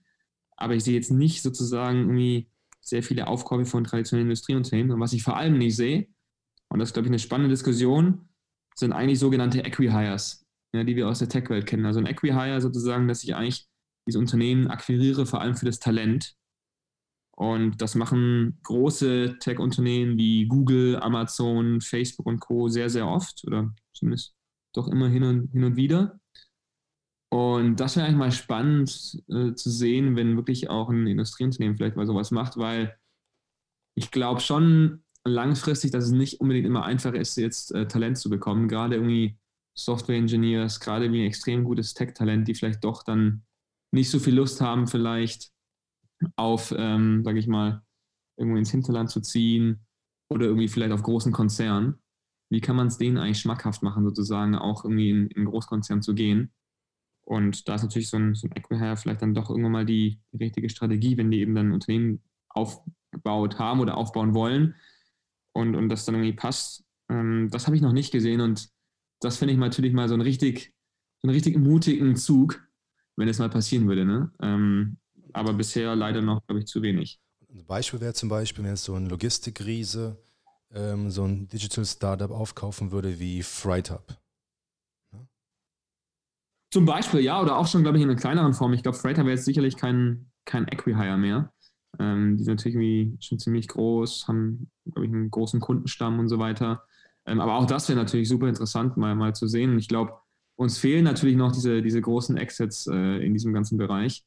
Aber 0.58 0.76
ich 0.76 0.84
sehe 0.84 0.95
jetzt 0.95 1.12
nicht 1.12 1.41
sozusagen 1.41 1.99
irgendwie 1.99 2.49
sehr 2.82 3.04
viele 3.04 3.28
Aufkäufe 3.28 3.70
von 3.70 3.84
traditionellen 3.84 4.28
Industrieunternehmen. 4.28 4.91
Und 4.91 4.99
was 4.99 5.14
ich 5.14 5.24
vor 5.24 5.38
allem 5.38 5.58
nicht 5.58 5.76
sehe, 5.76 6.08
und 6.70 6.80
das 6.80 6.89
ist, 6.89 6.93
glaube 6.93 7.08
ich, 7.08 7.12
eine 7.12 7.20
spannende 7.20 7.49
Diskussion, 7.49 8.30
sind 8.76 8.93
eigentlich 8.93 9.20
sogenannte 9.20 9.60
Equihires, 9.60 10.45
ja, 10.74 10.84
die 10.84 10.95
wir 10.95 11.08
aus 11.08 11.20
der 11.20 11.30
Tech-Welt 11.30 11.66
kennen. 11.66 11.86
Also 11.86 11.99
ein 11.99 12.08
Equihire 12.08 12.62
sozusagen, 12.62 13.08
dass 13.08 13.24
ich 13.24 13.36
eigentlich 13.36 13.68
diese 14.08 14.20
Unternehmen 14.20 14.68
akquiriere, 14.68 15.26
vor 15.26 15.41
allem 15.41 15.56
für 15.56 15.66
das 15.66 15.80
Talent. 15.80 16.36
Und 17.36 17.82
das 17.82 17.95
machen 17.95 18.60
große 18.64 19.38
Tech-Unternehmen 19.39 20.18
wie 20.18 20.45
Google, 20.47 20.97
Amazon, 20.97 21.82
Facebook 21.82 22.26
und 22.28 22.39
Co. 22.39 22.68
sehr, 22.68 22.89
sehr 22.89 23.08
oft 23.08 23.43
oder 23.47 23.74
zumindest 23.93 24.36
doch 24.74 24.88
immer 24.88 25.08
hin 25.08 25.24
und, 25.24 25.51
hin 25.51 25.64
und 25.64 25.76
wieder. 25.76 26.20
Und 27.34 27.78
das 27.78 27.96
wäre 27.96 28.06
eigentlich 28.06 28.20
mal 28.20 28.32
spannend 28.32 29.24
äh, 29.28 29.56
zu 29.56 29.72
sehen, 29.72 30.16
wenn 30.16 30.36
wirklich 30.36 30.70
auch 30.70 30.90
ein 30.90 31.08
Industrieunternehmen 31.08 31.76
vielleicht 31.76 31.96
mal 31.96 32.06
sowas 32.06 32.30
macht, 32.30 32.58
weil 32.58 32.96
ich 33.98 34.12
glaube 34.12 34.40
schon 34.40 35.04
langfristig, 35.26 35.90
dass 35.90 36.06
es 36.06 36.12
nicht 36.12 36.42
unbedingt 36.42 36.68
immer 36.68 36.86
einfach 36.86 37.14
ist, 37.14 37.36
jetzt 37.38 37.74
äh, 37.74 37.88
Talent 37.88 38.20
zu 38.20 38.30
bekommen. 38.30 38.68
Gerade 38.68 38.98
irgendwie 38.98 39.40
Software-Engineers, 39.76 40.80
gerade 40.80 41.12
wie 41.12 41.22
ein 41.22 41.28
extrem 41.28 41.64
gutes 41.64 41.96
Tech-Talent, 41.96 42.48
die 42.48 42.54
vielleicht 42.54 42.84
doch 42.84 43.02
dann 43.02 43.44
nicht 43.92 44.12
so 44.12 44.20
viel 44.20 44.36
Lust 44.36 44.62
haben, 44.62 44.86
vielleicht 44.86 45.52
auf, 46.36 46.72
ähm, 46.78 47.24
sage 47.24 47.40
ich 47.40 47.48
mal, 47.48 47.82
irgendwo 48.38 48.60
ins 48.60 48.70
Hinterland 48.70 49.10
zu 49.10 49.22
ziehen 49.22 49.88
oder 50.30 50.46
irgendwie 50.46 50.68
vielleicht 50.68 50.94
auf 50.94 51.02
großen 51.02 51.32
Konzernen. 51.32 51.96
Wie 52.52 52.62
kann 52.62 52.76
man 52.76 52.88
es 52.88 53.00
denen 53.00 53.18
eigentlich 53.18 53.40
schmackhaft 53.40 53.82
machen, 53.82 54.04
sozusagen 54.04 54.54
auch 54.54 54.84
irgendwie 54.84 55.10
in, 55.10 55.28
in 55.30 55.46
Großkonzern 55.46 56.04
zu 56.04 56.14
gehen? 56.14 56.54
Und 57.26 57.68
da 57.68 57.76
ist 57.76 57.84
natürlich 57.84 58.10
so 58.10 58.18
ein, 58.18 58.36
so 58.36 58.48
ein 58.48 58.56
Equihire 58.56 58.98
vielleicht 58.98 59.22
dann 59.22 59.34
doch 59.34 59.50
irgendwann 59.50 59.72
mal 59.72 59.86
die, 59.86 60.20
die 60.32 60.44
richtige 60.44 60.70
Strategie, 60.70 61.18
wenn 61.18 61.32
die 61.32 61.40
eben 61.40 61.56
dann 61.56 61.68
ein 61.68 61.74
Unternehmen 61.74 62.22
aufgebaut 62.50 63.60
haben 63.60 63.80
oder 63.80 63.98
aufbauen 63.98 64.34
wollen 64.34 64.76
und, 65.54 65.76
und 65.76 65.90
das 65.90 66.06
dann 66.06 66.16
irgendwie 66.16 66.34
passt. 66.34 66.84
Ähm, 67.10 67.50
das 67.52 67.66
habe 67.66 67.76
ich 67.76 67.82
noch 67.82 67.94
nicht 67.94 68.12
gesehen 68.12 68.42
und 68.42 68.70
das 69.22 69.38
finde 69.38 69.54
ich 69.54 69.60
natürlich 69.60 69.94
mal 69.94 70.10
so 70.10 70.16
einen 70.16 70.22
richtig, 70.22 70.74
so 71.22 71.28
einen 71.28 71.34
richtig 71.34 71.58
mutigen 71.58 72.16
Zug, 72.16 72.68
wenn 73.16 73.28
es 73.28 73.40
mal 73.40 73.50
passieren 73.50 73.88
würde. 73.88 74.06
Ne? 74.06 74.32
Ähm, 74.42 74.98
aber 75.32 75.54
bisher 75.54 75.96
leider 75.96 76.22
noch, 76.22 76.46
glaube 76.46 76.60
ich, 76.60 76.68
zu 76.68 76.82
wenig. 76.82 77.20
Ein 77.50 77.66
Beispiel 77.66 78.02
wäre 78.02 78.14
zum 78.14 78.30
Beispiel, 78.30 78.64
wenn 78.64 78.72
jetzt 78.72 78.84
so 78.84 78.96
ein 78.96 79.08
Logistikriese 79.08 80.18
ähm, 80.74 81.10
so 81.10 81.24
ein 81.24 81.48
Digital 81.48 81.86
Startup 81.86 82.32
aufkaufen 82.32 82.92
würde 82.92 83.20
wie 83.20 83.44
FreightHub. 83.44 84.18
Zum 86.74 86.86
Beispiel, 86.86 87.20
ja, 87.20 87.40
oder 87.40 87.60
auch 87.60 87.68
schon, 87.68 87.84
glaube 87.84 88.00
ich, 88.00 88.04
in 88.04 88.10
einer 88.10 88.20
kleineren 88.20 88.56
Form. 88.56 88.74
Ich 88.74 88.82
glaube, 88.82 88.98
Freighter 88.98 89.26
wäre 89.26 89.36
jetzt 89.36 89.46
sicherlich 89.46 89.78
kein, 89.78 90.26
kein 90.44 90.68
Equihire 90.68 91.20
mehr. 91.20 91.54
Ähm, 92.00 92.36
die 92.36 92.44
sind 92.44 92.56
natürlich 92.56 92.74
irgendwie 92.74 93.16
schon 93.24 93.38
ziemlich 93.38 93.68
groß, 93.68 94.28
haben, 94.28 94.72
glaube 94.86 95.06
ich, 95.06 95.14
einen 95.14 95.30
großen 95.30 95.60
Kundenstamm 95.60 96.18
und 96.18 96.30
so 96.30 96.40
weiter. 96.40 96.82
Ähm, 97.28 97.40
aber 97.42 97.58
auch 97.60 97.68
das 97.68 97.90
wäre 97.90 98.00
natürlich 98.00 98.28
super 98.28 98.48
interessant, 98.48 98.98
mal, 98.98 99.14
mal 99.14 99.36
zu 99.36 99.48
sehen. 99.48 99.74
Und 99.74 99.78
ich 99.78 99.88
glaube, 99.88 100.14
uns 100.56 100.80
fehlen 100.80 101.04
natürlich 101.04 101.36
noch 101.36 101.52
diese, 101.52 101.84
diese 101.84 102.02
großen 102.02 102.38
Exits 102.38 102.88
äh, 102.88 103.24
in 103.24 103.34
diesem 103.34 103.54
ganzen 103.54 103.78
Bereich, 103.78 104.24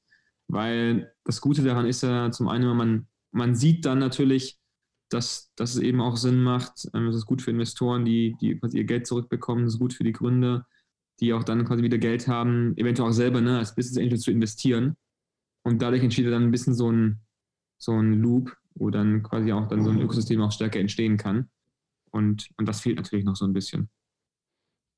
weil 0.47 1.13
das 1.25 1.41
Gute 1.41 1.65
daran 1.65 1.87
ist 1.87 2.05
ja 2.05 2.31
zum 2.31 2.47
einen, 2.47 2.77
man, 2.77 3.09
man 3.33 3.57
sieht 3.57 3.85
dann 3.85 3.99
natürlich, 3.99 4.57
dass, 5.09 5.51
dass 5.57 5.75
es 5.75 5.81
eben 5.81 6.01
auch 6.01 6.17
Sinn 6.17 6.45
macht. 6.45 6.89
Ähm, 6.95 7.09
es 7.09 7.17
ist 7.17 7.27
gut 7.27 7.43
für 7.43 7.51
Investoren, 7.51 8.05
die, 8.05 8.37
die 8.41 8.61
ihr 8.73 8.85
Geld 8.85 9.09
zurückbekommen, 9.09 9.65
es 9.65 9.75
ist 9.75 9.81
gut 9.81 9.95
für 9.95 10.05
die 10.05 10.13
Gründer 10.13 10.65
die 11.21 11.33
auch 11.33 11.45
dann 11.45 11.65
quasi 11.65 11.83
wieder 11.83 11.99
Geld 11.99 12.29
haben, 12.29 12.77
eventuell 12.77 13.09
auch 13.09 13.13
selber 13.13 13.41
ne, 13.41 13.59
als 13.59 13.75
Business 13.75 14.03
Angel 14.03 14.19
zu 14.19 14.31
investieren. 14.31 14.97
Und 15.63 15.83
dadurch 15.83 16.03
entsteht 16.03 16.27
dann 16.27 16.45
ein 16.45 16.51
bisschen 16.51 16.75
so 16.75 16.91
ein, 16.91 17.21
so 17.79 17.93
ein 17.93 18.15
Loop, 18.15 18.57
wo 18.75 18.91
dann 18.91 19.23
quasi 19.23 19.53
auch 19.53 19.67
dann 19.69 19.83
so 19.83 19.91
ein 19.91 20.01
Ökosystem 20.01 20.41
auch 20.41 20.53
stärker 20.53 20.79
entstehen 20.79 21.17
kann. 21.17 21.49
Und, 22.11 22.51
und 22.57 22.67
das 22.67 22.81
fehlt 22.81 22.97
natürlich 22.97 23.25
noch 23.25 23.37
so 23.37 23.45
ein 23.45 23.53
bisschen. 23.53 23.89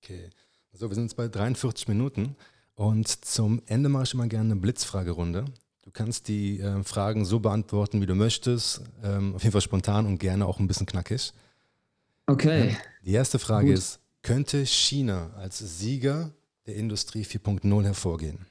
Okay. 0.02 0.30
So, 0.72 0.88
wir 0.88 0.94
sind 0.94 1.04
jetzt 1.04 1.16
bei 1.16 1.28
43 1.28 1.88
Minuten 1.88 2.36
und 2.74 3.08
zum 3.08 3.62
Ende 3.66 3.88
mache 3.88 4.04
ich 4.04 4.14
immer 4.14 4.28
gerne 4.28 4.52
eine 4.52 4.60
Blitzfragerunde. 4.60 5.46
Du 5.82 5.90
kannst 5.90 6.28
die 6.28 6.60
äh, 6.60 6.84
Fragen 6.84 7.24
so 7.24 7.40
beantworten, 7.40 8.00
wie 8.00 8.06
du 8.06 8.14
möchtest. 8.14 8.82
Ähm, 9.02 9.34
auf 9.34 9.42
jeden 9.42 9.52
Fall 9.52 9.62
spontan 9.62 10.06
und 10.06 10.18
gerne 10.18 10.46
auch 10.46 10.60
ein 10.60 10.68
bisschen 10.68 10.86
knackig. 10.86 11.32
Okay. 12.26 12.76
Die 13.04 13.12
erste 13.12 13.38
Frage 13.38 13.68
Gut. 13.68 13.78
ist: 13.78 14.00
könnte 14.28 14.66
China 14.66 15.32
als 15.36 15.58
Sieger 15.58 16.34
der 16.66 16.76
Industrie 16.76 17.22
4.0 17.22 17.82
hervorgehen? 17.82 18.44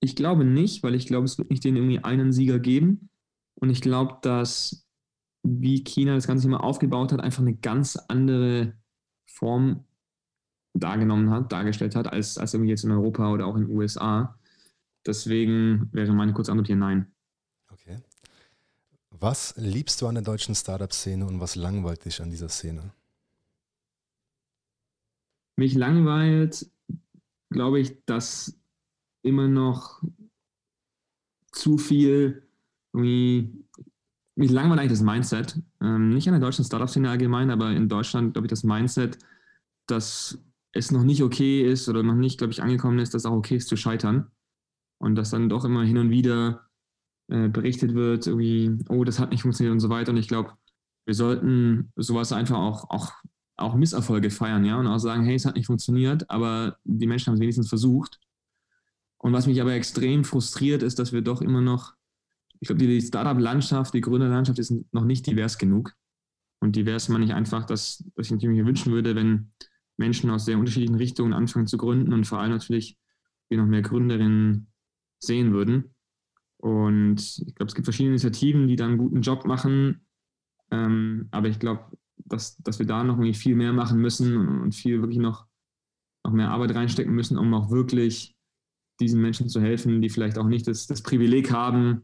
Ich 0.00 0.16
glaube 0.16 0.44
nicht, 0.44 0.82
weil 0.82 0.96
ich 0.96 1.06
glaube, 1.06 1.26
es 1.26 1.38
wird 1.38 1.50
nicht 1.50 1.62
den 1.62 1.76
irgendwie 1.76 2.00
einen 2.00 2.32
Sieger 2.32 2.58
geben. 2.58 3.10
Und 3.54 3.70
ich 3.70 3.80
glaube, 3.80 4.18
dass 4.22 4.88
wie 5.44 5.84
China 5.84 6.16
das 6.16 6.26
Ganze 6.26 6.48
immer 6.48 6.64
aufgebaut 6.64 7.12
hat, 7.12 7.20
einfach 7.20 7.42
eine 7.42 7.54
ganz 7.54 7.94
andere 8.08 8.74
Form 9.30 9.84
dargenommen 10.72 11.30
hat, 11.30 11.52
dargestellt 11.52 11.94
hat, 11.94 12.12
als, 12.12 12.38
als 12.38 12.54
irgendwie 12.54 12.70
jetzt 12.70 12.82
in 12.82 12.90
Europa 12.90 13.30
oder 13.30 13.46
auch 13.46 13.54
in 13.54 13.68
den 13.68 13.76
USA. 13.76 14.36
Deswegen 15.06 15.88
wäre 15.92 16.12
meine 16.12 16.32
kurze 16.32 16.50
Antwort 16.50 16.66
hier 16.66 16.74
nein. 16.74 17.06
Okay. 17.70 17.98
Was 19.10 19.54
liebst 19.56 20.02
du 20.02 20.08
an 20.08 20.16
der 20.16 20.24
deutschen 20.24 20.56
Startup-Szene 20.56 21.24
und 21.24 21.38
was 21.38 21.54
langweilt 21.54 22.04
dich 22.04 22.20
an 22.20 22.30
dieser 22.30 22.48
Szene? 22.48 22.92
Mich 25.56 25.74
langweilt, 25.74 26.70
glaube 27.50 27.80
ich, 27.80 28.04
dass 28.06 28.58
immer 29.22 29.48
noch 29.48 30.02
zu 31.52 31.78
viel 31.78 32.42
irgendwie 32.92 33.64
mich 34.36 34.50
langweilt 34.50 34.80
eigentlich 34.80 34.92
das 34.92 35.02
Mindset. 35.02 35.60
Ähm, 35.80 36.10
nicht 36.10 36.26
an 36.28 36.32
der 36.32 36.40
deutschen 36.40 36.64
Startup-Szene 36.64 37.08
allgemein, 37.08 37.50
aber 37.50 37.70
in 37.70 37.88
Deutschland, 37.88 38.34
glaube 38.34 38.46
ich, 38.46 38.50
das 38.50 38.64
Mindset, 38.64 39.18
dass 39.86 40.38
es 40.72 40.90
noch 40.90 41.04
nicht 41.04 41.22
okay 41.22 41.62
ist 41.62 41.88
oder 41.88 42.02
noch 42.02 42.14
nicht, 42.14 42.38
glaube 42.38 42.52
ich, 42.52 42.62
angekommen 42.62 42.98
ist, 42.98 43.14
dass 43.14 43.22
es 43.22 43.26
auch 43.26 43.36
okay 43.36 43.56
ist 43.56 43.68
zu 43.68 43.76
scheitern. 43.76 44.30
Und 44.98 45.16
dass 45.16 45.30
dann 45.30 45.48
doch 45.48 45.64
immer 45.64 45.84
hin 45.84 45.98
und 45.98 46.10
wieder 46.10 46.68
äh, 47.28 47.48
berichtet 47.48 47.94
wird, 47.94 48.26
irgendwie, 48.26 48.76
oh, 48.88 49.04
das 49.04 49.18
hat 49.18 49.30
nicht 49.30 49.42
funktioniert 49.42 49.72
und 49.72 49.80
so 49.80 49.90
weiter. 49.90 50.12
Und 50.12 50.18
ich 50.18 50.28
glaube, 50.28 50.52
wir 51.06 51.14
sollten 51.14 51.92
sowas 51.96 52.32
einfach 52.32 52.58
auch, 52.58 52.90
auch, 52.90 53.12
auch 53.56 53.74
Misserfolge 53.74 54.30
feiern, 54.30 54.64
ja, 54.64 54.78
und 54.78 54.86
auch 54.86 54.98
sagen, 54.98 55.24
hey, 55.24 55.36
es 55.36 55.46
hat 55.46 55.56
nicht 55.56 55.66
funktioniert, 55.66 56.28
aber 56.30 56.78
die 56.84 57.06
Menschen 57.06 57.28
haben 57.28 57.34
es 57.34 57.40
wenigstens 57.40 57.68
versucht. 57.68 58.18
Und 59.18 59.32
was 59.32 59.46
mich 59.46 59.60
aber 59.60 59.72
extrem 59.72 60.24
frustriert, 60.24 60.82
ist, 60.82 60.98
dass 60.98 61.12
wir 61.12 61.22
doch 61.22 61.40
immer 61.40 61.60
noch, 61.60 61.94
ich 62.60 62.68
glaube, 62.68 62.84
die 62.84 63.00
Startup-Landschaft, 63.00 63.94
die 63.94 64.00
Gründerlandschaft 64.00 64.58
ist 64.58 64.74
noch 64.92 65.04
nicht 65.04 65.26
divers 65.26 65.58
genug. 65.58 65.94
Und 66.60 66.76
divers 66.76 67.08
meine 67.08 67.24
ich 67.24 67.34
einfach, 67.34 67.64
dass, 67.64 68.04
dass 68.16 68.30
ich 68.30 68.42
mir 68.42 68.66
wünschen 68.66 68.92
würde, 68.92 69.14
wenn 69.14 69.52
Menschen 69.96 70.30
aus 70.30 70.44
sehr 70.44 70.58
unterschiedlichen 70.58 70.96
Richtungen 70.96 71.32
anfangen 71.32 71.66
zu 71.66 71.76
gründen 71.76 72.12
und 72.12 72.26
vor 72.26 72.40
allem 72.40 72.52
natürlich 72.52 72.98
wir 73.48 73.58
noch 73.58 73.66
mehr 73.66 73.82
Gründerinnen 73.82 74.72
sehen 75.20 75.52
würden. 75.52 75.94
Und 76.58 77.42
ich 77.46 77.54
glaube, 77.54 77.68
es 77.68 77.74
gibt 77.74 77.86
verschiedene 77.86 78.14
Initiativen, 78.14 78.66
die 78.66 78.76
da 78.76 78.86
einen 78.86 78.98
guten 78.98 79.20
Job 79.20 79.44
machen. 79.44 80.06
Ähm, 80.70 81.28
aber 81.30 81.48
ich 81.48 81.58
glaube, 81.58 81.84
dass, 82.16 82.56
dass 82.58 82.78
wir 82.78 82.86
da 82.86 83.04
noch 83.04 83.14
irgendwie 83.14 83.34
viel 83.34 83.54
mehr 83.54 83.72
machen 83.72 84.00
müssen 84.00 84.62
und 84.62 84.74
viel 84.74 85.00
wirklich 85.00 85.18
noch, 85.18 85.46
noch 86.24 86.32
mehr 86.32 86.50
Arbeit 86.50 86.74
reinstecken 86.74 87.14
müssen, 87.14 87.38
um 87.38 87.52
auch 87.54 87.70
wirklich 87.70 88.34
diesen 89.00 89.20
Menschen 89.20 89.48
zu 89.48 89.60
helfen, 89.60 90.00
die 90.00 90.08
vielleicht 90.08 90.38
auch 90.38 90.46
nicht 90.46 90.66
das, 90.66 90.86
das 90.86 91.02
Privileg 91.02 91.52
haben, 91.52 92.02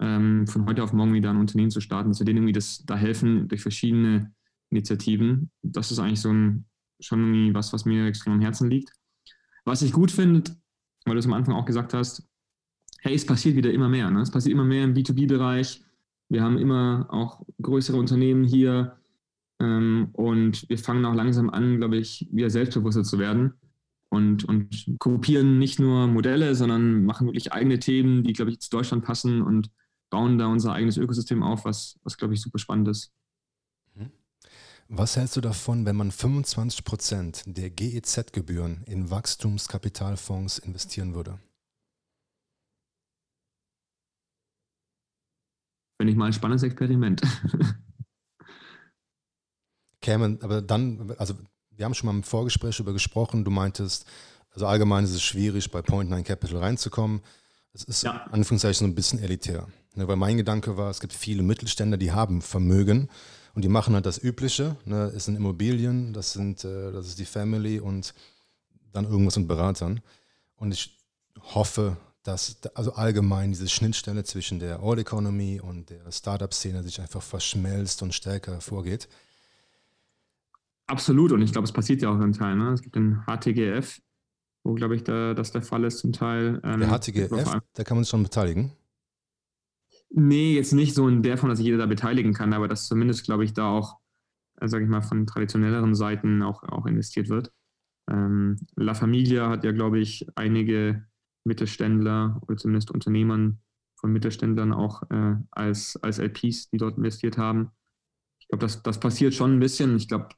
ähm, 0.00 0.46
von 0.46 0.66
heute 0.66 0.82
auf 0.82 0.92
morgen 0.92 1.12
wieder 1.12 1.30
ein 1.30 1.36
Unternehmen 1.36 1.70
zu 1.70 1.80
starten, 1.80 2.10
dass 2.10 2.20
wir 2.20 2.24
denen 2.24 2.38
irgendwie 2.38 2.52
das, 2.52 2.84
da 2.86 2.96
helfen 2.96 3.48
durch 3.48 3.62
verschiedene 3.62 4.32
Initiativen. 4.70 5.50
Das 5.62 5.90
ist 5.90 5.98
eigentlich 5.98 6.20
so 6.20 6.32
ein, 6.32 6.64
schon 7.00 7.20
irgendwie 7.20 7.54
was, 7.54 7.72
was 7.72 7.84
mir 7.84 8.06
extrem 8.06 8.34
am 8.34 8.40
Herzen 8.40 8.70
liegt. 8.70 8.92
Was 9.64 9.82
ich 9.82 9.92
gut 9.92 10.10
finde, 10.10 10.44
weil 11.04 11.14
du 11.14 11.18
es 11.18 11.26
am 11.26 11.34
Anfang 11.34 11.54
auch 11.54 11.66
gesagt 11.66 11.92
hast, 11.92 12.26
hey, 13.00 13.14
es 13.14 13.26
passiert 13.26 13.56
wieder 13.56 13.72
immer 13.72 13.88
mehr. 13.88 14.10
Ne? 14.10 14.20
Es 14.20 14.30
passiert 14.30 14.52
immer 14.52 14.64
mehr 14.64 14.84
im 14.84 14.94
B2B-Bereich. 14.94 15.82
Wir 16.28 16.42
haben 16.42 16.58
immer 16.58 17.06
auch 17.10 17.44
größere 17.60 17.96
Unternehmen 17.96 18.44
hier 18.44 18.99
und 19.60 20.68
wir 20.68 20.78
fangen 20.78 21.04
auch 21.04 21.14
langsam 21.14 21.50
an, 21.50 21.76
glaube 21.76 21.98
ich, 21.98 22.26
wieder 22.32 22.48
selbstbewusster 22.48 23.04
zu 23.04 23.18
werden 23.18 23.54
und, 24.08 24.44
und 24.44 24.96
kopieren 24.98 25.58
nicht 25.58 25.78
nur 25.78 26.06
Modelle, 26.06 26.54
sondern 26.54 27.04
machen 27.04 27.26
wirklich 27.26 27.52
eigene 27.52 27.78
Themen, 27.78 28.24
die, 28.24 28.32
glaube 28.32 28.50
ich, 28.50 28.60
zu 28.60 28.70
Deutschland 28.70 29.04
passen 29.04 29.42
und 29.42 29.70
bauen 30.10 30.38
da 30.38 30.46
unser 30.46 30.72
eigenes 30.72 30.96
Ökosystem 30.96 31.42
auf, 31.42 31.64
was, 31.64 31.98
was 32.02 32.16
glaube 32.16 32.34
ich, 32.34 32.40
super 32.40 32.58
spannend 32.58 32.88
ist. 32.88 33.12
Mhm. 33.94 34.10
Was 34.88 35.16
hältst 35.16 35.36
du 35.36 35.40
davon, 35.40 35.84
wenn 35.84 35.94
man 35.94 36.10
25 36.10 36.84
Prozent 36.84 37.44
der 37.46 37.70
GEZ-Gebühren 37.70 38.82
in 38.86 39.10
Wachstumskapitalfonds 39.10 40.58
investieren 40.58 41.14
würde? 41.14 41.38
Finde 46.00 46.12
ich 46.12 46.16
mal 46.16 46.26
ein 46.26 46.32
spannendes 46.32 46.62
Experiment. 46.62 47.20
Käme, 50.00 50.38
aber 50.42 50.62
dann, 50.62 51.14
also 51.18 51.34
wir 51.70 51.84
haben 51.84 51.94
schon 51.94 52.06
mal 52.06 52.14
im 52.14 52.22
Vorgespräch 52.22 52.76
darüber 52.76 52.92
gesprochen, 52.92 53.44
du 53.44 53.50
meintest, 53.50 54.06
also 54.52 54.66
allgemein 54.66 55.04
ist 55.04 55.14
es 55.14 55.22
schwierig, 55.22 55.70
bei 55.70 55.82
Point 55.82 56.10
9 56.10 56.24
Capital 56.24 56.58
reinzukommen. 56.58 57.20
Es 57.72 57.84
ist 57.84 58.02
ja. 58.02 58.26
Anführungszeichen 58.32 58.86
so 58.86 58.90
ein 58.90 58.94
bisschen 58.94 59.20
elitär. 59.20 59.68
Ne, 59.94 60.06
weil 60.06 60.16
mein 60.16 60.36
Gedanke 60.36 60.76
war, 60.76 60.90
es 60.90 61.00
gibt 61.00 61.12
viele 61.12 61.42
Mittelständler, 61.42 61.96
die 61.96 62.12
haben 62.12 62.42
Vermögen 62.42 63.08
und 63.54 63.62
die 63.62 63.68
machen 63.68 63.94
halt 63.94 64.06
das 64.06 64.22
Übliche. 64.22 64.76
Ne? 64.84 65.12
Es 65.14 65.24
sind 65.24 65.36
Immobilien, 65.36 66.12
das, 66.12 66.32
sind, 66.32 66.64
äh, 66.64 66.92
das 66.92 67.08
ist 67.08 67.18
die 67.18 67.24
Family 67.24 67.80
und 67.80 68.14
dann 68.92 69.04
irgendwas 69.04 69.36
mit 69.36 69.48
Beratern. 69.48 70.00
Und 70.56 70.72
ich 70.72 70.96
hoffe, 71.54 71.96
dass 72.22 72.58
also 72.74 72.92
allgemein 72.92 73.50
diese 73.50 73.68
Schnittstelle 73.68 74.24
zwischen 74.24 74.60
der 74.60 74.82
Old 74.82 75.00
Economy 75.00 75.60
und 75.60 75.90
der 75.90 76.10
Startup-Szene 76.12 76.82
sich 76.82 77.00
einfach 77.00 77.22
verschmelzt 77.22 78.02
und 78.02 78.14
stärker 78.14 78.60
vorgeht. 78.60 79.08
Absolut, 80.90 81.30
und 81.30 81.40
ich 81.40 81.52
glaube, 81.52 81.66
es 81.66 81.72
passiert 81.72 82.02
ja 82.02 82.10
auch 82.10 82.18
zum 82.18 82.32
Teil. 82.32 82.56
Ne? 82.56 82.72
Es 82.72 82.82
gibt 82.82 82.96
den 82.96 83.22
HTGF, 83.24 84.00
wo, 84.64 84.74
glaube 84.74 84.96
ich, 84.96 85.04
da, 85.04 85.34
das 85.34 85.52
der 85.52 85.62
Fall 85.62 85.84
ist 85.84 85.98
zum 85.98 86.12
Teil. 86.12 86.60
Ähm, 86.64 86.80
der 86.80 86.88
HTGF, 86.88 87.30
da 87.74 87.84
kann 87.84 87.96
man 87.96 88.02
sich 88.02 88.10
schon 88.10 88.24
beteiligen? 88.24 88.72
Nee, 90.10 90.56
jetzt 90.56 90.72
nicht 90.72 90.96
so 90.96 91.06
in 91.06 91.22
der 91.22 91.38
Form, 91.38 91.48
dass 91.48 91.58
sich 91.58 91.66
jeder 91.66 91.78
da 91.78 91.86
beteiligen 91.86 92.34
kann, 92.34 92.52
aber 92.52 92.66
dass 92.66 92.88
zumindest, 92.88 93.24
glaube 93.24 93.44
ich, 93.44 93.52
da 93.52 93.70
auch, 93.70 93.98
äh, 94.60 94.66
sage 94.66 94.82
ich 94.82 94.90
mal, 94.90 95.00
von 95.00 95.28
traditionelleren 95.28 95.94
Seiten 95.94 96.42
auch, 96.42 96.64
auch 96.64 96.86
investiert 96.86 97.28
wird. 97.28 97.52
Ähm, 98.10 98.56
La 98.74 98.94
Familia 98.94 99.48
hat 99.48 99.62
ja, 99.62 99.70
glaube 99.70 100.00
ich, 100.00 100.26
einige 100.34 101.06
Mittelständler 101.44 102.40
oder 102.48 102.56
zumindest 102.56 102.90
Unternehmern 102.90 103.60
von 103.94 104.10
Mittelständlern 104.12 104.72
auch 104.72 105.08
äh, 105.10 105.36
als, 105.52 105.96
als 106.02 106.18
LPs, 106.18 106.70
die 106.70 106.78
dort 106.78 106.98
investiert 106.98 107.38
haben. 107.38 107.70
Ich 108.40 108.48
glaube, 108.48 108.62
das, 108.62 108.82
das 108.82 108.98
passiert 108.98 109.34
schon 109.34 109.54
ein 109.54 109.60
bisschen. 109.60 109.94
Ich 109.96 110.08
glaube, 110.08 110.30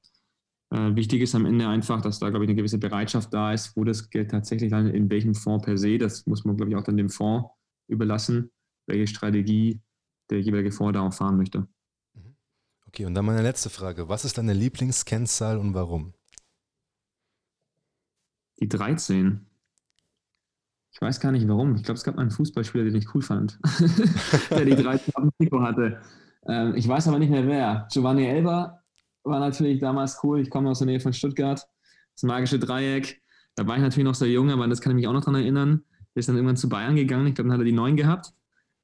äh, 0.72 0.96
wichtig 0.96 1.22
ist 1.22 1.34
am 1.34 1.46
Ende 1.46 1.68
einfach, 1.68 2.00
dass 2.00 2.18
da, 2.18 2.30
glaube 2.30 2.44
ich, 2.44 2.48
eine 2.48 2.56
gewisse 2.56 2.78
Bereitschaft 2.78 3.32
da 3.32 3.52
ist, 3.52 3.76
wo 3.76 3.84
das 3.84 4.10
Geld 4.10 4.30
tatsächlich 4.30 4.70
dann 4.70 4.88
in 4.88 5.10
welchem 5.10 5.34
Fonds 5.34 5.64
per 5.64 5.76
se, 5.76 5.98
das 5.98 6.26
muss 6.26 6.44
man, 6.44 6.56
glaube 6.56 6.70
ich, 6.70 6.76
auch 6.76 6.84
dann 6.84 6.96
dem 6.96 7.10
Fonds 7.10 7.50
überlassen 7.88 8.50
welche 8.86 9.06
Strategie 9.06 9.80
der 10.30 10.40
jeweilige 10.40 10.72
Fonds 10.72 10.94
da 10.94 11.00
auch 11.06 11.12
fahren 11.12 11.36
möchte. 11.36 11.66
Mhm. 12.14 12.36
Okay, 12.86 13.04
und 13.04 13.14
dann 13.14 13.24
meine 13.24 13.42
letzte 13.42 13.70
Frage. 13.70 14.08
Was 14.08 14.24
ist 14.24 14.38
deine 14.38 14.52
Lieblingskennzahl 14.52 15.58
und 15.58 15.74
warum? 15.74 16.14
Die 18.60 18.68
13. 18.68 19.46
Ich 20.94 21.00
weiß 21.00 21.20
gar 21.20 21.32
nicht 21.32 21.48
warum. 21.48 21.74
Ich 21.76 21.82
glaube, 21.82 21.96
es 21.96 22.04
gab 22.04 22.16
mal 22.16 22.22
einen 22.22 22.30
Fußballspieler, 22.30 22.84
den 22.84 22.96
ich 22.96 23.14
cool 23.14 23.22
fand, 23.22 23.58
der 24.50 24.64
die 24.64 24.76
13 24.76 25.14
auf 25.14 25.22
dem 25.22 25.32
Trikot 25.38 25.62
hatte. 25.62 26.02
Ähm, 26.46 26.74
ich 26.74 26.86
weiß 26.86 27.08
aber 27.08 27.18
nicht 27.18 27.30
mehr 27.30 27.46
wer. 27.46 27.88
Giovanni 27.90 28.26
Elber 28.26 28.81
war 29.24 29.40
natürlich 29.40 29.80
damals 29.80 30.18
cool. 30.22 30.40
Ich 30.40 30.50
komme 30.50 30.70
aus 30.70 30.78
der 30.78 30.86
Nähe 30.86 31.00
von 31.00 31.12
Stuttgart. 31.12 31.66
Das 32.14 32.22
magische 32.22 32.58
Dreieck. 32.58 33.22
Da 33.54 33.66
war 33.66 33.76
ich 33.76 33.82
natürlich 33.82 34.06
noch 34.06 34.14
sehr 34.14 34.28
jung, 34.28 34.50
aber 34.50 34.66
das 34.66 34.80
kann 34.80 34.92
ich 34.92 34.96
mich 34.96 35.08
auch 35.08 35.12
noch 35.12 35.20
daran 35.20 35.40
erinnern. 35.40 35.84
Der 36.14 36.20
ist 36.20 36.28
dann 36.28 36.36
irgendwann 36.36 36.56
zu 36.56 36.68
Bayern 36.68 36.96
gegangen. 36.96 37.26
Ich 37.26 37.34
glaube, 37.34 37.48
dann 37.48 37.54
hat 37.54 37.60
er 37.60 37.66
die 37.66 37.72
9 37.72 37.96
gehabt. 37.96 38.32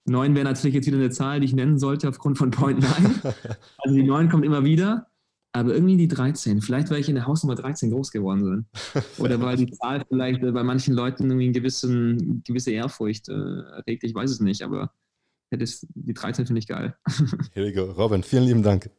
9 0.06 0.34
wäre 0.34 0.44
natürlich 0.44 0.74
jetzt 0.74 0.86
wieder 0.86 0.96
eine 0.96 1.10
Zahl, 1.10 1.40
die 1.40 1.46
ich 1.46 1.52
nennen 1.52 1.78
sollte 1.78 2.08
aufgrund 2.08 2.38
von 2.38 2.50
Point 2.50 2.80
9. 2.80 3.20
also 3.78 3.94
die 3.94 4.02
9 4.02 4.28
kommt 4.30 4.44
immer 4.44 4.64
wieder, 4.64 5.06
aber 5.52 5.74
irgendwie 5.74 5.96
die 5.96 6.08
13. 6.08 6.62
Vielleicht, 6.62 6.90
weil 6.90 7.00
ich 7.00 7.08
in 7.08 7.14
der 7.14 7.26
Hausnummer 7.26 7.54
13 7.54 7.90
groß 7.90 8.10
geworden 8.10 8.42
bin. 8.42 9.02
Oder 9.18 9.40
weil 9.40 9.56
die 9.56 9.70
Zahl 9.70 10.04
vielleicht 10.08 10.40
bei 10.40 10.62
manchen 10.62 10.94
Leuten 10.94 11.24
irgendwie 11.24 11.46
eine 11.46 11.52
gewissen, 11.52 12.42
gewisse 12.46 12.70
Ehrfurcht 12.70 13.28
äh, 13.28 13.32
erregt. 13.32 14.04
Ich 14.04 14.14
weiß 14.14 14.30
es 14.30 14.40
nicht, 14.40 14.62
aber 14.62 14.92
die 15.50 16.14
13 16.14 16.46
finde 16.46 16.60
ich 16.60 16.66
geil. 16.66 16.96
Here 17.52 17.66
we 17.66 17.72
go. 17.72 17.84
Robin, 17.92 18.22
vielen 18.22 18.44
lieben 18.44 18.62
Dank. 18.62 18.90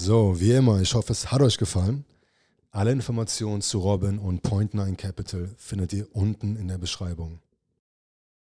So, 0.00 0.38
wie 0.38 0.52
immer, 0.52 0.80
ich 0.80 0.94
hoffe, 0.94 1.10
es 1.10 1.32
hat 1.32 1.42
euch 1.42 1.58
gefallen. 1.58 2.04
Alle 2.70 2.92
Informationen 2.92 3.62
zu 3.62 3.80
Robin 3.80 4.20
und 4.20 4.44
Point9 4.44 4.94
Capital 4.94 5.50
findet 5.56 5.92
ihr 5.92 6.06
unten 6.14 6.54
in 6.54 6.68
der 6.68 6.78
Beschreibung. 6.78 7.40